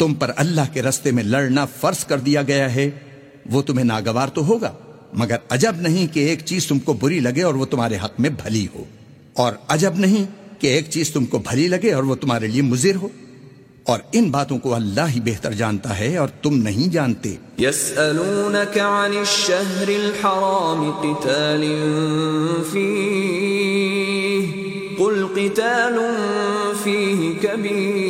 تم 0.00 0.14
پر 0.14 0.30
اللہ 0.36 0.60
کے 0.72 0.82
رستے 0.82 1.10
میں 1.10 1.22
لڑنا 1.22 1.64
فرض 1.64 2.04
کر 2.04 2.18
دیا 2.18 2.42
گیا 2.42 2.74
ہے، 2.74 2.90
وہ 3.50 3.62
تمہیں 3.62 3.84
ناگوار 3.84 4.28
تو 4.28 4.46
ہوگا، 4.46 4.72
مگر 5.12 5.36
عجب 5.50 5.72
نہیں 5.78 6.14
کہ 6.14 6.20
ایک 6.20 6.38
چیز 6.44 6.66
تم 6.66 6.78
کو 6.78 6.92
بری 6.92 7.20
لگے 7.20 7.42
اور 7.42 7.54
وہ 7.54 7.66
تمہارے 7.66 7.96
حق 8.04 8.20
میں 8.20 8.30
بھلی 8.30 8.66
ہو۔ 8.74 8.84
اور 9.32 9.52
عجب 9.68 9.90
نہیں 9.94 10.24
کہ 10.60 10.66
ایک 10.66 10.90
چیز 10.90 11.10
تم 11.10 11.24
کو 11.24 11.38
بھلی 11.38 11.68
لگے 11.68 11.92
اور 11.92 12.02
وہ 12.02 12.14
تمہارے 12.14 12.46
لیے 12.46 12.62
مضر 12.62 12.96
ہو۔ 12.96 13.08
اور 13.84 13.98
ان 14.12 14.30
باتوں 14.30 14.58
کو 14.58 14.74
اللہ 14.74 15.00
ہی 15.08 15.20
بہتر 15.20 15.52
جانتا 15.52 15.98
ہے 15.98 16.16
اور 16.16 16.28
تم 16.28 16.54
نہیں 16.62 16.92
جانتے۔ 16.92 17.36
يسألونك 17.60 18.78
عن 18.78 19.16
الشهر 19.16 19.88
الحرام 19.88 20.90
قتال 20.90 21.64
فيه، 22.72 24.50
قل 24.98 25.26
قتال 25.34 25.98
فيه 26.82 27.32
كبير۔ 27.40 28.09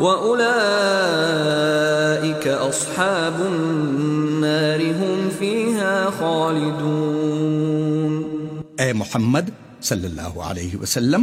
وأولئك 0.00 0.44
أصحاب 2.46 3.40
النار 3.40 4.80
هم 4.80 5.28
فيها 5.38 5.94
خالدون 6.18 8.12
اے 8.78 8.92
محمد 8.92 9.46
صلی 9.82 10.06
اللہ 10.06 10.36
علیہ 10.50 10.76
وسلم، 10.82 11.22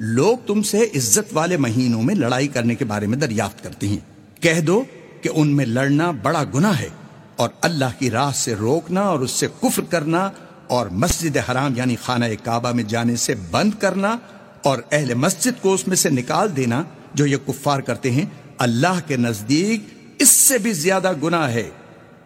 لوگ 0.00 0.36
تم 0.46 0.58
سے 0.62 0.80
عزت 0.94 1.28
والے 1.32 1.56
مہینوں 1.56 2.02
میں 2.02 2.14
لڑائی 2.14 2.48
کرنے 2.48 2.74
کے 2.74 2.84
بارے 2.84 3.06
میں 3.06 3.18
دریافت 3.18 3.58
کرتے 3.64 3.86
ہیں۔ 3.88 4.02
کہہ 4.42 4.60
دو 4.60 4.76
کہ 5.22 5.28
ان 5.34 5.48
میں 5.56 5.66
لڑنا 5.66 6.10
بڑا 6.22 6.42
گناہ 6.54 6.76
ہے 6.80 6.88
اور 7.36 7.48
اللہ 7.62 7.98
کی 7.98 8.08
راہ 8.10 8.32
سے 8.34 8.54
روکنا 8.54 9.00
اور 9.00 9.20
اس 9.20 9.30
سے 9.30 9.46
کفر 9.62 9.84
کرنا 9.90 10.22
اور 10.66 10.86
مسجد 11.02 11.36
حرام 11.50 11.72
یعنی 11.76 11.96
خانہ 12.04 12.24
کعبہ 12.44 12.70
میں 12.72 12.84
جانے 12.84 13.16
سے 13.16 13.34
بند 13.50 13.70
کرنا 13.78 14.16
اور 14.62 14.78
اہل 14.92 15.10
مسجد 15.14 15.54
کو 15.62 15.68
اس 15.74 15.88
میں 15.88 15.96
سے 15.96 16.10
نکال 16.10 16.56
دینا 16.56 16.82
جو 17.14 17.26
یہ 17.26 17.36
کفار 17.46 17.80
کرتے 17.80 18.10
ہیں، 18.10 18.24
اللہ 18.58 19.00
کے 19.06 19.16
نزدیک 19.16 19.94
اس 20.18 20.28
سے 20.28 20.58
بھی 20.58 20.72
زیادہ 20.72 21.12
گناہ 21.22 21.50
ہے 21.50 21.70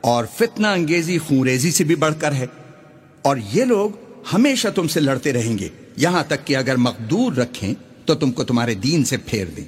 اور 0.01 0.25
فتنہ 0.39 0.67
انگیزی 0.67 1.19
خونریزی 1.19 1.71
سے 1.71 1.85
بھی 1.85 1.95
بڑھ 1.95 2.15
کر 2.19 2.33
ہے۔ 2.33 2.47
اور 3.23 3.37
یہ 3.53 3.65
لوگ 3.65 3.91
ہمیشہ 4.33 4.69
تم 4.69 4.89
سے 4.89 5.01
لڑتے 5.01 5.33
رہیں 5.33 5.59
گے۔ 5.59 5.69
یہاں 5.97 6.25
تک 6.29 6.47
کہ 6.47 6.57
اگر 6.57 6.77
مقدور 6.77 7.33
رکھیں 7.33 7.75
تو 8.05 8.15
تم 8.15 8.33
کو 8.33 8.45
تمہارے 8.45 8.75
دین 8.75 9.05
سے 9.05 9.17
پھیر 9.17 9.45
دیں۔ 9.57 9.65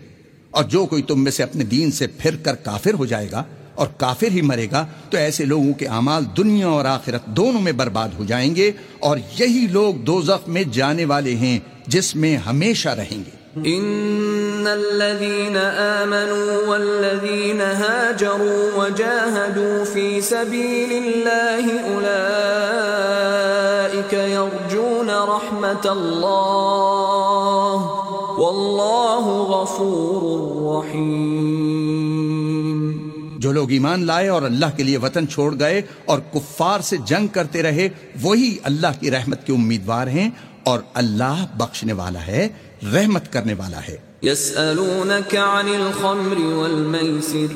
اور 0.50 0.64
جو 0.64 0.86
کوئی 0.86 1.02
تم 1.02 1.24
میں 1.24 1.32
سے 1.32 1.42
اپنے 1.42 1.64
دین 1.64 1.90
سے 1.90 2.06
پھر 2.06 2.36
کر 2.36 2.54
کافر 2.54 2.94
ہو 2.94 3.06
جائے 3.06 3.28
گا 3.32 3.44
اور 3.74 3.86
کافر 3.86 4.30
ہی 4.30 4.40
مرے 4.40 4.66
گا، 4.70 4.86
تو 5.10 5.16
ایسے 5.16 5.44
لوگوں 5.44 5.72
کے 5.72 5.86
اعمال 5.86 6.24
دنیا 6.36 6.66
اور 6.66 6.84
آخرت 6.84 7.26
دونوں 7.26 7.60
میں 7.60 7.72
برباد 7.72 8.08
ہو 8.18 8.24
جائیں 8.24 8.56
گے 8.56 8.70
اور 8.98 9.18
یہی 9.38 9.66
لوگ 9.70 9.94
دوزخ 9.94 10.48
میں 10.48 10.62
جانے 10.72 11.04
والے 11.04 11.36
ہیں 11.36 11.58
جس 11.86 12.16
میں 12.16 12.36
ہمیشہ 12.36 12.88
رہیں 12.88 13.18
گے۔ 13.18 13.45
ان 13.64 14.66
الذين 14.66 15.56
امنوا 15.56 16.66
والذين 16.66 17.60
هاجروا 17.60 18.70
وجاهدوا 18.76 19.84
في 19.84 20.20
سبيل 20.20 20.92
الله 20.92 21.84
اولئك 21.84 24.12
يرجون 24.12 25.10
رحمه 25.10 25.86
الله 25.86 27.90
والله 28.38 29.52
غفور 29.52 30.76
رحيم. 30.76 33.10
جو 33.38 33.52
لوگ 33.52 33.70
ایمان 33.70 34.06
لائے 34.06 34.28
اور 34.28 34.42
اللہ 34.42 34.66
کے 34.76 34.82
لیے 34.82 34.98
وطن 34.98 35.28
چھوڑ 35.28 35.54
گئے 35.58 35.82
اور 36.04 36.18
کفار 36.34 36.80
سے 36.80 36.96
جنگ 36.96 37.26
کرتے 37.26 37.62
رہے، 37.62 37.88
وہی 38.22 38.56
اللہ 38.62 39.00
کی 39.00 39.10
رحمت 39.10 39.46
کے 39.46 39.52
امیدوار 39.52 40.06
ہیں 40.06 40.30
اور 40.64 40.78
اللہ 40.94 41.46
بخشنے 41.56 41.92
والا 41.92 42.26
ہے۔ 42.26 42.48
رحمت 42.84 43.32
کرنے 43.32 43.54
والا 43.54 43.80
ہے 43.88 43.96
يسألونك 44.22 45.36
عن 45.36 45.68
الخمر 45.68 46.38
والميسر 46.38 47.48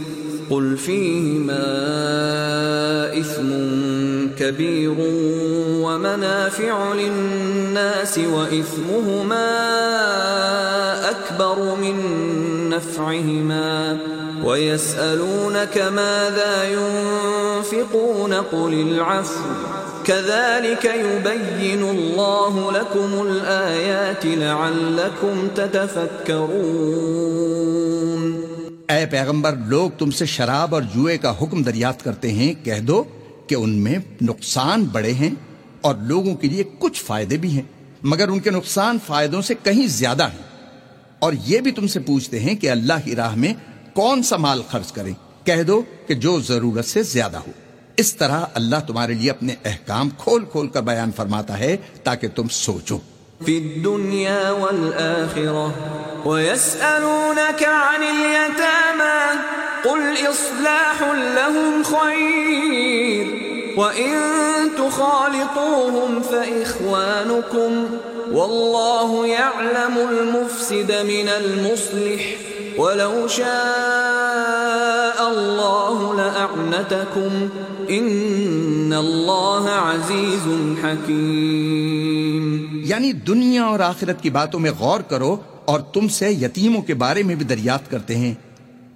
قل 0.51 0.77
فيهما 0.77 1.67
إثم 3.21 3.51
كبير 4.39 4.95
ومنافع 5.85 6.93
للناس 6.95 8.19
وإثمهما 8.19 9.49
أكبر 11.11 11.75
من 11.75 11.97
نفعهما. 12.69 13.99
ويسألونك 14.45 15.79
ماذا 15.79 16.65
ينفقون 16.65 18.33
قل 18.35 18.73
العفو. 18.73 19.41
كذلك 20.05 20.85
يبين 20.85 21.83
الله 21.83 22.71
لكم 22.75 23.21
الآيات 23.21 24.27
لعلكم 24.27 25.49
تتفكرون. 25.55 26.51
اے 28.89 29.07
پیغمبر، 29.07 29.55
لوگ 29.67 29.91
تم 29.99 30.11
سے 30.11 30.27
شراب 30.27 30.75
اور 30.75 30.83
جوئے 30.83 31.19
کا 31.19 31.35
حکم 31.43 31.63
دریافت 31.63 32.05
کرتے 32.05 32.33
ہیں، 32.33 32.65
کہہ 32.65 32.81
دو 32.81 33.05
کہ 33.47 33.55
ان 33.55 33.71
میں 33.71 33.99
نقصان 34.23 34.85
بڑے 34.85 35.13
ہیں 35.13 35.31
اور 35.81 35.95
لوگوں 35.95 36.35
کے 36.35 36.49
لیے 36.49 36.65
کچھ 36.79 37.05
فائدے 37.05 37.37
بھی 37.37 37.51
ہیں، 37.51 37.63
مگر 38.03 38.29
ان 38.29 38.41
کے 38.41 38.51
نقصان 38.51 38.99
فائدوں 39.07 39.43
سے 39.43 39.55
کہیں 39.63 39.87
زیادہ 39.87 40.23
ہیں۔ 40.23 40.51
اور 41.19 41.33
یہ 41.47 41.59
بھی 41.59 41.73
تم 41.73 41.87
سے 41.87 42.01
پوچھتے 42.01 42.41
ہیں 42.41 42.55
کہ 42.55 42.71
اللہ 42.71 42.93
کی 43.05 43.17
راہ 43.17 43.35
میں 43.35 43.55
کون 43.95 44.23
سا 44.23 44.37
مال 44.37 44.63
خرچ 44.71 44.93
کریں 44.93 45.13
کہہ 45.45 45.63
دو 45.63 45.83
کہ 46.07 46.15
جو 46.15 46.41
ضرورت 46.41 46.85
سے 46.85 47.03
زیادہ 47.03 47.37
ہو۔ 47.37 47.51
اس 47.97 48.15
طرح 48.15 48.45
اللہ 48.55 48.77
تمہارے 48.87 49.15
لیے 49.15 49.31
اپنے 49.31 49.55
احکام 49.65 50.11
کھول 50.11 50.45
کھول 50.45 50.69
کر 50.69 50.83
بیان 50.83 51.11
فرماتا 51.17 51.59
ہے 51.59 51.77
تاکہ 52.03 52.29
تم 52.29 52.49
سوچو۔ 52.49 52.99
في 53.45 53.59
الدنيا 53.59 54.51
والآخرة 54.51 55.69
ويسألونك 56.25 57.63
عن 57.65 58.03
اليتامى 58.03 59.21
قل 59.85 60.03
إصلاح 60.33 60.99
لهم 61.39 61.83
خير 61.83 63.27
وإن 63.77 64.13
تخالطوهم 64.77 66.23
فإخوانكم 66.31 67.87
والله 68.33 69.27
يعلم 69.27 69.99
المفسد 70.11 70.93
من 70.93 71.29
المصلح، 71.29 72.23
ولو 72.81 73.29
شاء 73.29 74.00
الله 75.31 76.15
لأعنتكم 76.15 77.47
إن 77.89 78.93
الله 78.93 79.91
عزيز 79.91 80.49
حكيم 80.85 82.57
یعنی 82.73 83.13
دنیا 83.13 83.63
اور 83.63 83.81
آخرت 83.81 84.23
کی 84.23 84.31
باتوں 84.31 84.61
میں 84.61 84.71
غور 84.79 85.01
کرو 85.01 85.37
اور 85.65 85.81
تم 85.81 86.09
سے 86.09 86.31
یتیموں 86.31 86.83
کے 86.83 86.95
بارے 86.95 87.23
میں 87.23 87.35
بھی 87.35 87.45
دریافت 87.47 87.91
کرتے 87.91 88.17
ہیں۔ 88.17 88.35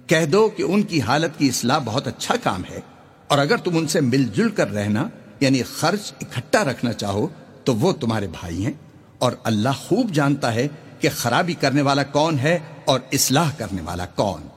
کہہ 0.07 0.25
دو 0.25 0.49
کہ 0.49 0.63
ان 0.63 0.83
کی 0.83 1.01
حالت 1.01 1.39
کی 1.39 1.47
اصلاح 1.47 1.79
بہت 1.85 2.07
اچھا 2.07 2.35
کام 2.43 2.61
ہے۔ 2.69 2.79
اور 3.27 3.37
اگر 3.37 3.57
تم 3.57 3.77
ان 3.77 3.87
سے 3.87 4.01
مل 4.01 4.23
جل 4.23 4.49
کر 4.49 4.71
رہنا 4.71 5.07
یعنی 5.39 5.63
خرچ 5.63 6.13
اکٹھا 6.21 6.63
رکھنا 6.63 6.93
چاہو، 6.93 7.27
تو 7.63 7.75
وہ 7.75 7.93
تمہارے 7.93 8.27
بھائی 8.27 8.65
ہیں۔ 8.65 8.73
اور 9.19 9.31
اللہ 9.43 9.69
خوب 9.69 10.09
جانتا 10.11 10.53
ہے 10.53 10.67
کہ 10.99 11.09
خرابی 11.15 11.53
کرنے 11.53 11.81
والا 11.81 12.03
کون 12.03 12.39
ہے 12.39 12.59
اور 12.85 12.99
اصلاح 13.11 13.51
کرنے 13.57 13.81
والا 13.81 14.05
کون۔ 14.05 14.54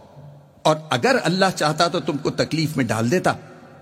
اور 0.62 0.76
اگر 0.90 1.16
اللہ 1.24 1.44
چاہتا 1.56 1.88
تو 1.88 2.00
تم 2.00 2.16
کو 2.16 2.30
تکلیف 2.30 2.76
میں 2.76 2.84
ڈال 2.84 3.10
دیتا۔ 3.10 3.34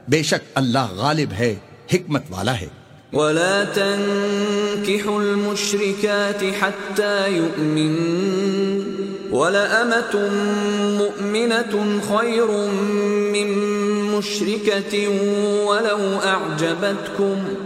بے 0.09 0.23
شک 0.23 0.51
اللہ 0.55 0.91
غالب 0.91 1.33
ہے، 1.33 1.55
حکمت 1.95 2.23
والا 2.31 2.61
ہے۔ 2.61 2.67
ولا 3.13 3.63
تنكحوا 3.75 5.15
المشركات 5.15 6.45
حتى 6.61 7.25
يؤمنوا۔ 7.29 9.37
ولأمة 9.37 10.19
مؤمنة 10.99 11.99
خير 12.09 12.69
من 13.33 13.71
مشركة 14.11 14.99
ولو 15.65 16.21
أعجبتكم۔ 16.25 17.66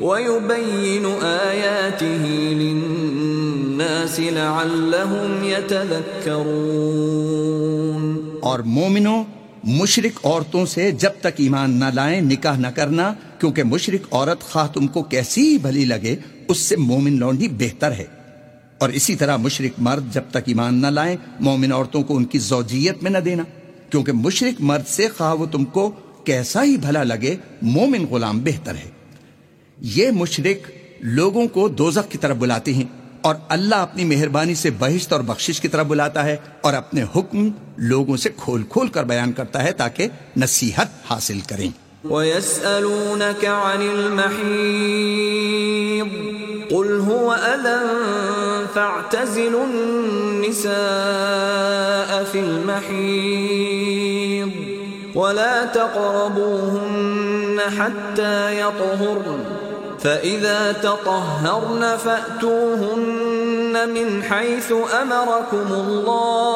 ويبين 0.00 1.22
آياته 1.22 2.52
للناس 2.52 4.20
لعلهم 4.20 5.44
يتذكرون 5.44 8.30
اور 8.42 8.58
مومنوں 8.58 9.24
مشرق 9.64 10.26
عورتوں 10.26 10.66
سے 10.66 10.90
جب 10.90 11.10
تک 11.20 11.26
ایمان 11.36 11.70
نہ 11.70 11.84
لائیں، 11.84 12.20
نکاح 12.20 12.58
نہ 12.58 12.66
کرنا، 12.66 13.14
کیونکہ 13.38 13.62
مشرق 13.62 14.14
عورت 14.14 14.40
خواہ 14.40 14.66
تم 14.66 14.86
کو 14.86 15.02
کیسی 15.02 15.42
ہی 15.42 15.58
بھلی 15.58 15.84
لگے، 15.84 16.16
اس 16.48 16.58
سے 16.58 16.76
مومن 16.76 17.18
لونڈی 17.18 17.48
بہتر 17.48 17.92
ہے۔ 17.92 18.04
اور 18.78 18.88
اسی 18.88 19.16
طرح 19.16 19.36
مشرق 19.36 19.70
مرد 19.78 20.14
جب 20.14 20.22
تک 20.30 20.42
ایمان 20.46 20.82
نہ 20.82 20.86
لائیں، 20.86 21.16
مومن 21.40 21.72
عورتوں 21.72 22.02
کو 22.02 22.16
ان 22.16 22.24
کی 22.24 22.38
زوجیت 22.38 23.02
میں 23.02 23.10
نہ 23.10 23.18
دینا۔ 23.18 23.42
کیونکہ 23.90 24.12
مشرق 24.12 24.60
مرد 24.60 24.86
سے 24.86 25.08
خواہ 25.16 25.34
وہ 25.34 25.46
تم 25.46 25.64
کو 25.64 25.92
کیسا 26.24 26.64
ہی 26.64 26.76
بھلا 26.76 27.02
لگے، 27.02 27.36
مومن 27.62 28.04
غلام 28.10 28.38
بہتر 28.38 28.74
ہے۔ 28.74 28.99
یہ 29.82 30.10
مشرق 30.10 30.70
لوگوں 31.00 31.48
کو 31.48 31.68
دوزخ 31.68 32.08
کی 32.08 32.18
طرف 32.18 32.36
بلاتے 32.36 32.72
ہیں 32.72 32.84
اور 33.20 33.34
اللہ 33.48 33.74
اپنی 33.74 34.04
مہربانی 34.04 34.54
سے 34.54 34.70
بہشت 34.78 35.12
اور 35.12 35.20
بخشش 35.20 35.60
کی 35.60 35.68
طرف 35.68 35.86
بلاتا 35.86 36.24
ہے 36.24 36.36
اور 36.60 36.74
اپنے 36.74 37.04
حکم 37.16 37.48
لوگوں 37.76 38.16
سے 38.16 38.28
کھول 38.36 38.62
کھول 38.62 38.88
کر 38.88 39.04
بیان 39.04 39.32
کرتا 39.32 39.62
ہے 39.62 39.72
تاکہ 39.72 40.08
نصیحت 40.36 40.86
حاصل 41.10 41.40
کریں۔ 41.40 41.70
وَيَسْأَلُونَكَ 42.04 43.46
عَنِ 43.46 43.88
الْمَحِيضِ 43.88 46.06
قُلْ 46.70 47.00
هُوَ 47.00 47.36
أَذًى 47.36 47.78
فَاعْتَزِلُوا 48.74 49.64
النِّسَاءَ 49.64 50.72
فِي 52.32 52.40
الْمَحِيضِ 52.40 54.50
وَلَا 55.16 55.64
تَقْرَبُوهُنَّ 55.64 57.60
حَتَّى 57.78 58.58
يَطْهُرْنَ 58.58 59.59
فَإِذَا 60.02 60.72
تَطَهَّرْنَ 60.80 61.96
فَأْتُوهُنَّ 62.02 63.78
مِنْ 63.86 64.32
حَيْثُ 64.32 64.74
أَمَرَكُمُ 64.74 65.72
اللَّهُ 65.72 66.46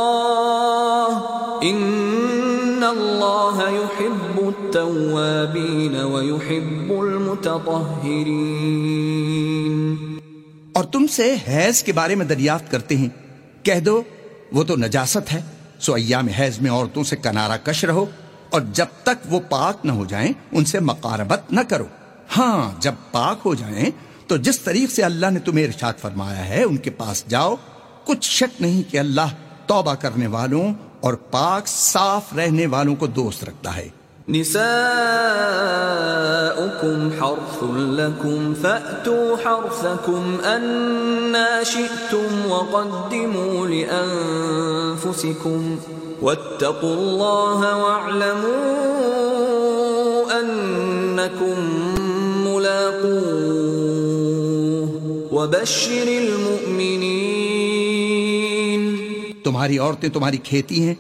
إِنَّ 1.63 2.87
اللَّهَ 2.87 3.71
يُحِبُّ 3.71 4.45
التَّوَّابِينَ 4.47 5.97
وَيُحِبُّ 5.99 7.07
الْمُتَطَهِّرِينَ 7.07 8.35
اور 10.73 10.85
تم 10.85 11.07
سے 11.07 11.37
حیض 11.49 11.83
کے 11.83 11.93
بارے 11.93 12.15
میں 12.15 12.27
دریافت 12.27 12.71
کرتے 12.71 12.97
ہیں۔ 12.97 13.09
کہہ 13.63 13.81
دو، 13.81 14.03
وہ 14.53 14.65
تو 14.65 14.77
نجاست 14.77 15.33
ہے۔ 15.33 15.43
سو 15.81 15.95
ایام 15.95 16.29
حیض 16.29 16.59
میں 16.59 16.71
عورتوں 16.71 17.05
سے 17.05 17.17
کنارہ 17.17 17.59
کش 17.65 17.85
رہو 17.85 18.07
اور 18.51 18.61
جب 18.73 18.87
تک 19.03 19.33
وہ 19.33 19.41
پاک 19.51 19.87
نہ 19.87 19.93
ہو 19.93 20.05
جائیں، 20.05 20.33
ان 20.53 20.65
سے 20.65 20.81
مقاربت 20.81 21.53
نہ 21.53 21.61
کرو۔ 21.69 21.85
ہاں 22.39 22.81
جب 22.81 22.93
پاک 23.13 23.37
ہو 23.45 23.55
جائیں 23.55 23.91
تو 24.27 24.37
جس 24.37 24.61
طریق 24.61 24.91
سے 24.91 25.03
اللہ 25.03 25.31
نے 25.31 25.41
تمہیں 25.41 25.67
ارشاد 25.67 25.93
فرمایا 25.99 26.49
ہے، 26.49 26.63
ان 26.63 26.77
کے 26.77 26.91
پاس 26.91 27.25
جاؤ۔ 27.29 27.55
کچھ 28.05 28.31
شک 28.31 28.63
نہیں 28.63 28.93
کہ 28.93 28.99
اللہ 28.99 29.35
توبہ 29.67 29.95
کرنے 29.95 30.27
والوں 30.27 30.75
اور 31.01 31.15
پاک 31.15 31.69
صاف 31.69 32.23
رہنے 32.37 32.67
والوں 32.67 32.95
کو 32.95 33.07
دوست 33.07 33.45
رکھتا 33.45 33.77
ہے۔ 33.77 33.89
نساؤكم 34.29 37.23
حرث 37.23 37.65
لكم 37.77 38.53
فأتوا 38.63 39.37
حرثكم 39.45 40.37
أنا 40.45 41.65
شئتم 41.65 42.53
وقدموا 42.53 43.69
لأنفسكم 43.69 45.77
واتقوا 46.23 46.93
الله 46.93 47.81
واعلموا 47.81 50.41
أنكم 50.41 51.84
وبشر 55.45 56.07
المؤمنین۔ 56.07 58.97
تمہاری 59.45 59.79
عورتیں 59.79 60.09
تمہاری 60.09 60.37
کھیتی 60.37 60.89
ہیں، 60.89 60.95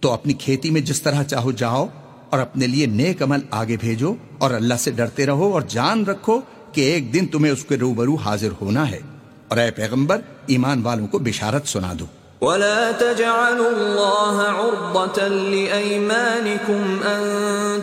تو 0.00 0.10
اپنی 0.10 0.32
کھیتی 0.32 0.70
میں 0.70 0.80
جس 0.80 1.02
طرح 1.02 1.22
چاہو 1.22 1.52
جاؤ 1.52 1.86
اور 2.30 2.40
اپنے 2.40 2.66
لیے 2.66 2.86
نیک 2.86 3.22
عمل 3.22 3.38
آگے 3.50 3.76
بھیجو 3.80 4.14
اور 4.38 4.50
اللہ 4.50 4.74
سے 4.74 4.90
ڈرتے 4.90 5.26
رہو 5.26 5.52
اور 5.52 5.62
جان 5.68 6.06
رکھو 6.06 6.40
کہ 6.72 6.80
ایک 6.80 7.14
دن 7.14 7.26
تمہیں 7.26 7.52
اس 7.52 7.64
کے 7.64 7.76
روبرو 7.76 8.14
حاضر 8.14 8.48
ہونا 8.60 8.90
ہے۔ 8.90 9.00
اور 9.48 9.58
اے 9.58 9.70
پیغمبر، 9.70 10.20
ایمان 10.46 10.82
والوں 10.82 11.06
کو 11.06 11.18
بشارت 11.18 11.68
سنا 11.68 11.92
دو۔ 11.98 12.04
ولا 12.40 12.92
تجعلوا 12.92 13.70
الله 13.70 14.36
عرضة 14.48 15.28
لأيمانكم 15.28 17.00
أن 17.06 17.22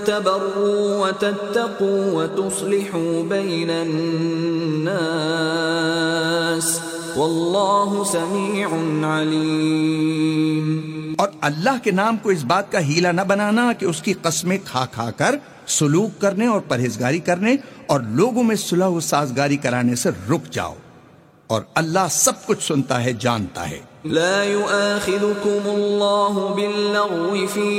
تبروا 0.05 1.07
وتتقوا 1.07 2.23
وتصلحوا 2.23 3.23
بين 3.23 3.69
الناس 3.69 4.89
والله 7.17 8.03
سميع 8.03 8.69
عليم 9.05 10.67
اور 11.17 11.29
اللہ 11.41 11.77
کے 11.83 11.91
نام 11.91 12.17
کو 12.17 12.29
اس 12.29 12.43
بات 12.43 12.71
کا 12.71 12.79
ہیلا 12.79 13.11
نہ 13.11 13.21
بنانا 13.27 13.73
کہ 13.79 13.85
اس 13.85 14.01
کی 14.01 14.13
قسمیں 14.21 14.57
کھا 14.65 14.85
کھا 14.85 15.11
کر 15.11 15.35
سلوک 15.67 16.21
کرنے 16.21 16.47
اور 16.47 16.61
پرہیزگاری 16.67 17.19
کرنے 17.19 17.53
اور 17.87 17.99
لوگوں 17.99 18.43
میں 18.43 18.55
صلح 18.55 18.85
و 18.85 18.99
سازگاری 18.99 19.57
کرانے 19.57 19.95
سے 19.95 20.09
رک 20.29 20.51
جاؤ 20.51 20.73
اور 21.47 21.61
اللہ 21.75 22.07
سب 22.11 22.45
کچھ 22.45 22.63
سنتا 22.63 23.03
ہے، 23.03 23.13
جانتا 23.19 23.69
ہے۔ 23.69 23.79
لا 24.07 24.43
يؤاخذكم 24.43 25.61
الله 25.67 26.53
باللغو 26.55 27.47
في 27.47 27.69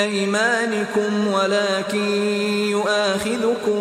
أيمانكم 0.00 1.28
ولكن 1.32 2.08
يؤاخذكم 2.70 3.80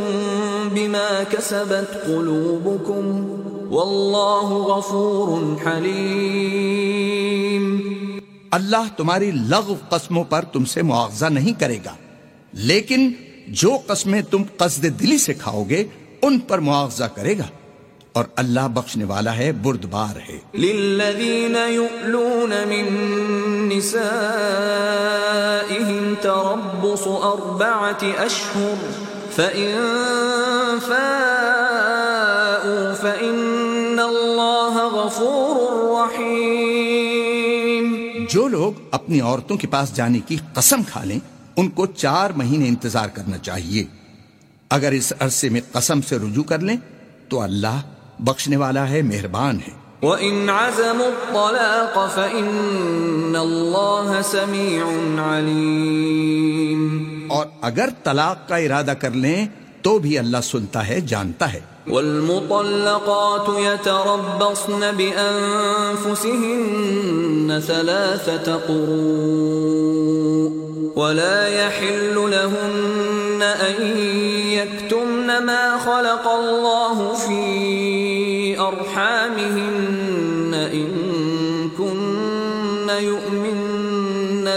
بما 0.73 1.23
كسبت 1.23 1.89
قلوبكم 2.05 3.29
والله 3.71 4.47
غفور 4.69 5.29
حليم 5.65 6.59
اللہ 8.51 8.85
تمہاری 8.97 9.31
لغو 9.31 9.75
قسموں 9.89 10.23
پر 10.29 10.41
تم 10.53 10.65
سے 10.65 10.81
معاوضہ 10.81 11.25
نہیں 11.25 11.59
کرے 11.59 11.79
گا، 11.85 11.95
لیکن 12.53 13.01
جو 13.47 13.71
قسمیں 13.87 14.21
تم 14.21 14.43
قصد 14.57 14.83
دلی 14.99 15.17
سے 15.17 15.33
کھاؤ 15.33 15.63
گے، 15.69 15.81
ان 16.21 16.39
پر 16.39 16.59
معاوضہ 16.59 17.07
کرے 17.15 17.37
گا۔ 17.37 17.49
اور 18.13 18.25
اللہ 18.35 18.67
بخشنے 18.73 19.03
والا 19.03 19.37
ہے 19.37 19.51
بردبار 19.51 20.29
ہے۔ 20.29 20.39
للذين 20.53 21.55
يؤلون 21.69 22.49
من 22.49 22.85
نسائهم 23.69 26.15
تربص 26.21 27.07
أربعة 27.07 28.25
أشهر 28.25 28.75
فإن 29.35 29.75
فاءوا 30.87 32.93
فإن 33.01 33.99
الله 33.99 34.93
غفور 34.93 36.01
رحيم 36.01 38.25
جو 38.29 38.47
لوگ 38.47 38.71
اپنی 38.91 39.21
عورتوں 39.21 39.57
کے 39.57 39.67
پاس 39.67 39.95
جانے 39.95 40.19
کی 40.27 40.37
قسم 40.53 40.83
کھا 40.83 41.03
لیں 41.03 41.19
ان 41.57 41.69
کو 41.69 41.85
چار 41.85 42.29
مہینے 42.29 42.67
انتظار 42.67 43.09
کرنا 43.09 43.37
چاہیے۔ 43.37 43.85
اگر 44.69 44.91
اس 44.91 45.13
عرصے 45.19 45.49
میں 45.49 45.61
قسم 45.71 46.01
سے 46.01 46.17
رجوع 46.17 46.43
کر 46.43 46.59
لیں 46.59 46.77
تو 47.29 47.41
اللہ 47.41 47.81
بخشنے 48.19 48.57
والا 48.57 48.89
ہے 48.89 49.01
مہربان 49.01 49.59
ہے۔ 49.67 49.79
وَإِنْ 50.07 50.49
عَزَمُوا 50.49 51.07
الطَّلَاقَ 51.07 51.99
فَإِنَّ 52.15 53.37
اللَّهَ 53.37 54.21
سَمِيعٌ 54.21 55.19
عَلِيمٌ۔ 55.19 57.05
اور 57.29 57.45
اگر 57.61 57.89
طلاق 58.03 58.49
کا 58.49 58.55
ارادہ 58.55 58.91
کر 58.91 59.11
لیں 59.11 59.47
تو 59.81 59.99
بھی 59.99 60.17
اللہ 60.17 60.37
سنتا 60.43 60.87
ہے 60.87 61.01
جانتا 61.01 61.53
ہے۔ 61.53 61.59
والمطلقات 61.87 63.49
يتربصن 63.59 64.91
بأنفسهن 64.97 65.51
ثلاثة 67.67 68.51
قروء 68.67 69.29
ولا 70.95 71.47
يحل 71.47 72.15
لهن 72.15 73.43
أن 73.67 73.97
يكتمن 74.47 75.27
ما 75.27 75.77
خلق 75.83 76.27
الله 76.27 77.13
في 77.27 77.68
أرحامهن 78.69 80.53
إن 80.53 80.89
كن 81.77 82.89
يؤمن 82.89 83.65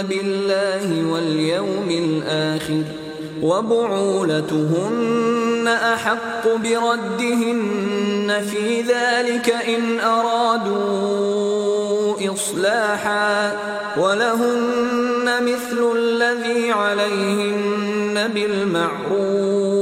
بالله 0.09 1.05
واليوم 1.11 1.89
الآخر 1.89 2.83
وبعولتهن 3.41 4.87
أحق 5.67 6.47
بردهن 6.47 8.41
في 8.51 8.81
ذلك 8.81 9.49
إن 9.49 9.99
أرادوا 9.99 11.33
إصلاحا 12.33 13.51
ولهن 13.97 15.43
مثل 15.43 15.91
الذي 15.95 16.71
عليهن 16.71 18.27
بالمعروف 18.33 19.73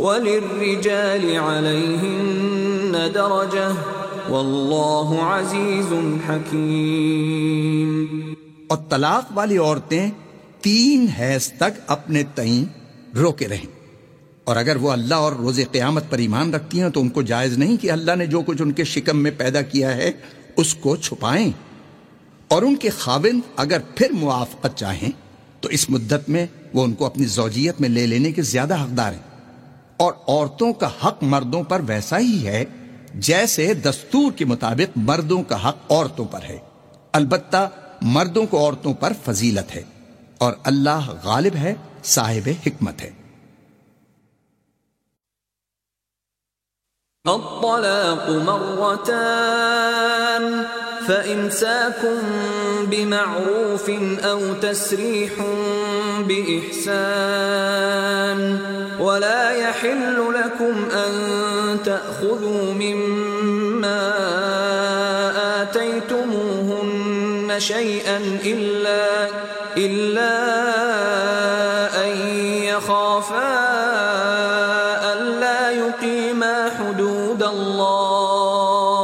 وللرجال 0.00 1.36
عليهن 1.38 2.43
درجة. 3.14 3.72
والله 4.28 5.16
عزيز 5.20 5.92
حكيم 6.30 8.04
اور 8.68 8.78
طلاق 8.90 9.24
والی 9.34 9.58
عورتیں 9.58 10.10
تین 10.60 11.06
حیض 11.08 11.48
تک 11.48 11.80
اپنے 11.86 12.22
تئیں 12.34 12.64
روکے 13.16 13.48
رہیں۔ 13.48 13.66
اور 14.44 14.56
اگر 14.56 14.76
وہ 14.76 14.90
اللہ 14.90 15.14
اور 15.14 15.32
روز 15.32 15.60
قیامت 15.72 16.04
پر 16.10 16.18
ایمان 16.18 16.54
رکھتی 16.54 16.82
ہیں 16.82 16.88
تو 16.88 17.00
ان 17.00 17.08
کو 17.08 17.22
جائز 17.22 17.58
نہیں 17.58 17.76
کہ 17.76 17.90
اللہ 17.90 18.12
نے 18.16 18.26
جو 18.26 18.40
کچھ 18.46 18.62
ان 18.62 18.72
کے 18.72 18.84
شکم 18.84 19.18
میں 19.18 19.30
پیدا 19.38 19.62
کیا 19.62 19.96
ہے 19.96 20.12
اس 20.56 20.74
کو 20.74 20.96
چھپائیں۔ 20.96 21.50
اور 22.48 22.62
ان 22.62 22.76
کے 22.76 22.90
خاوند 22.90 23.40
اگر 23.56 23.78
پھر 23.94 24.06
موافقت 24.12 24.78
چاہیں 24.78 25.10
تو 25.60 25.68
اس 25.68 25.90
مدت 25.90 26.28
میں 26.28 26.46
وہ 26.74 26.84
ان 26.84 26.92
کو 26.92 27.06
اپنی 27.06 27.24
زوجیت 27.24 27.80
میں 27.80 27.88
لے 27.88 28.06
لینے 28.06 28.32
کے 28.32 28.42
زیادہ 28.42 28.82
حقدار 28.82 29.12
ہیں۔ 29.12 29.34
اور 29.96 30.12
عورتوں 30.28 30.72
کا 30.72 30.88
حق 31.04 31.22
مردوں 31.22 31.62
پر 31.62 31.80
ویسا 31.86 32.18
ہی 32.18 32.46
ہے 32.46 32.64
جیسے 33.14 33.74
دستور 33.74 34.32
کے 34.32 34.44
مطابق 34.44 34.92
مردوں 34.96 35.42
کا 35.42 35.68
حق 35.68 35.76
عورتوں 35.90 36.24
پر 36.24 36.42
ہے۔ 36.42 36.58
البتہ 37.12 37.70
مردوں 38.00 38.46
کو 38.46 38.58
عورتوں 38.58 38.94
پر 38.94 39.12
فضیلت 39.24 39.74
ہے 39.74 39.82
اور 40.38 40.52
اللہ 40.64 41.12
غالب 41.22 41.56
ہے، 41.56 41.74
صاحب 42.04 42.48
حکمت 42.66 43.02
ہے۔ 43.02 43.10
الطلاق 47.24 48.30
مرتان 48.30 50.62
فإمساكم 51.06 52.18
بمعروف 52.90 53.90
أو 54.24 54.40
تسريح 54.60 55.42
بإحسان، 56.26 58.56
ولا 59.00 59.52
يحل 59.52 60.16
لكم 60.16 60.88
أن 60.92 61.53
تأخذوا 61.84 62.72
مما 62.72 64.12
آتيتموهن 65.62 67.54
شيئا 67.58 68.16
إلا, 68.44 69.28
إلا 69.76 70.34
أن 72.04 72.16
يخافا 72.62 73.54
ألا 75.12 75.70
يقيما 75.70 76.70
حدود 76.78 77.42
الله. 77.42 78.94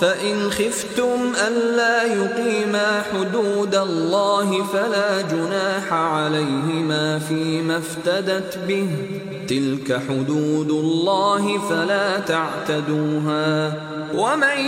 فإن 0.00 0.50
خفتم 0.50 1.32
ألا 1.46 2.02
يقيما 2.02 3.02
حدود 3.12 3.74
الله 3.74 4.64
فلا 4.72 5.20
جناح 5.20 5.92
عليهما 5.92 7.18
فيما 7.18 7.76
افتدت 7.76 8.58
به. 8.68 8.88
تلك 9.48 9.90
حدود 9.90 10.70
الله 10.70 11.44
فلا 11.68 12.18
تعتدوها. 12.26 13.70
ومن 14.14 14.58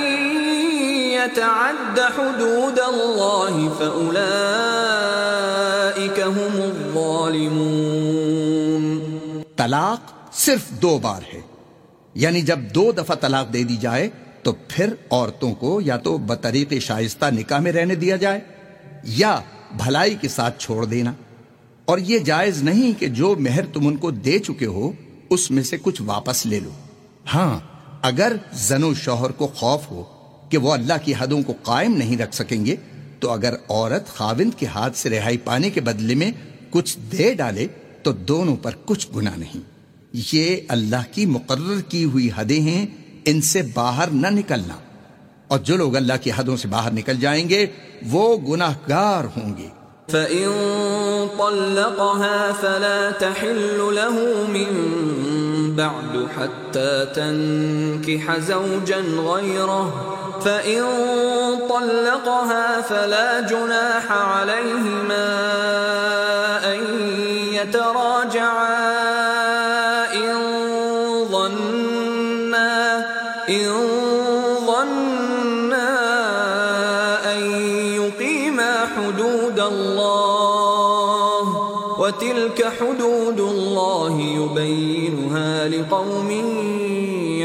يتعد 1.13 2.01
حدود 2.19 2.79
الله 2.79 3.69
فأولئك 3.79 4.21
هم 6.21 6.61
الظالمون. 6.61 7.39
طلاق 9.57 10.33
صرف 10.33 10.71
دو 10.71 10.99
بار 10.99 11.21
ہے. 11.35 11.41
یعنی 12.15 12.41
جب 12.41 12.59
دو 12.75 12.93
دفعہ 12.93 13.17
طلاق 13.17 13.53
دے 13.53 13.63
دی 13.65 13.77
جائے 13.77 14.09
تو 14.43 14.53
پھر 14.69 14.95
عورتوں 15.11 15.55
کو 15.55 15.81
یا 15.81 15.97
تو 15.97 16.19
بطریق 16.19 16.73
شائستہ 16.81 17.27
نکاح 17.27 17.59
میں 17.59 17.73
رہنے 17.73 17.95
دیا 17.95 18.17
جائے 18.17 18.41
یا 19.05 19.41
بھلائی 19.77 20.15
کے 20.15 20.29
ساتھ 20.29 20.59
چھوڑ 20.59 20.85
دینا. 20.85 21.13
اور 21.89 21.99
یہ 21.99 22.19
جائز 22.19 22.63
نہیں 22.63 22.93
کہ 23.01 23.07
جو 23.07 23.35
مہر 23.39 23.67
تم 23.67 23.87
ان 23.87 23.97
کو 23.97 24.11
دے 24.11 24.39
چکے 24.39 24.67
ہو، 24.67 24.93
اس 25.31 25.51
میں 25.51 25.63
سے 25.63 25.77
کچھ 25.83 26.03
واپس 26.03 26.47
لے 26.47 26.61
لو۔ 26.61 26.71
ہاں 27.35 27.59
اگر 28.03 28.37
زن 28.53 28.85
و 28.85 28.95
شوہر 28.95 29.31
کو 29.31 29.47
خوف 29.47 29.91
ہو 29.91 30.05
کہ 30.49 30.59
وہ 30.59 30.73
اللہ 30.73 30.93
کی 31.05 31.13
حدوں 31.19 31.43
کو 31.43 31.55
قائم 31.63 31.95
نہیں 31.95 32.17
رکھ 32.17 32.35
سکیں 32.35 32.67
گے، 32.67 32.77
تو 33.21 33.31
اگر 33.31 33.55
عورت 33.69 34.09
خاوند 34.09 34.51
کے 34.57 34.67
ہاتھ 34.67 34.97
سے 34.97 35.11
رہائی 35.11 35.37
پانے 35.37 35.71
کے 35.71 35.81
بدلے 35.81 36.15
میں 36.15 36.33
کچھ 36.71 36.99
دے 36.99 37.35
ڈالے، 37.35 37.67
تو 38.03 38.13
دونوں 38.13 38.57
پر 38.57 38.71
کچھ 38.85 39.09
گنا 39.17 39.31
نہیں۔ 39.37 39.61
یہ 40.33 40.57
اللہ 40.69 41.03
کی 41.13 41.27
مقرر 41.27 41.81
کی 41.81 42.05
ہوئی 42.05 42.29
حدیں 42.37 42.61
ہیں، 42.61 42.87
ان 43.25 43.41
سے 43.41 43.63
باہر 43.75 44.09
نہ 44.13 44.27
نکلنا۔ 44.31 44.75
اور 45.49 45.59
جو 45.59 45.77
لوگ 45.77 45.97
اللہ 45.97 46.13
کی 46.23 46.31
حدوں 46.37 46.57
سے 46.57 46.69
باہر 46.69 46.91
نکل 46.91 47.21
جائیں 47.21 47.49
گے، 47.49 47.67
وہ 48.07 48.37
گناہ 48.39 48.75
گار 48.89 49.25
ہوں 49.25 49.57
گے۔ 49.57 49.69
فإن 50.09 50.49
طلقها 51.39 52.53
فلا 52.53 53.11
تحل 53.11 53.79
له 53.79 54.11
من 54.49 54.71
بعد 55.77 56.29
حتى 56.39 57.07
تنكح 57.15 58.39
زوجا 58.39 59.05
غيره. 59.27 60.15
فإن 60.45 60.83
طلقها 61.69 62.81
فلا 62.81 63.41
جناح 63.41 64.13
عليهما 64.13 65.27
أن 66.75 66.81
يتراجعا 67.53 68.98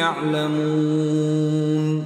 يعلمون۔ 0.04 2.02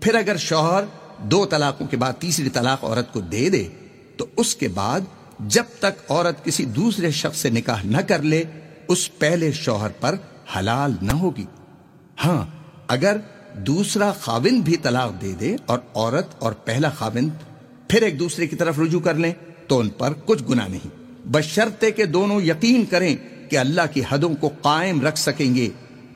پھر 0.00 0.14
اگر 0.14 0.36
شوہر 0.36 0.84
دو 1.18 1.46
طلاقوں 1.46 1.86
کے 1.86 1.96
بعد 1.96 2.12
تیسری 2.18 2.48
طلاق 2.48 2.84
عورت 2.84 3.12
کو 3.12 3.20
دے 3.20 3.48
دے، 3.48 3.68
تو 4.16 4.26
اس 4.36 4.56
کے 4.56 4.68
بعد 4.68 5.00
جب 5.40 5.64
تک 5.78 6.10
عورت 6.10 6.44
کسی 6.44 6.64
دوسرے 6.64 7.10
شخص 7.10 7.38
سے 7.38 7.50
نکاح 7.50 7.82
نہ 7.84 7.96
کر 7.96 8.22
لے، 8.22 8.44
اس 8.88 9.18
پہلے 9.18 9.52
شوہر 9.52 9.88
پر 10.00 10.16
حلال 10.56 10.92
نہ 11.02 11.12
ہوگی۔ 11.12 11.44
ہاں 12.24 12.44
اگر 12.88 13.16
دوسرا 13.54 14.12
خاوند 14.12 14.62
بھی 14.62 14.76
طلاق 14.76 15.22
دے 15.22 15.32
دے 15.32 15.56
اور 15.66 15.78
عورت 15.94 16.26
اور 16.38 16.52
پہلا 16.52 16.90
خاوند 16.90 17.28
پھر 17.88 18.02
ایک 18.02 18.18
دوسرے 18.18 18.46
کی 18.46 18.56
طرف 18.56 18.78
رجوع 18.78 19.00
کر 19.00 19.14
لیں 19.14 19.32
تو 19.66 19.78
ان 19.78 19.88
پر 19.88 20.12
کچھ 20.24 20.42
گناہ 20.50 20.68
نہیں۔ 20.68 20.86
بشرطے 21.24 21.90
کہ 21.90 22.04
دونوں 22.04 22.40
یقین 22.40 22.84
کریں 22.84 23.16
کہ 23.50 23.58
اللہ 23.58 23.80
کی 23.92 24.02
حدوں 24.08 24.34
کو 24.40 24.50
قائم 24.62 25.00
رکھ 25.00 25.18
سکیں 25.18 25.54
گے۔ 25.54 25.68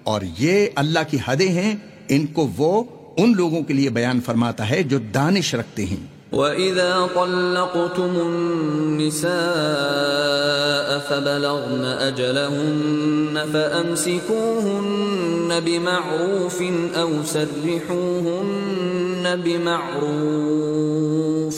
اور 0.06 0.20
یہ 0.38 0.66
اللہ 0.74 0.98
کی 1.10 1.16
حدیں 1.24 1.48
ہیں، 1.48 1.76
ان 2.08 2.26
کو 2.26 2.48
وہ 2.56 2.84
ان 3.16 3.32
لوگوں 3.36 3.62
کے 3.62 3.74
لیے 3.74 3.90
بیان 3.90 4.20
فرماتا 4.20 4.70
ہے 4.70 4.82
جو 4.82 4.98
دانش 4.98 5.54
رکھتے 5.54 5.84
ہیں۔ 5.84 6.16
وَإِذَا 6.32 7.06
طَلَّقْتُمُ 7.14 8.18
النِّسَاءَ 8.18 10.98
فَبَلَغْنَ 11.08 12.08
أَجَلَهُنَّ 12.08 13.38
فَأَمْسِكُوهُنَّ 13.52 15.60
بِمَعْرُوفٍ 15.64 16.62
أَوْ 16.96 17.10
سَرِّحُوهُنَّ 17.26 19.36
بِمَعْرُوفٍ 19.44 21.56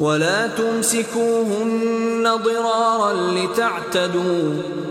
وَلَا 0.00 0.46
تُمْسِكُوهُنَّ 0.56 2.28
ضِرَارًا 2.44 3.32
لِتَعْتَدُوا 3.32 4.52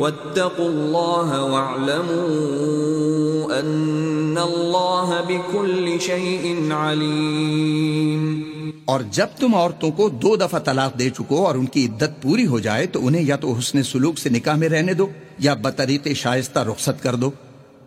واتقوا 0.00 0.58
الله 0.58 1.52
واعلموا 1.52 3.60
أن 3.60 4.38
الله 4.38 5.20
بكل 5.28 5.96
شيء 6.00 6.72
عليم. 6.72 8.40
اور 8.84 9.00
جب 9.10 9.26
تم 9.38 9.54
عورتوں 9.54 9.90
کو 9.90 10.08
دو 10.08 10.36
دفعہ 10.36 10.58
طلاق 10.58 10.98
دے 10.98 11.10
چکو 11.10 11.46
اور 11.46 11.54
ان 11.54 11.66
کی 11.66 11.86
عدت 11.86 12.22
پوری 12.22 12.46
ہو 12.46 12.58
جائے 12.58 12.86
تو 12.86 13.06
انہیں 13.06 13.22
یا 13.22 13.36
تو 13.36 13.52
حسن 13.52 13.82
سلوک 13.82 14.18
سے 14.18 14.28
نکاح 14.28 14.54
میں 14.54 14.68
رہنے 14.68 14.94
دو 14.94 15.06
یا 15.38 15.54
بطریق 15.54 16.08
شائستہ 16.16 16.58
رخصت 16.58 17.02
کر 17.02 17.14
دو۔ 17.14 17.30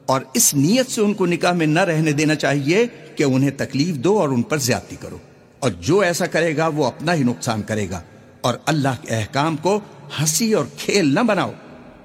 اور 0.06 0.22
اس 0.34 0.54
نیت 0.54 0.92
سے 0.92 1.02
ان 1.02 1.14
کو 1.14 1.26
نکاح 1.26 1.52
میں 1.52 1.66
نہ 1.66 1.80
رہنے 1.80 2.12
دینا 2.12 2.36
چاہیے 2.36 2.88
کہ 3.16 3.24
انہیں 3.24 3.52
تکلیف 3.58 3.96
دو 3.96 4.20
اور 4.20 4.30
ان 4.30 4.42
پر 4.42 4.58
زیادتی 4.58 4.96
کرو۔ 5.02 5.18
اور 5.60 5.70
جو 5.70 6.00
ایسا 6.00 6.26
کرے 6.26 6.58
گا 6.58 6.68
وہ 6.68 6.86
اپنا 6.86 7.14
ہی 7.14 7.24
نقصان 7.24 7.62
کرے 7.62 7.90
گا۔ 7.90 8.02
اور 8.42 8.54
اللہ 8.66 9.02
کے 9.02 9.16
احکام 9.16 9.58
کو 9.58 9.80
ہنسی 10.20 10.54
اور 10.54 10.66
کھیل 10.78 11.16
نہ 11.16 11.20
بناؤ۔ 11.20 11.52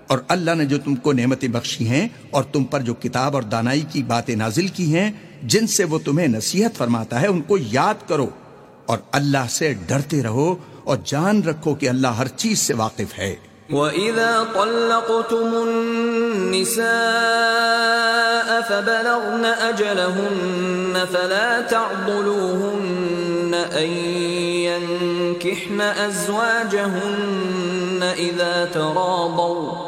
اور 0.08 0.18
اللہ 0.28 0.54
نے 0.54 0.64
جو 0.64 0.78
تم 0.78 0.94
کو 0.94 1.12
نعمتیں 1.12 1.48
بخشی 1.48 1.88
ہیں 1.88 2.08
اور 2.30 2.42
تم 2.42 2.64
پر 2.64 2.80
جو 2.80 2.94
کتاب 2.94 3.34
اور 3.34 3.42
دانائی 3.42 3.80
کی 3.80 4.02
باتیں 4.02 4.36
نازل 4.36 4.68
کی 4.68 4.94
ہیں، 4.94 5.10
جن 5.42 5.66
سے 5.66 5.84
وہ 5.84 5.98
تمہیں 6.04 6.28
نصیحت 6.28 6.76
فرماتا 6.76 7.20
ہے، 7.20 7.26
ان 7.26 7.40
کو 7.40 7.58
یاد 7.60 8.08
کرو 8.08 8.26
اور 8.86 8.98
اللہ 9.12 9.46
سے 9.48 9.74
ڈرتے 9.86 10.22
رہو 10.22 10.56
اور 10.84 10.96
جان 11.04 11.42
رکھو 11.42 11.74
کہ 11.74 11.88
اللہ 11.88 12.08
ہر 12.08 12.28
چیز 12.28 12.58
سے 12.58 12.74
واقف 12.74 13.18
ہے۔ 13.18 13.36
وَإِذَا 13.70 14.42
طَلَّقْتُمُ 14.54 15.68
النِّسَاءَ 15.68 16.78
فَبَلَغْنَ 18.68 19.46
أَجَلَهُنَّ 19.68 20.98
فَلَا 21.12 21.60
تَعْضُلُوهُنَّ 21.68 23.56
أَن 23.78 23.90
يَنكِحْنَ 24.64 25.82
أَزْوَاجَهُنَّ 26.06 28.04
إِذَا 28.04 28.64
تَرَاضَوْا۔ 28.72 29.87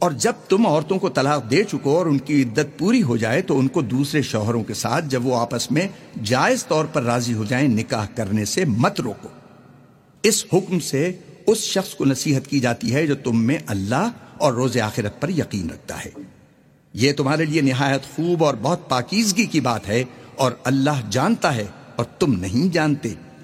اور 0.00 0.10
جب 0.10 0.32
تم 0.48 0.66
عورتوں 0.66 0.98
کو 0.98 1.08
طلاق 1.08 1.50
دے 1.50 1.64
چکو 1.64 1.98
اور 1.98 2.06
ان 2.06 2.18
کی 2.18 2.42
عدت 2.42 2.78
پوری 2.78 3.02
ہو 3.02 3.16
جائے 3.16 3.42
تو 3.42 3.58
ان 3.58 3.68
کو 3.68 3.80
دوسرے 3.80 4.22
شوہروں 4.22 4.64
کے 4.64 4.74
ساتھ 4.74 5.04
جب 5.08 5.26
وہ 5.26 5.36
آپس 5.36 5.70
میں 5.70 5.88
جائز 6.24 6.66
طور 6.66 6.84
پر 6.84 7.02
راضی 7.02 7.34
ہو 7.34 7.44
جائیں، 7.44 7.68
نکاح 7.68 8.06
کرنے 8.14 8.44
سے 8.44 8.64
مت 8.64 9.00
روکو۔ 9.00 9.28
اس 10.22 10.44
حکم 10.52 10.80
سے 10.80 11.12
اس 11.46 11.58
شخص 11.58 11.94
کو 11.94 12.04
نصیحت 12.04 12.46
کی 12.46 12.60
جاتی 12.60 12.94
ہے 12.94 13.06
جو 13.06 13.14
تم 13.14 13.44
میں 13.44 13.58
اللہ 13.66 14.10
اور 14.38 14.52
روز 14.52 14.78
آخرت 14.78 15.20
پر 15.20 15.28
یقین 15.28 15.70
رکھتا 15.70 16.04
ہے۔ 16.04 16.10
یہ 16.94 17.12
تمہارے 17.12 17.44
لیے 17.44 17.60
نہایت 17.60 18.16
خوب 18.16 18.44
اور 18.44 18.54
بہت 18.62 18.88
پاکیزگی 18.88 19.46
کی 19.46 19.60
بات 19.60 19.88
ہے 19.88 20.04
اور 20.36 20.52
اللہ 20.64 21.00
جانتا 21.10 21.54
ہے 21.54 21.66
اور 21.96 22.04
تم 22.18 22.40
نہیں 22.40 22.74
جانتے۔ 22.74 23.14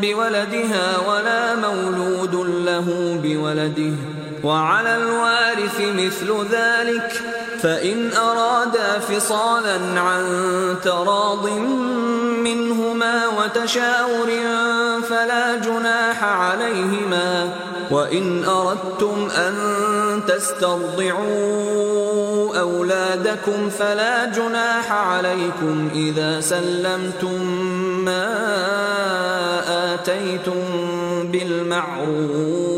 بولدها 0.00 0.98
ولا 1.08 1.54
مولود 1.54 2.34
له 2.64 3.18
بولده 3.22 3.92
وعلى 4.44 4.96
الوارث 4.96 5.80
مثل 5.80 6.46
ذلك. 6.50 7.22
فإن 7.62 8.12
أرادا 8.12 8.98
فصالا 8.98 10.00
عن 10.00 10.24
تراض 10.84 11.48
منهما 12.44 13.26
وتشاور 13.28 14.28
فلا 15.08 15.56
جناح 15.56 16.24
عليهما 16.24 17.50
وإن 17.90 18.44
أردتم 18.44 19.28
أن 19.36 19.54
تسترضعوا 20.28 21.68
أولادكم 22.60 23.70
فلا 23.78 24.24
جناح 24.24 24.92
عليكم 24.92 25.90
إذا 25.94 26.40
سلمتم 26.40 27.42
ما 28.04 28.28
آتيتم 29.94 30.64
بالمعروف 31.32 32.68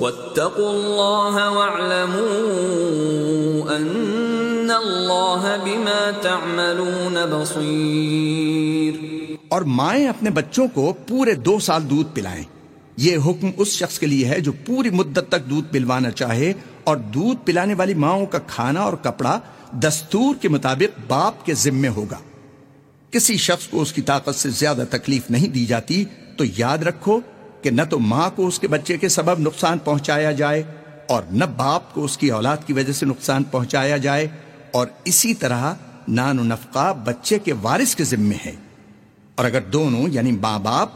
واتقوا 0.00 0.70
الله 0.70 1.50
واعلموا 1.50 2.83
أن 3.78 4.70
الله 4.70 5.56
بما 5.64 6.10
تعملون 6.22 7.16
بصير۔ 7.30 8.94
اور 9.48 9.62
مائیں 9.62 10.08
اپنے 10.08 10.30
بچوں 10.30 10.68
کو 10.68 10.94
پورے 11.08 11.34
دو 11.34 11.58
سال 11.58 11.90
دودھ 11.90 12.08
پلائیں۔ 12.14 12.42
یہ 12.96 13.16
حکم 13.26 13.50
اس 13.56 13.68
شخص 13.68 13.98
کے 13.98 14.06
لیے 14.06 14.26
ہے 14.26 14.40
جو 14.40 14.52
پوری 14.66 14.90
مدت 14.90 15.28
تک 15.28 15.50
دودھ 15.50 15.72
پلوانا 15.72 16.10
چاہے 16.10 16.52
اور 16.84 16.96
دودھ 16.96 17.46
پلانے 17.46 17.74
والی 17.74 17.94
ماؤں 17.94 18.26
کا 18.26 18.38
کھانا 18.38 18.80
اور 18.80 18.92
کپڑا 18.92 19.40
دستور 19.72 20.34
کے 20.42 20.48
مطابق 20.48 21.00
باپ 21.08 21.46
کے 21.46 21.54
ذمے 21.54 21.88
ہوگا۔ 21.88 22.18
کسی 23.10 23.36
شخص 23.36 23.68
کو 23.68 23.82
اس 23.82 23.92
کی 23.92 24.02
طاقت 24.02 24.34
سے 24.34 24.50
زیادہ 24.50 24.84
تکلیف 24.90 25.30
نہیں 25.30 25.48
دی 25.48 25.66
جاتی 25.66 26.04
تو 26.36 26.44
یاد 26.58 26.78
رکھو 26.78 27.20
کہ 27.62 27.70
نہ 27.70 27.82
تو 27.90 27.98
ماں 27.98 28.30
کو 28.36 28.46
اس 28.46 28.58
کے 28.58 28.68
بچے 28.68 28.98
کے 28.98 29.08
سبب 29.08 29.38
نقصان 29.38 29.78
پہنچایا 29.78 30.32
جائے 30.32 30.62
اور 31.08 31.22
نہ 31.30 31.44
باپ 31.56 31.94
کو 31.94 32.04
اس 32.04 32.18
کی 32.18 32.30
اولاد 32.30 32.56
کی 32.66 32.72
وجہ 32.72 32.92
سے 32.92 33.06
نقصان 33.06 33.44
پہنچایا 33.44 33.96
جائے 33.96 34.28
اور 34.70 34.86
اسی 35.04 35.34
طرح 35.34 35.74
نان 36.08 36.38
و 36.38 36.44
نفقہ 36.44 36.94
بچے 37.04 37.38
کے 37.38 37.52
وارث 37.52 37.94
کے 37.94 38.04
ذمے 38.04 38.34
ہے 38.46 38.52
اور 39.34 39.44
اگر 39.44 39.60
دونوں 39.60 40.08
یعنی 40.08 40.32
ماں 40.32 40.58
باپ 40.58 40.88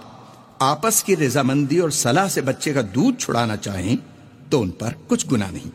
آپس 0.59 1.05
کی 1.05 1.17
رضامندی 1.17 1.79
اور 1.79 1.91
صلاح 1.91 2.29
سے 2.29 2.41
بچے 2.41 2.73
کا 2.73 2.81
دودھ 2.95 3.21
چھڑانا 3.21 3.57
چاہیں 3.57 3.97
تو 4.51 4.63
ان 4.63 4.71
پر 4.71 4.91
کچھ 5.09 5.27
گنا 5.33 5.47
نہیں۔ 5.51 5.71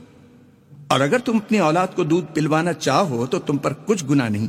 اور 0.88 1.00
اگر 1.00 1.18
تم 1.20 1.38
اپنی 1.38 1.60
اولاد 1.60 1.88
کو 1.96 2.04
دودھ 2.04 2.26
پلوانا 2.34 2.74
چاہو 2.74 3.26
تو 3.26 3.40
تم 3.40 3.58
پر 3.58 3.74
کچھ 3.74 4.06
گنا 4.06 4.30
نہیں۔ 4.30 4.48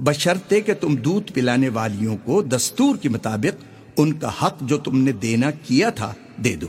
بشرطے 0.00 0.60
کہ 0.60 0.74
تم 0.74 0.96
دودھ 0.96 1.32
پلانے 1.32 1.68
والیوں 1.68 2.16
کو 2.24 2.42
دستور 2.42 2.96
کے 2.96 3.08
مطابق 3.08 3.64
ان 3.96 4.12
کا 4.12 4.30
حق 4.42 4.54
جو 4.60 4.78
تم 4.78 5.02
نے 5.02 5.12
دینا 5.12 5.50
کیا 5.50 5.90
تھا 5.90 6.12
دے 6.36 6.56
دو۔ 6.56 6.66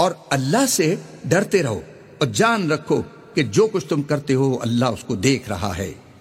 اور 0.00 0.12
اللہ 0.30 0.66
سے 0.68 0.94
ڈرتے 1.24 1.62
رہو 1.62 1.80
اور 2.18 2.26
جان 2.26 2.70
رکھو 2.70 3.02
کہ 3.34 3.42
جو 3.42 3.66
کچھ 3.72 3.86
تم 3.86 4.02
کرتے 4.02 4.34
ہو 4.34 4.58
اللہ 4.62 4.84
اس 4.84 5.04
کو 5.04 5.14
دیکھ 5.14 5.48
رہا 5.48 5.72
ہے۔ 5.78 5.92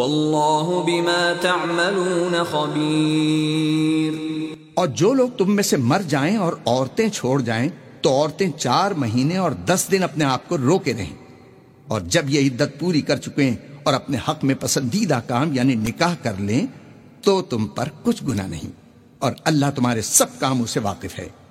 واللہ 0.00 0.86
بما 0.86 1.32
تعملون 1.40 2.44
خبیر۔ 2.50 4.22
اور 4.74 4.88
جو 4.88 5.12
لوگ 5.12 5.28
تم 5.28 5.54
میں 5.54 5.62
سے 5.62 5.76
مر 5.76 6.02
جائیں 6.08 6.36
اور 6.36 6.52
عورتیں 6.66 7.08
چھوڑ 7.08 7.40
جائیں، 7.40 7.68
تو 8.00 8.10
عورتیں 8.10 8.50
چار 8.58 8.90
مہینے 8.90 9.36
اور 9.36 9.50
دس 9.50 9.86
دن 9.92 10.02
اپنے 10.02 10.24
آپ 10.24 10.48
کو 10.48 10.58
روکے 10.58 10.94
رہیں۔ 10.94 11.16
اور 11.86 12.00
جب 12.00 12.30
یہ 12.30 12.50
عدت 12.50 12.80
پوری 12.80 13.00
کر 13.00 13.16
چکے 13.16 13.50
اور 13.82 13.94
اپنے 13.94 14.16
حق 14.28 14.44
میں 14.44 14.54
پسندیدہ 14.60 15.20
کام 15.26 15.52
یعنی 15.52 15.74
نکاح 15.74 16.14
کر 16.22 16.34
لیں، 16.38 16.66
تو 17.22 17.42
تم 17.42 17.66
پر 17.66 17.88
کچھ 18.02 18.24
گنا 18.24 18.46
نہیں۔ 18.46 18.70
اور 19.18 19.32
اللہ 19.44 19.66
تمہارے 19.74 20.02
سب 20.02 20.26
کاموں 20.38 20.66
سے 20.66 20.80
واقف 20.80 21.18
ہے۔ 21.18 21.28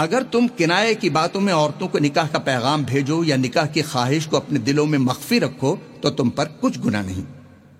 اگر 0.00 0.22
تم 0.30 0.46
کنائے 0.56 0.94
کی 0.94 1.10
باتوں 1.10 1.40
میں 1.40 1.54
عورتوں 1.54 1.88
کو 1.88 1.98
نکاح 1.98 2.26
کا 2.32 2.38
پیغام 2.38 2.82
بھیجو 2.82 3.24
یا 3.24 3.36
نکاح 3.36 3.66
کی 3.66 3.82
خواہش 3.82 4.26
کو 4.26 4.36
اپنے 4.36 4.58
دلوں 4.58 4.86
میں 4.86 4.98
مخفی 4.98 5.40
رکھو 5.40 5.76
تو 6.00 6.10
تم 6.10 6.30
پر 6.30 6.48
کچھ 6.60 6.78
گنا 6.84 7.02
نہیں۔ 7.02 7.32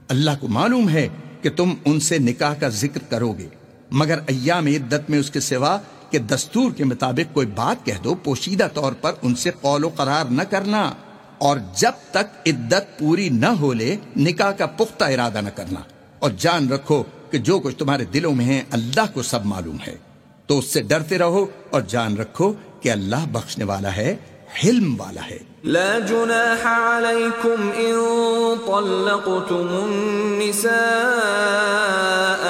اللہ 0.08 0.30
کو 0.40 0.48
معلوم 0.48 0.88
ہے 0.88 1.08
کہ 1.42 1.50
تم 1.50 1.74
ان 1.84 2.00
سے 2.00 2.18
نکاح 2.18 2.54
کا 2.54 2.68
ذکر 2.68 3.00
کرو 3.08 3.32
گے، 3.32 3.48
مگر 3.90 4.18
ایام 4.26 4.66
عدت 4.66 5.10
میں 5.10 5.18
اس 5.18 5.30
کے 5.30 5.40
سوا 5.40 5.78
کہ 6.10 6.18
دستور 6.18 6.72
کے 6.72 6.84
مطابق 6.84 7.34
کوئی 7.34 7.46
بات 7.46 7.86
کہہ 7.86 8.02
دو، 8.04 8.14
پوشیدہ 8.14 8.68
طور 8.74 8.92
پر 8.92 9.12
ان 9.22 9.34
سے 9.34 9.50
قول 9.60 9.84
و 9.84 9.88
قرار 9.88 10.24
نہ 10.24 10.42
کرنا 10.42 10.92
اور 11.38 11.58
جب 11.76 11.92
تک 12.10 12.48
عدت 12.48 12.98
پوری 12.98 13.28
نہ 13.28 13.46
ہو 13.46 13.72
لے، 13.72 13.96
نکاح 14.16 14.50
کا 14.50 14.66
پختہ 14.66 15.04
ارادہ 15.04 15.40
نہ 15.40 15.50
کرنا۔ 15.50 15.80
اور 16.18 16.30
جان 16.38 16.68
رکھو 16.68 17.02
کہ 17.30 17.38
جو 17.38 17.58
کچھ 17.58 17.76
تمہارے 17.76 18.04
دلوں 18.04 18.34
میں 18.34 18.44
ہے، 18.44 18.62
اللہ 18.70 19.14
کو 19.14 19.22
سب 19.22 19.44
معلوم 19.44 19.76
ہے۔ 19.86 20.09
تو 20.50 20.58
اس 20.58 20.64
سے 20.64 20.82
ڈرتے 20.82 21.18
رہو 21.18 21.46
اور 21.70 21.80
جان 21.80 22.16
رکھو 22.16 22.52
کہ 22.80 22.90
اللہ 22.90 23.26
بخشنے 23.32 23.64
والا 23.64 23.96
ہے، 23.96 24.16
حلم 24.64 25.00
والا 25.00 25.20
ہے۔ 25.30 25.38
لا 25.64 25.98
جناح 25.98 26.68
علیکم 26.98 27.70
ان 27.74 27.98
طلقتم 28.66 29.68
النساء 29.82 30.72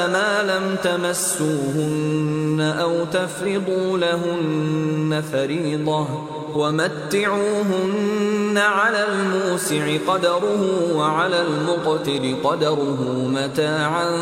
ما 0.07 0.43
لم 0.43 0.75
تمسوهن 0.83 2.61
او 2.81 3.05
تفرضوا 3.11 3.97
لهن 3.97 5.21
فریضہ۔ 5.31 6.40
ومتعوهن 6.57 8.59
على 8.59 8.99
الموسع 8.99 9.97
قدره 10.07 10.93
وعلى 10.93 11.39
المقتر 11.39 12.35
قدره 12.43 13.29
متاعا 13.29 14.17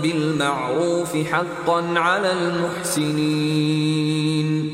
بالمعروف 0.00 1.16
حقا 1.32 1.96
على 1.96 2.28
المحسنين۔ 2.28 4.68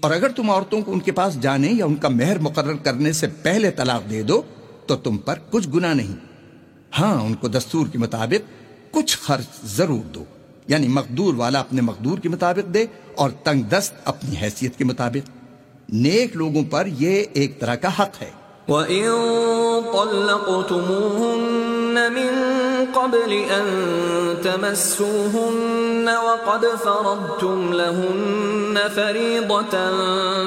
اور 0.00 0.10
اگر 0.10 0.28
تم 0.28 0.50
عورتوں 0.50 0.82
کو 0.82 0.92
ان 0.92 1.00
کے 1.00 1.12
پاس 1.12 1.40
جانے 1.40 1.68
یا 1.68 1.84
ان 1.84 1.94
کا 1.94 2.08
مہر 2.08 2.38
مقرر 2.38 2.74
کرنے 2.74 3.12
سے 3.12 3.26
پہلے 3.42 3.70
طلاق 3.70 4.10
دے 4.10 4.22
دو، 4.22 4.42
تو 4.86 4.96
تم 4.96 5.16
پر 5.16 5.38
کچھ 5.50 5.68
گنا 5.68 5.94
نہیں۔ 5.94 6.14
ہاں 6.98 7.22
ان 7.22 7.34
کو 7.34 7.48
دستور 7.48 7.86
کے 7.86 7.98
مطابق 7.98 8.50
کچھ 8.94 9.18
خرچ 9.18 9.64
ضرور 9.64 9.98
دو۔ 9.98 10.24
یعنی 10.68 10.88
مقدور 10.88 11.34
والا 11.34 11.60
اپنے 11.60 11.80
مقدور 11.80 12.18
کے 12.18 12.28
مطابق 12.28 12.74
دے 12.74 12.86
اور 13.14 13.30
تنگ 13.30 13.62
دست 13.62 13.94
اپنی 14.04 14.36
حیثیت 14.42 14.76
کے 14.76 14.84
مطابق۔ 14.84 15.35
نیک 15.92 16.36
لوگوں 16.36 16.62
پر 16.70 16.86
یہ 16.86 17.24
ایک 17.32 17.60
طرح 17.60 17.74
کا 17.74 17.88
حق 17.98 18.22
ہے 18.22 18.30
وَإِن 18.68 19.10
طَلَّقْتُمُوهُنَّ 19.92 21.46
مِن 22.14 22.30
قَبْلِ 22.94 23.32
أَن 23.50 23.66
تَمَسُّوهُنَّ 24.44 26.08
وَقَدْ 26.08 26.66
فَرَضْتُمْ 26.66 27.72
لَهُنَّ 27.72 28.80
فَرِيضَةً 28.96 29.90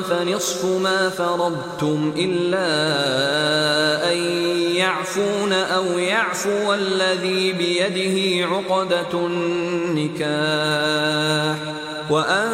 فَنِصْفُ 0.10 0.66
مَا 0.66 1.10
فَرَضْتُمْ 1.10 2.14
إِلَّا 2.18 2.72
أَن 4.11 4.18
يَعْفُونَ 4.76 5.53
أَوْ 5.53 5.99
يَعْفُوَ 5.99 6.74
الَّذِي 6.74 7.52
بِيَدِهِ 7.53 8.48
عُقْدَةُ 8.48 9.14
النِّكَاحِ 9.14 10.49
وَأَن 12.10 12.49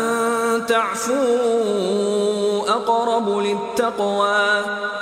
تَعْفُوا 0.67 2.14
أَقْرَبُ 2.75 3.41
لِلتَّقْوَى 3.41 4.61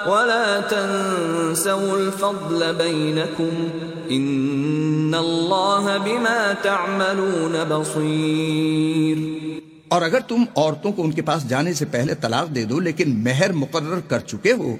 وَلَا 0.09 0.59
تَنسَوْا 0.69 1.97
الْفَضْلَ 1.97 2.73
بَيْنَكُمْ 2.77 3.67
إِنَّ 4.07 5.17
اللَّهَ 5.17 5.97
بِمَا 6.03 6.51
تَعْمَلُونَ 6.61 7.57
بَصِيرٌ. 7.67 9.43
اور 9.87 10.01
اگر 10.01 10.19
تم 10.19 10.43
عورتوں 10.55 10.91
کو 10.91 11.03
ان 11.03 11.11
کے 11.11 11.21
پاس 11.21 11.49
جانے 11.49 11.73
سے 11.73 11.85
پہلے 11.85 12.15
طلاق 12.15 12.55
دے 12.55 12.63
دو 12.63 12.79
لیکن 12.79 13.23
مہر 13.23 13.51
مقرر 13.53 13.99
کر 13.99 14.19
چکے 14.19 14.51
ہو، 14.51 14.75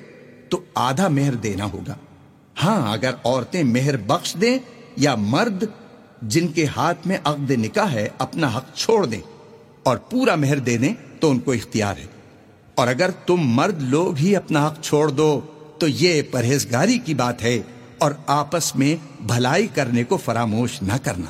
تو 0.49 0.59
آدھا 0.75 1.07
مہر 1.07 1.33
دینا 1.33 1.65
ہوگا۔ 1.65 1.93
ہاں 2.63 2.93
اگر 2.93 3.11
عورتیں 3.25 3.63
مہر 3.63 3.97
بخش 3.97 4.35
دیں 4.41 4.57
یا 4.97 5.15
مرد 5.15 5.63
جن 6.21 6.47
کے 6.47 6.65
ہاتھ 6.65 7.07
میں 7.07 7.17
عقد 7.23 7.51
نکاح 7.51 7.87
ہے، 7.87 8.09
اپنا 8.17 8.47
حق 8.55 8.75
چھوڑ 8.75 9.05
دیں 9.05 9.21
اور 9.83 9.97
پورا 9.97 10.35
مہر 10.35 10.57
دے 10.57 10.77
دیں، 10.77 10.93
تو 11.19 11.31
ان 11.31 11.39
کو 11.39 11.51
اختیار 11.51 11.97
ہے۔ 11.97 12.12
اور 12.75 12.87
اگر 12.87 13.11
تم 13.11 13.37
مرد 13.37 13.81
لوگ 13.81 14.17
ہی 14.17 14.35
اپنا 14.35 14.67
حق 14.67 14.81
چھوڑ 14.81 15.07
دو 15.09 15.41
تو 15.79 15.87
یہ 15.87 16.21
پرہیزگاری 16.31 16.97
کی 16.97 17.13
بات 17.13 17.43
ہے 17.43 17.61
اور 17.97 18.11
آپس 18.27 18.75
میں 18.75 19.23
بھلائی 19.23 19.67
کرنے 19.67 20.03
کو 20.03 20.17
فراموش 20.17 20.81
نہ 20.81 20.93
کرنا۔ 21.03 21.29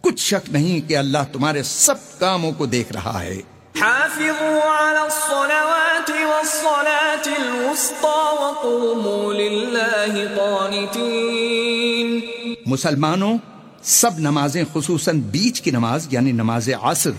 کچھ 0.00 0.20
شک 0.20 0.50
نہیں 0.50 0.88
کہ 0.88 0.96
اللہ 0.96 1.18
تمہارے 1.32 1.62
سب 1.62 1.94
کاموں 2.18 2.52
کو 2.52 2.66
دیکھ 2.66 2.92
رہا 2.92 3.22
ہے۔ 3.22 3.40
حافظوا 3.80 4.90
على 4.90 4.96
الصلوات 4.96 6.10
والصلاة 6.10 7.44
الوسطى 7.44 8.34
وقوموا 8.40 9.32
لله 9.32 10.28
قانتين۔ 10.36 12.20
مسلمانوں 12.66 13.38
سب 13.82 14.10
نمازیں 14.18 14.64
خصوصاً 14.72 15.20
بیچ 15.20 15.60
کی 15.60 15.70
نماز 15.70 16.06
یعنی 16.10 16.32
نماز 16.32 16.68
عصر 16.82 17.10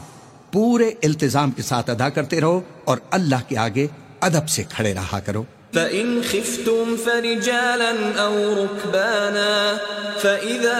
پورے 0.51 0.91
التزام 1.03 1.51
کے 1.51 1.61
ساتھ 1.61 1.89
ادا 1.89 2.09
کرتے 2.09 2.41
رہو 2.41 2.61
اور 2.85 2.97
اللہ 3.11 3.35
کے 3.47 3.57
آگے 3.57 3.87
ادب 4.19 4.49
سے 4.49 4.63
کھڑے 4.63 4.93
رہا 4.93 5.19
کرو۔ 5.19 5.43
فَإِنْ 5.73 6.29
خِفْتُمْ 6.29 7.03
فَرِجَالًا 7.03 8.27
أَوْ 8.27 8.57
رُكْبَانًا 8.57 9.77
فَإِذَا 10.21 10.79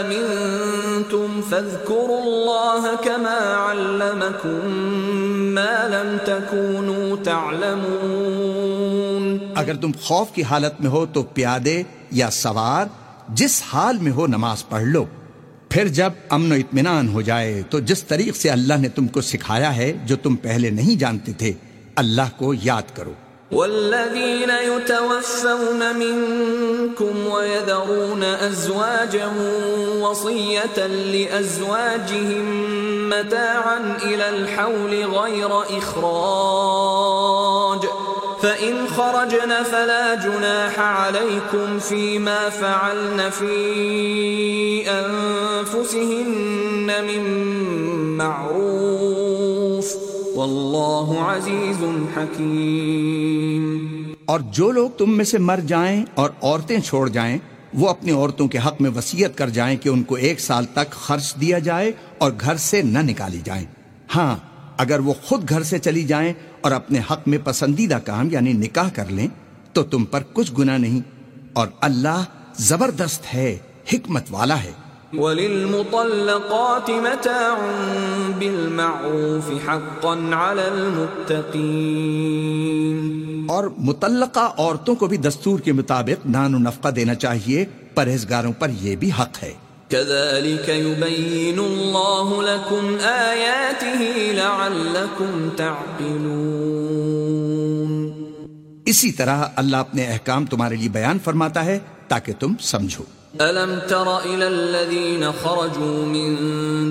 أَمِنْتُمْ 0.00 1.50
فَاذْكُرُوا 1.50 2.22
اللَّهَ 2.22 3.04
كَمَا 3.04 3.70
عَلَّمَكُمْ 3.70 4.68
مَا 5.52 5.88
لَمْ 5.88 6.26
تَكُونُوا 6.26 7.16
تَعْلَمُونَ۔ 7.24 9.52
اگر 9.54 9.76
تم 9.76 9.90
خوف 10.02 10.32
کی 10.32 10.42
حالت 10.42 10.80
میں 10.80 10.90
ہو 10.90 11.06
تو 11.06 11.22
پیادے 11.22 11.82
یا 12.10 12.30
سوار 12.30 12.86
جس 13.28 13.62
حال 13.72 13.98
میں 13.98 14.12
ہو 14.12 14.26
نماز 14.26 14.68
پڑھ 14.68 14.82
لو۔ 14.82 15.04
پھر 15.72 15.88
جب 15.88 16.10
امن 16.28 16.52
و 16.52 16.54
اطمینان 16.54 17.08
ہو 17.08 17.20
جائے، 17.20 17.62
تو 17.70 17.80
جس 17.80 18.02
طریق 18.02 18.36
سے 18.36 18.50
اللہ 18.50 18.74
نے 18.74 18.88
تم 18.88 19.06
کو 19.06 19.20
سکھایا 19.20 19.76
ہے 19.76 19.92
جو 20.04 20.16
تم 20.16 20.36
پہلے 20.36 20.70
نہیں 20.70 20.96
جانتے 20.96 21.32
تھے، 21.32 21.52
اللہ 21.96 22.22
کو 22.36 22.54
یاد 22.62 22.82
کرو۔ 22.94 23.12
والذين 23.52 24.50
يتوفون 24.64 25.82
منكم 25.94 27.32
ويذرون 27.32 28.24
أزواجا 28.24 29.32
وصية 30.02 30.88
لأزواجهم 31.12 32.68
متاعا 33.08 33.98
إلى 34.02 34.28
الحول 34.28 35.04
غير 35.04 35.78
إخراج 35.78 37.86
فإن 38.42 38.86
خرجن 38.88 39.52
فلا 39.62 40.14
جناح 40.14 40.78
عليكم 40.78 41.78
فيما 41.78 42.50
فعلن 42.50 43.30
في 43.30 43.56
أنفسهن 44.90 46.88
من 47.06 47.22
معروف 48.18 49.92
واللہ 50.36 51.08
عزیز 51.28 51.80
حکیم 52.16 53.64
اور 54.24 54.40
جو 54.52 54.70
لوگ 54.72 54.90
تم 54.98 55.16
میں 55.16 55.24
سے 55.24 55.38
مر 55.38 55.60
جائیں 55.66 55.98
اور 56.14 56.30
عورتیں 56.42 56.80
چھوڑ 56.80 57.08
جائیں، 57.08 57.36
وہ 57.74 57.86
اپنی 57.88 58.12
عورتوں 58.12 58.46
کے 58.48 58.58
حق 58.66 58.76
میں 58.80 58.90
وسیعت 58.96 59.32
کر 59.38 59.48
جائیں 59.58 59.76
کہ 59.82 59.88
ان 59.88 60.02
کو 60.02 60.14
ایک 60.28 60.38
سال 60.40 60.64
تک 60.74 60.88
خرچ 61.06 61.34
دیا 61.40 61.58
جائے 61.68 61.88
اور 62.18 62.30
گھر 62.40 62.56
سے 62.70 62.78
نہ 62.82 63.02
نکالی 63.10 63.40
جائیں۔ 63.44 63.66
ہاں 64.14 64.34
اگر 64.76 64.98
وہ 64.98 65.14
خود 65.22 65.48
گھر 65.48 65.62
سے 65.62 65.78
چلی 65.78 66.02
جائیں 66.02 66.32
اور 66.60 66.72
اپنے 66.72 67.00
حق 67.10 67.20
میں 67.26 67.38
پسندیدہ 67.44 67.98
کام 68.04 68.28
یعنی 68.30 68.52
نکاح 68.52 68.88
کر 68.94 69.04
لیں 69.08 69.28
تو 69.72 69.82
تم 69.82 70.04
پر 70.04 70.22
کچھ 70.32 70.52
گناہ 70.58 70.78
نہیں۔ 70.78 71.00
اور 71.52 71.68
اللہ 71.80 72.24
زبردست 72.56 73.34
ہے 73.34 73.58
حکمت 73.92 74.22
والا 74.30 74.62
ہے۔ 74.62 74.72
وللمطلقات 75.12 76.90
متاع 76.90 77.54
بالمعروف 78.38 79.68
حقا 79.68 80.12
على 80.12 80.60
المتقين۔ 80.60 83.46
اور 83.48 83.64
متعلقہ 83.78 84.54
عورتوں 84.58 84.94
کو 84.94 85.06
بھی 85.06 85.16
دستور 85.16 85.60
کے 85.60 85.72
مطابق 85.72 86.26
نان 86.26 86.54
و 86.54 86.58
نفقہ 86.58 86.88
دینا 86.88 87.14
چاہیے 87.14 87.64
پرہیزگاروں 87.94 88.52
پر 88.52 88.70
یہ 88.80 88.96
بھی 88.96 89.10
حق 89.20 89.42
ہے۔ 89.42 89.52
كذلك 89.92 90.68
يبين 90.68 91.58
الله 91.58 92.42
لكم 92.42 92.96
آياته 93.12 94.00
لعلكم 94.34 95.48
تعقلون. 95.56 96.82
اسی 98.86 99.12
طرح 99.12 99.44
اللہ 99.56 99.76
اپنے 99.76 100.06
احکام 100.06 100.46
تمہارے 100.46 100.76
لیے 100.76 100.88
بیان 100.88 101.18
فرماتا 101.24 101.64
ہے 101.64 101.78
تاکہ 102.08 102.32
تم 102.38 102.54
سمجھو۔ 102.60 103.04
ألم 103.40 103.78
تر 103.88 104.08
إلى 104.24 104.46
الذين 104.46 105.24
خرجوا 105.42 106.06
من 106.06 106.36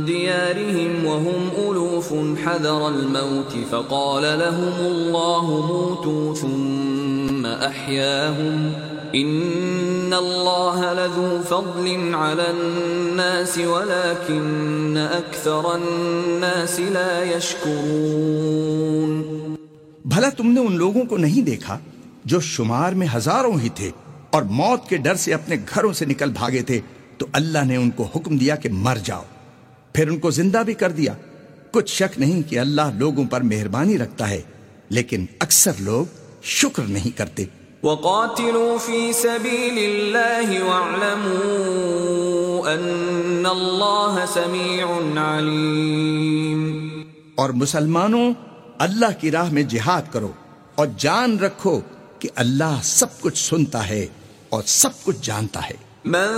ديارهم 0.05 1.05
وهم 1.05 1.49
ألوف 1.57 2.13
حذر 2.43 2.87
الموت 2.87 3.53
فقال 3.69 4.23
لهم 4.23 4.85
الله 4.85 5.67
موتوا 5.67 6.35
ثم 6.35 7.10
أحياهم. 7.45 8.71
إن 9.15 10.13
الله 10.13 10.81
لذو 10.93 11.41
فضل 11.49 12.15
على 12.15 12.43
الناس 12.47 13.57
ولكن 13.57 15.07
أكثر 15.17 15.61
الناس 15.65 16.79
لا 16.79 17.23
يشكرون. 17.23 19.21
بھلا 20.05 20.29
تم 20.29 20.51
نے 20.51 20.59
ان 20.59 20.75
لوگوں 20.75 21.05
کو 21.05 21.17
نہیں 21.17 21.41
دیکھا 21.41 21.79
جو 22.25 22.39
شمار 22.39 22.93
میں 22.93 23.07
ہزاروں 23.15 23.59
ہی 23.59 23.69
تھے 23.69 23.91
اور 24.29 24.41
موت 24.41 24.89
کے 24.89 24.97
ڈر 24.97 25.15
سے 25.15 25.33
اپنے 25.33 25.55
گھروں 25.75 25.93
سے 25.93 26.05
نکل 26.05 26.31
بھاگے 26.31 26.61
تھے؟ 26.61 26.81
تو 27.17 27.25
اللہ 27.33 27.65
نے 27.65 27.75
ان 27.75 27.89
کو 27.89 28.07
حکم 28.15 28.37
دیا 28.37 28.55
کہ 28.55 28.69
مر 28.71 28.97
جاؤ۔ 29.03 29.23
پھر 29.93 30.09
ان 30.09 30.19
کو 30.19 30.31
زندہ 30.31 30.63
بھی 30.65 30.73
کر 30.73 30.91
دیا۔ 30.91 31.13
کچھ 31.71 31.91
شک 31.91 32.19
نہیں 32.19 32.41
کہ 32.49 32.59
اللہ 32.59 32.81
لوگوں 32.97 33.23
پر 33.25 33.41
مہربانی 33.41 33.97
رکھتا 33.97 34.29
ہے، 34.29 34.41
لیکن 34.89 35.25
اکثر 35.39 35.71
لوگ 35.79 36.05
شکر 36.43 36.83
نہیں 36.83 37.17
کرتے۔ 37.17 37.45
وقاتلوا 37.83 38.77
في 38.85 39.11
سبيل 39.11 39.77
الله 39.77 40.67
واعلموا 40.67 41.21
ان 42.73 43.45
الله 43.45 44.25
سميع 44.27 44.85
عليم۔ 45.37 46.89
اور 47.35 47.49
مسلمانوں 47.49 48.33
اللہ 48.79 49.21
کی 49.21 49.31
راہ 49.31 49.51
میں 49.51 49.63
جہاد 49.63 50.01
کرو 50.11 50.31
اور 50.75 50.87
جان 50.97 51.39
رکھو 51.39 51.79
کہ 52.19 52.29
اللہ 52.35 52.79
سب 52.83 53.21
کچھ 53.21 53.37
سنتا 53.37 53.89
ہے 53.89 54.07
اور 54.49 54.63
سب 54.65 55.03
کچھ 55.03 55.17
جانتا 55.21 55.69
ہے۔ 55.69 55.90
من 56.05 56.29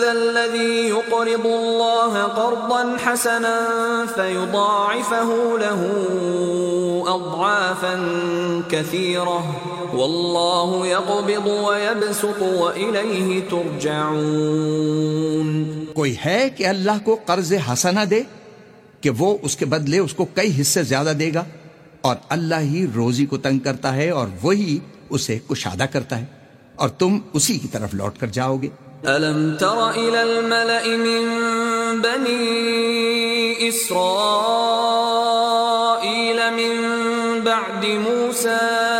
ذا 0.00 0.12
الذي 0.12 0.88
يقرض 0.88 1.46
الله 1.46 2.22
قرضا 2.22 2.96
حسنا 2.96 4.06
فيضاعفه 4.06 5.58
له 5.58 5.80
اضعافا 7.06 7.94
كثيره 8.70 9.44
والله 9.94 10.86
يقبض 10.86 11.46
ويبسط 11.46 12.42
واليه 12.42 13.40
ترجعون. 13.50 15.48
کوئی 15.94 16.14
ہے 16.24 16.50
کہ 16.56 16.66
اللہ 16.66 16.98
کو 17.04 17.16
قرض 17.26 17.52
حسنہ 17.68 18.04
دے 18.10 18.22
کہ 19.00 19.10
وہ 19.18 19.38
اس 19.42 19.56
کے 19.56 19.64
بدلے 19.66 19.98
اس 19.98 20.14
کو 20.14 20.24
کئی 20.34 20.50
حصے 20.60 20.82
زیادہ 20.82 21.12
دے 21.18 21.30
گا 21.34 21.44
اور 22.00 22.16
اللہ 22.28 22.60
ہی 22.74 22.86
روزی 22.96 23.26
کو 23.26 23.36
تنگ 23.36 23.58
کرتا 23.58 23.90
ہے 23.94 24.08
اور 24.10 24.28
وہی 24.42 24.78
اسے 25.10 25.38
کشادہ 25.50 25.86
کرتا 25.92 26.14
ہے؟ 26.18 26.39
اور 26.80 26.88
تم 26.88 27.18
اسی 27.32 27.58
کی 27.58 27.68
طرف 27.68 27.94
لوٹ 27.94 28.18
کر 28.18 28.26
جاؤ 28.26 28.56
گے۔ 28.62 28.68
ألم 29.06 29.56
تر 29.58 29.78
إلى 29.94 30.20
الملأ 30.20 30.86
من 30.96 31.22
بني 32.00 32.48
إسرائيل 33.68 34.20
من 36.50 36.72
بعد 37.44 37.84
موسى 37.84 38.99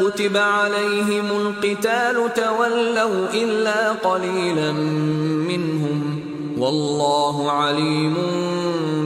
كتب 0.00 0.36
عليهم 0.36 1.30
القتال 1.36 2.16
تولوا 2.34 3.20
إلا 3.34 3.92
قليلا 3.92 4.72
منهم 4.72 5.98
والله 6.58 7.50
عليم 7.50 8.16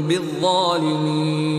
بالظالمين. 0.08 1.52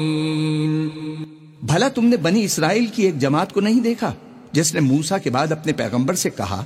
بھلا 1.62 1.88
تم 1.96 2.06
نے 2.06 2.18
بنی 2.18 2.44
اسرائیل 2.44 2.86
کی 2.86 3.04
ایک 3.04 3.16
جماعت 3.20 3.54
کو 3.54 3.60
نہیں 3.62 3.82
دیکھا 3.82 4.12
جس 4.52 4.74
نے 4.74 4.80
موسا 4.80 5.18
کے 5.18 5.30
بعد 5.30 5.52
اپنے 5.52 5.72
پیغمبر 5.74 6.16
سے 6.24 6.30
کہا 6.30 6.62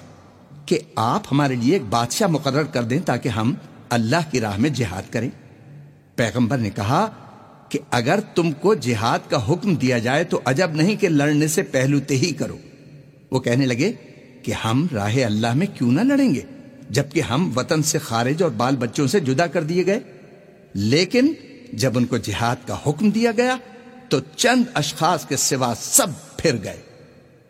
کہ 0.66 0.80
آپ 0.96 1.22
ہمارے 1.32 1.56
لیے 1.56 1.74
ایک 1.74 1.86
بادشاہ 1.90 2.28
مقرر 2.28 2.64
کر 2.64 2.84
دیں 2.84 3.00
تاکہ 3.06 3.30
ہم 3.30 3.54
اللہ 3.90 4.22
کی 4.32 4.42
راہ 4.42 4.58
میں 4.58 4.70
جہاد 4.70 5.14
کریں؟ 5.14 5.30
پیغمبر 6.16 6.58
نے 6.58 6.70
کہا 6.70 7.08
کہ 7.70 7.80
اگر 7.92 8.20
تم 8.36 8.52
کو 8.52 8.74
جہاد 8.74 9.20
کا 9.30 9.54
حکم 9.54 9.76
دیا 9.76 9.98
جائے 9.98 10.24
تو 10.24 10.40
عجب 10.46 10.72
نہیں 10.72 10.96
کہ 10.96 11.10
لڑنے 11.10 11.48
سے 11.48 11.64
پہلو 11.64 12.00
تے 12.00 12.18
ہی 12.18 12.34
کرو۔ 12.34 12.58
وہ 13.32 13.40
کہنے 13.40 13.66
لگے 13.66 13.92
کہ 14.44 14.52
ہم 14.52 14.88
راہ 14.94 15.26
اللہ 15.26 15.54
میں 15.54 15.68
کیوں 15.74 15.92
نہ 15.92 16.02
لڑیں 16.02 16.36
گے، 16.36 16.42
جبکہ 16.90 17.22
ہم 17.22 17.52
وطن 17.56 17.84
سے 17.84 17.98
خارج 17.98 18.44
اور 18.44 18.52
بال 18.52 18.76
بچوں 18.76 19.08
سے 19.08 19.20
جدا 19.20 19.48
کر 19.48 19.64
دیے 19.64 19.86
گئے۔ 19.86 20.00
لیکن 20.74 21.34
جب 21.74 21.98
ان 21.98 22.06
کو 22.06 22.18
جہاد 22.18 22.56
کا 22.68 22.78
حکم 22.88 23.10
دیا 23.10 23.32
گیا 23.38 23.58
تو 24.10 24.20
چند 24.36 24.64
اشخاص 24.74 25.26
کے 25.26 25.38
سوا 25.38 25.74
سب 25.82 26.08
پھر 26.38 26.56
گئے 26.64 26.82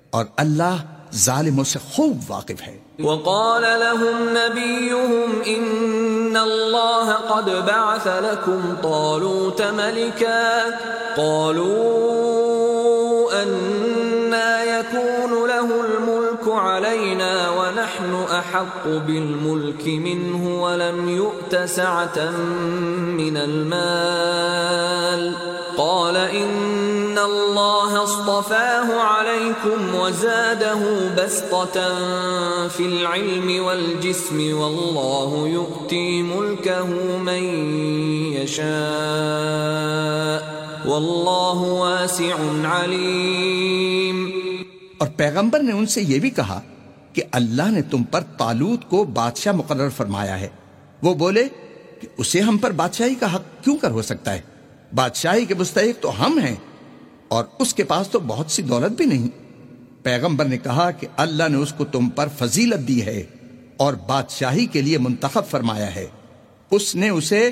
اور 0.10 0.26
اللہ 0.38 0.86
ظالموں 1.16 1.64
سے 1.64 1.80
خوب 1.80 2.18
واقف 2.28 2.68
ہے۔ 2.68 2.78
وقال 3.04 3.62
لهم 3.62 4.38
نبيهم 4.38 5.42
إن 5.48 6.38
الله 6.38 7.14
قد 7.14 7.66
بعث 7.66 8.08
لكم 8.08 8.78
طالوت 8.84 9.62
ملكا 9.62 10.64
قالوا 11.18 12.37
أحق 18.58 18.88
بالملك 18.88 19.88
منه 19.88 20.64
ولم 20.64 21.10
يؤت 21.10 21.56
سعة 21.56 22.32
من 23.18 23.38
المال. 23.38 25.34
قال 25.78 26.18
إن 26.18 27.18
الله 27.18 28.04
اصطفاه 28.04 29.02
عليكم 29.02 29.96
وزاده 29.96 30.80
بسطة 31.18 31.98
في 32.68 32.80
العلم 32.80 33.66
والجسم 33.66 34.58
والله 34.58 35.48
يؤتي 35.48 36.22
ملكه 36.22 36.88
من 37.18 37.44
يشاء. 38.34 38.68
والله 40.86 41.62
واسع 41.62 42.36
عليم. 42.64 44.32
اور 44.98 45.08
پیغمبر 45.18 45.60
نے 45.60 45.72
ان 45.72 45.86
سے 45.86 46.02
یہ 46.02 46.20
بھی 46.20 46.30
کہا 46.30 46.62
کہ 47.18 47.24
اللہ 47.32 47.72
نے 47.72 47.82
تم 47.82 48.04
پر 48.04 48.22
تالوت 48.22 48.90
کو 48.90 49.04
بادشاہ 49.04 49.54
مقرر 49.54 49.90
فرمایا 49.90 50.40
ہے۔ 50.40 50.48
وہ 51.02 51.14
بولے 51.14 51.44
کہ 52.02 52.08
اسے 52.18 52.42
ہم 52.42 52.58
پر 52.58 52.72
بادشاہی 52.72 53.16
کا 53.16 53.36
حق 53.36 53.64
کیوں 53.64 53.78
کر 53.78 53.92
ہو 53.92 54.02
سکتا 54.02 54.34
ہے؟ 54.34 54.42
بادشاہی 54.96 55.46
کے 55.46 55.56
مستحق 55.56 56.04
تو 56.04 56.26
ہم 56.26 56.40
ہیں 56.40 56.56
اور 57.28 57.46
اس 57.60 57.74
کے 57.74 57.84
پاس 57.84 58.08
تو 58.08 58.20
بہت 58.20 58.52
سی 58.52 58.62
دولت 58.62 58.92
بھی 58.92 59.06
نہیں۔ 59.06 59.28
پیغمبر 60.04 60.46
نے 60.46 60.58
کہا 60.58 60.92
کہ 60.92 61.08
اللہ 61.18 61.44
نے 61.50 61.58
اس 61.58 61.74
کو 61.74 61.86
تم 61.86 62.10
پر 62.10 62.28
فضیلت 62.40 62.88
دی 62.88 63.06
ہے 63.06 63.24
اور 63.78 63.94
بادشاہی 63.94 64.66
کے 64.66 64.82
لیے 64.82 64.98
منتخب 64.98 65.46
فرمایا 65.46 65.96
ہے۔ 65.96 66.08
اس 66.72 66.96
نے 66.96 67.10
اسے 67.10 67.52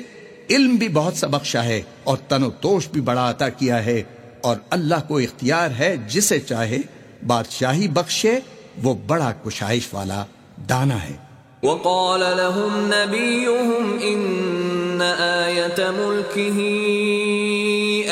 علم 0.50 0.74
بھی 0.74 0.88
بہت 0.88 1.14
سا 1.14 1.26
بخشا 1.26 1.64
ہے 1.64 1.82
اور 2.04 2.16
تن 2.28 2.42
و 2.42 2.50
توش 2.50 2.88
بھی 2.88 3.00
بڑا 3.00 3.30
عطا 3.30 3.48
کیا 3.48 3.84
ہے 3.84 4.02
اور 4.40 4.56
اللہ 4.70 5.08
کو 5.08 5.18
اختیار 5.18 5.70
ہے 5.70 5.96
جسے 6.08 6.40
چاہے 6.40 6.78
بادشاہی 7.26 7.88
بخشے 7.88 8.40
وہ 8.84 8.94
بڑا 9.06 9.30
کشائش 9.44 9.94
والا 9.94 10.24
دانا 10.68 10.98
ہے 11.02 11.16
وقال 11.62 12.20
لهم 12.20 12.72
نبيهم 12.92 13.98
إن 13.98 15.02
آية 15.02 15.90
ملكه 15.90 16.58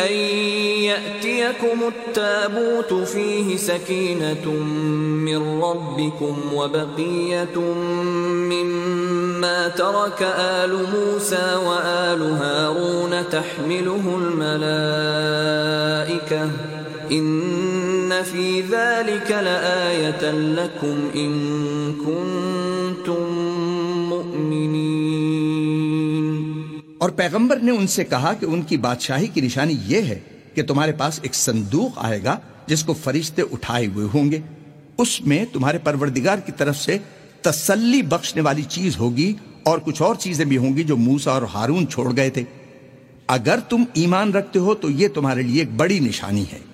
أن 0.06 0.12
يأتيكم 0.90 1.78
التابوت 1.88 2.92
فيه 3.08 3.56
سكينة 3.56 4.50
من 5.28 5.62
ربكم 5.62 6.36
وبقية 6.54 7.58
مما 8.52 9.68
ترك 9.68 10.22
آل 10.38 10.72
موسى 10.94 11.54
وآل 11.66 12.22
هارون 12.22 13.28
تحمله 13.30 14.18
الملائكة 15.04 16.50
إن 17.10 17.73
في 18.22 18.62
ذلك 18.70 19.32
لآية 19.32 20.30
لكم 20.32 21.08
إن 21.14 21.34
كنتم 21.98 23.34
مؤمنين۔ 24.08 24.94
اور 26.98 27.10
پیغمبر 27.10 27.56
نے 27.56 27.70
ان 27.70 27.86
سے 27.86 28.04
کہا 28.04 28.32
کہ 28.32 28.46
ان 28.46 28.62
کی 28.62 28.76
بادشاہی 28.76 29.26
کی 29.26 29.40
نشانی 29.40 29.74
یہ 29.86 30.00
ہے 30.00 30.20
کہ 30.54 30.62
تمہارے 30.62 30.92
پاس 30.92 31.20
ایک 31.22 31.34
صندوق 31.34 31.90
آئے 31.96 32.24
گا 32.24 32.38
جس 32.66 32.84
کو 32.84 32.92
فرشتے 32.92 33.42
اٹھائے 33.42 33.86
ہوئے 33.86 34.08
ہوں 34.14 34.32
گے۔ 34.32 34.40
اس 34.98 35.20
میں 35.20 35.44
تمہارے 35.52 35.78
پروردگار 35.78 36.38
کی 36.38 36.52
طرف 36.56 36.76
سے 36.76 36.98
تسلی 37.40 38.02
بخشنے 38.02 38.42
والی 38.42 38.62
چیز 38.62 38.96
ہوگی 38.98 39.34
اور 39.62 39.78
کچھ 39.78 40.02
اور 40.02 40.14
چیزیں 40.14 40.44
بھی 40.44 40.56
ہوں 40.56 40.76
گی 40.76 40.84
جو 40.84 40.96
موسا 40.96 41.30
اور 41.30 41.42
ہارون 41.42 41.88
چھوڑ 41.88 42.16
گئے 42.16 42.30
تھے۔ 42.30 42.44
اگر 43.28 43.58
تم 43.68 43.84
ایمان 43.94 44.32
رکھتے 44.32 44.58
ہو 44.58 44.74
تو 44.74 44.90
یہ 44.90 45.08
تمہارے 45.08 45.42
لیے 45.42 45.60
ایک 45.60 45.70
بڑی 45.76 45.98
نشانی 45.98 46.44
ہے۔ 46.52 46.73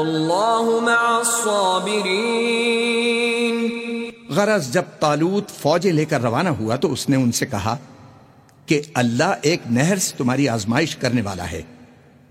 والله 0.00 0.80
مع 0.82 1.18
الصابرين 1.18 2.10
غرض 4.28 4.72
جب 4.72 4.82
تالوت 5.00 5.50
فوجیں 5.50 5.92
لے 5.92 6.04
کر 6.04 6.20
روانہ 6.20 6.48
ہوا 6.48 6.76
تو 6.76 6.92
اس 6.92 7.08
نے 7.08 7.16
ان 7.16 7.32
سے 7.32 7.46
کہا 7.46 7.76
کہ 8.66 8.82
اللہ 8.94 9.34
ایک 9.42 9.60
نہر 9.70 9.96
سے 9.96 10.14
تمہاری 10.16 10.48
آزمائش 10.48 10.96
کرنے 10.96 11.22
والا 11.22 11.50
ہے۔ 11.50 11.62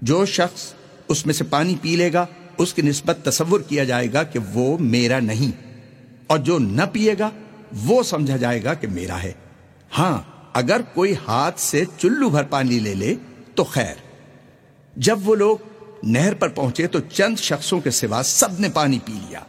جو 0.02 0.26
شخص 0.26 0.74
اس 1.08 1.26
میں 1.26 1.34
سے 1.34 1.44
پانی 1.44 1.76
پی 1.82 1.96
لے 1.96 2.14
گا، 2.14 2.26
اس 2.58 2.74
کی 2.74 2.82
نسبت 2.82 3.18
تصور 3.24 3.60
کیا 3.60 3.84
جائے 3.84 4.14
گا 4.14 4.24
کہ 4.24 4.40
وہ 4.54 4.78
میرا 4.78 5.20
نہیں۔ 5.20 5.74
اور 6.28 6.40
جو 6.40 6.60
نہ 6.60 6.82
پیے 6.92 7.16
گا، 7.20 7.30
وہ 7.86 8.04
سمجھا 8.04 8.38
جائے 8.38 8.64
گا 8.64 8.74
کہ 8.74 8.88
میرا 8.88 9.24
ہے۔ 9.24 9.32
ہاں 9.98 10.22
اگر 10.54 10.82
کوئی 10.94 11.14
ہاتھ 11.28 11.60
سے 11.60 11.84
چلو 11.98 12.30
بھر 12.30 12.44
پانی 12.44 12.80
لے 12.80 12.96
لے 12.96 13.16
تو 13.56 13.64
خیر۔ 13.64 13.96
جب 14.96 15.30
وہ 15.30 15.36
لوگ 15.36 15.58
نہر 16.04 16.34
پر 16.34 16.50
پہنچے 16.50 16.88
تو 16.88 17.00
چند 17.00 17.36
شخصوں 17.40 17.80
کے 17.80 17.92
سوا 17.92 18.22
سب 18.24 18.60
نے 18.60 18.70
پانی 18.70 19.00
پی 19.06 19.14
لیا۔ 19.14 19.40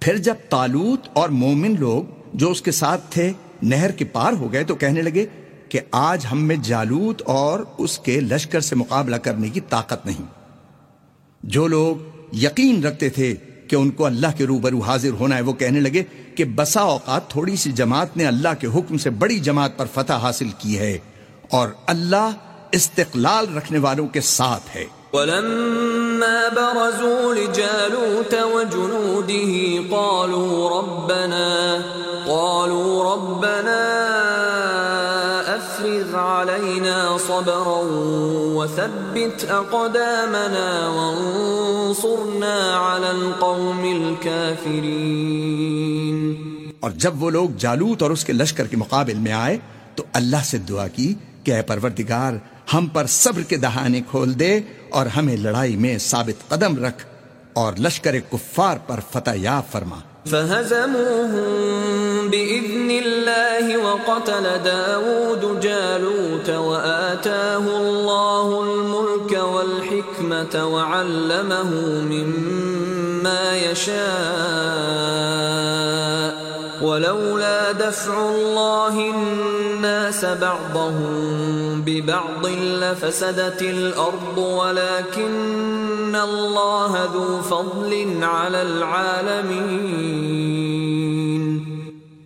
پھر 0.00 0.16
جب 0.16 0.34
تالوت 0.48 1.00
اور 1.12 1.28
مومن 1.28 1.74
لوگ 1.78 2.02
جو 2.34 2.50
اس 2.50 2.62
کے 2.62 2.70
ساتھ 2.70 3.00
تھے 3.10 3.32
نہر 3.62 3.90
کے 3.90 4.04
پار 4.04 4.32
ہو 4.32 4.52
گئے 4.52 4.64
تو 4.64 4.74
کہنے 4.74 5.02
لگے 5.02 5.26
کہ 5.68 5.80
آج 5.90 6.26
ہم 6.32 6.44
میں 6.44 6.56
جالوت 6.56 7.22
اور 7.26 7.60
اس 7.78 7.98
کے 7.98 8.20
لشکر 8.20 8.60
سے 8.60 8.76
مقابلہ 8.76 9.16
کرنے 9.16 9.48
کی 9.48 9.60
طاقت 9.60 10.06
نہیں۔ 10.06 10.24
جو 11.42 11.66
لوگ 11.66 11.96
یقین 12.34 12.84
رکھتے 12.84 13.08
تھے 13.08 13.34
کہ 13.68 13.76
ان 13.76 13.90
کو 13.90 14.06
اللہ 14.06 14.26
کے 14.36 14.44
روبرو 14.44 14.80
حاضر 14.80 15.10
ہونا 15.10 15.36
ہے 15.36 15.40
وہ 15.40 15.52
کہنے 15.52 15.80
لگے 15.80 16.04
کہ 16.34 16.44
بسا 16.44 16.80
اوقات 16.80 17.30
تھوڑی 17.30 17.56
سی 17.56 17.72
جماعت 17.72 18.16
نے 18.16 18.26
اللہ 18.26 18.48
کے 18.60 18.66
حکم 18.66 18.98
سے 18.98 19.10
بڑی 19.10 19.38
جماعت 19.38 19.78
پر 19.78 19.86
فتح 19.94 20.12
حاصل 20.12 20.48
کی 20.58 20.78
ہے 20.78 20.98
اور 21.50 21.68
اللہ 21.86 22.30
استقلال 22.72 23.56
رکھنے 23.56 23.78
والوں 23.78 24.08
کے 24.08 24.20
ساتھ 24.20 24.76
ہے۔ 24.76 24.84
ولما 25.14 26.48
برزوا 26.48 27.34
لجالوت 27.34 28.34
وجنوده 28.34 29.52
قالوا 29.90 30.70
ربنا 30.70 31.82
قالوا 32.28 33.14
ربنا 33.14 33.82
أفرغ 35.56 36.16
علينا 36.16 37.18
صبرا 37.26 37.80
وثبت 38.58 39.44
أقدامنا 39.50 40.88
وانصرنا 40.88 42.56
على 42.76 43.10
القوم 43.10 43.82
الكافرين. 43.84 45.14
اور 46.80 46.90
جب 46.90 47.22
وہ 47.22 47.30
لوگ 47.30 47.48
جالوت 47.58 48.02
اور 48.02 48.10
اس 48.10 48.24
کے 48.24 48.32
لشکر 48.32 48.66
کے 48.66 48.76
مقابل 48.76 49.18
میں 49.26 49.32
آئے 49.32 49.56
تو 49.96 50.02
اللہ 50.12 50.42
سے 50.44 50.58
دعا 50.68 50.88
کی 50.96 51.08
کہ 51.44 51.50
اے 51.54 51.62
پروردگار 51.70 52.32
ہم 52.72 52.86
پر 52.86 53.06
صبر 53.06 53.42
کے 53.42 53.56
دہانے 53.56 54.00
کھول 54.10 54.38
دے 54.38 54.60
اور 54.90 55.06
ہمیں 55.06 55.36
لڑائی 55.36 55.76
میں 55.76 55.98
ثابت 55.98 56.48
قدم 56.48 56.84
رکھ 56.84 57.04
اور 57.52 57.72
لشکر 57.78 58.14
کفار 58.32 58.76
پر 58.86 59.00
فتح 59.12 59.30
یا 59.34 59.60
فرما۔ 59.72 59.96
فهزموهم 60.30 61.50
بإذن 62.30 62.90
الله 62.90 63.66
وقتل 63.76 64.46
داود 64.64 65.60
جالوت 65.60 66.50
وآتاه 66.50 67.66
الله 67.80 68.48
الملك 68.62 69.32
والحكمة 69.32 70.54
وعلمه 70.64 71.70
مما 72.12 73.56
يشاء 73.56 74.04
ولولا 76.84 77.72
دفع 77.72 78.16
الله 78.18 78.94
الناس 79.14 79.53
بعضهم 80.22 81.82
ببعض 81.82 82.46
لفسدت 82.46 83.62
الأرض 83.62 84.38
ولكن 84.38 86.16
الله 86.16 87.04
ذو 87.04 87.42
فضل 87.42 88.24
على 88.24 88.62
العالمين 88.62 90.14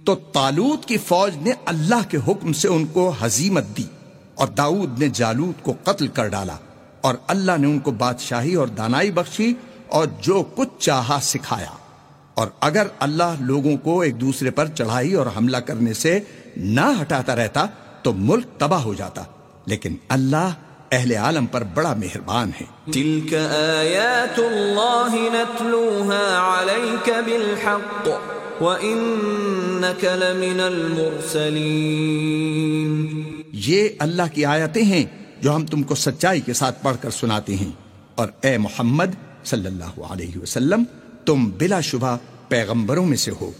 تو 0.05 0.15
تالوت 0.33 0.85
کی 0.87 0.97
فوج 0.99 1.37
نے 1.43 1.53
اللہ 1.67 2.03
کے 2.11 2.19
حکم 2.29 2.53
سے 2.53 2.69
ان 2.69 2.85
کو 2.93 3.09
حزیمت 3.21 3.65
دی 3.77 3.87
اور 4.35 4.49
داؤد 4.59 4.99
نے 4.99 5.09
جالوت 5.15 5.65
کو 5.65 5.75
قتل 5.85 6.07
کر 6.09 6.29
ڈالا 6.29 6.57
اور 7.01 7.15
اللہ 7.29 7.57
نے 7.59 7.67
ان 7.67 7.79
کو 7.79 7.91
بادشاہی 7.99 8.55
اور 8.55 8.69
دانائی 8.77 9.11
بخشی 9.11 9.53
اور 9.89 10.07
جو 10.23 10.43
کچھ 10.55 10.73
چاہا 10.79 11.19
سکھایا 11.23 11.75
اور 12.37 12.49
اگر 12.61 12.87
اللہ 12.99 13.41
لوگوں 13.41 13.77
کو 13.77 14.01
ایک 14.01 14.21
دوسرے 14.21 14.51
پر 14.51 14.67
چڑھائی 14.75 15.15
اور 15.15 15.27
حملہ 15.37 15.57
کرنے 15.67 15.95
سے 15.95 16.19
نہ 16.59 16.81
ہٹاتا 17.03 17.37
رہتا 17.37 17.67
تو 18.03 18.13
ملک 18.13 18.45
تباہ 18.59 18.81
ہو 18.81 18.95
جاتا۔ 18.95 19.23
لیکن 19.67 19.97
اللہ 20.09 20.51
اہل 20.93 21.13
عالم 21.13 21.47
پر 21.47 21.63
بڑا 21.75 21.95
مہربان 21.95 22.51
ہے۔ 22.61 22.93
تلك 22.93 23.35
آيات 23.79 24.39
الله 24.39 25.15
نتلوها 25.15 26.55
عليك 26.59 27.09
بالحق 27.09 28.09
وإنك 28.63 30.05
لمن 30.05 30.61
المرسلين 30.61 33.25
یہ 33.53 33.89
اللہ 33.99 34.23
کی 34.35 34.45
آیتیں 34.45 34.83
ہیں 34.83 35.05
جو 35.41 35.57
ہم 35.57 35.67
تم 35.67 35.83
کو 35.83 35.95
سچائی 35.95 36.41
کے 36.41 36.53
ساتھ 36.53 36.83
پڑھ 36.83 36.97
کر 37.01 37.11
سناتے 37.11 37.57
ہیں۔ 37.57 37.71
اور 38.15 38.29
اے 38.41 38.59
محمد 38.59 39.07
صلی 39.45 39.67
اللہ 39.67 39.85
علیہ 39.85 40.43
وسلم 40.43 40.85
تم 41.25 41.51
بلا 41.51 41.81
شبہ 41.81 42.17
پیغمبروں 42.49 43.07
میں 43.07 43.17
سے 43.17 43.31
ہو۔ 43.41 43.51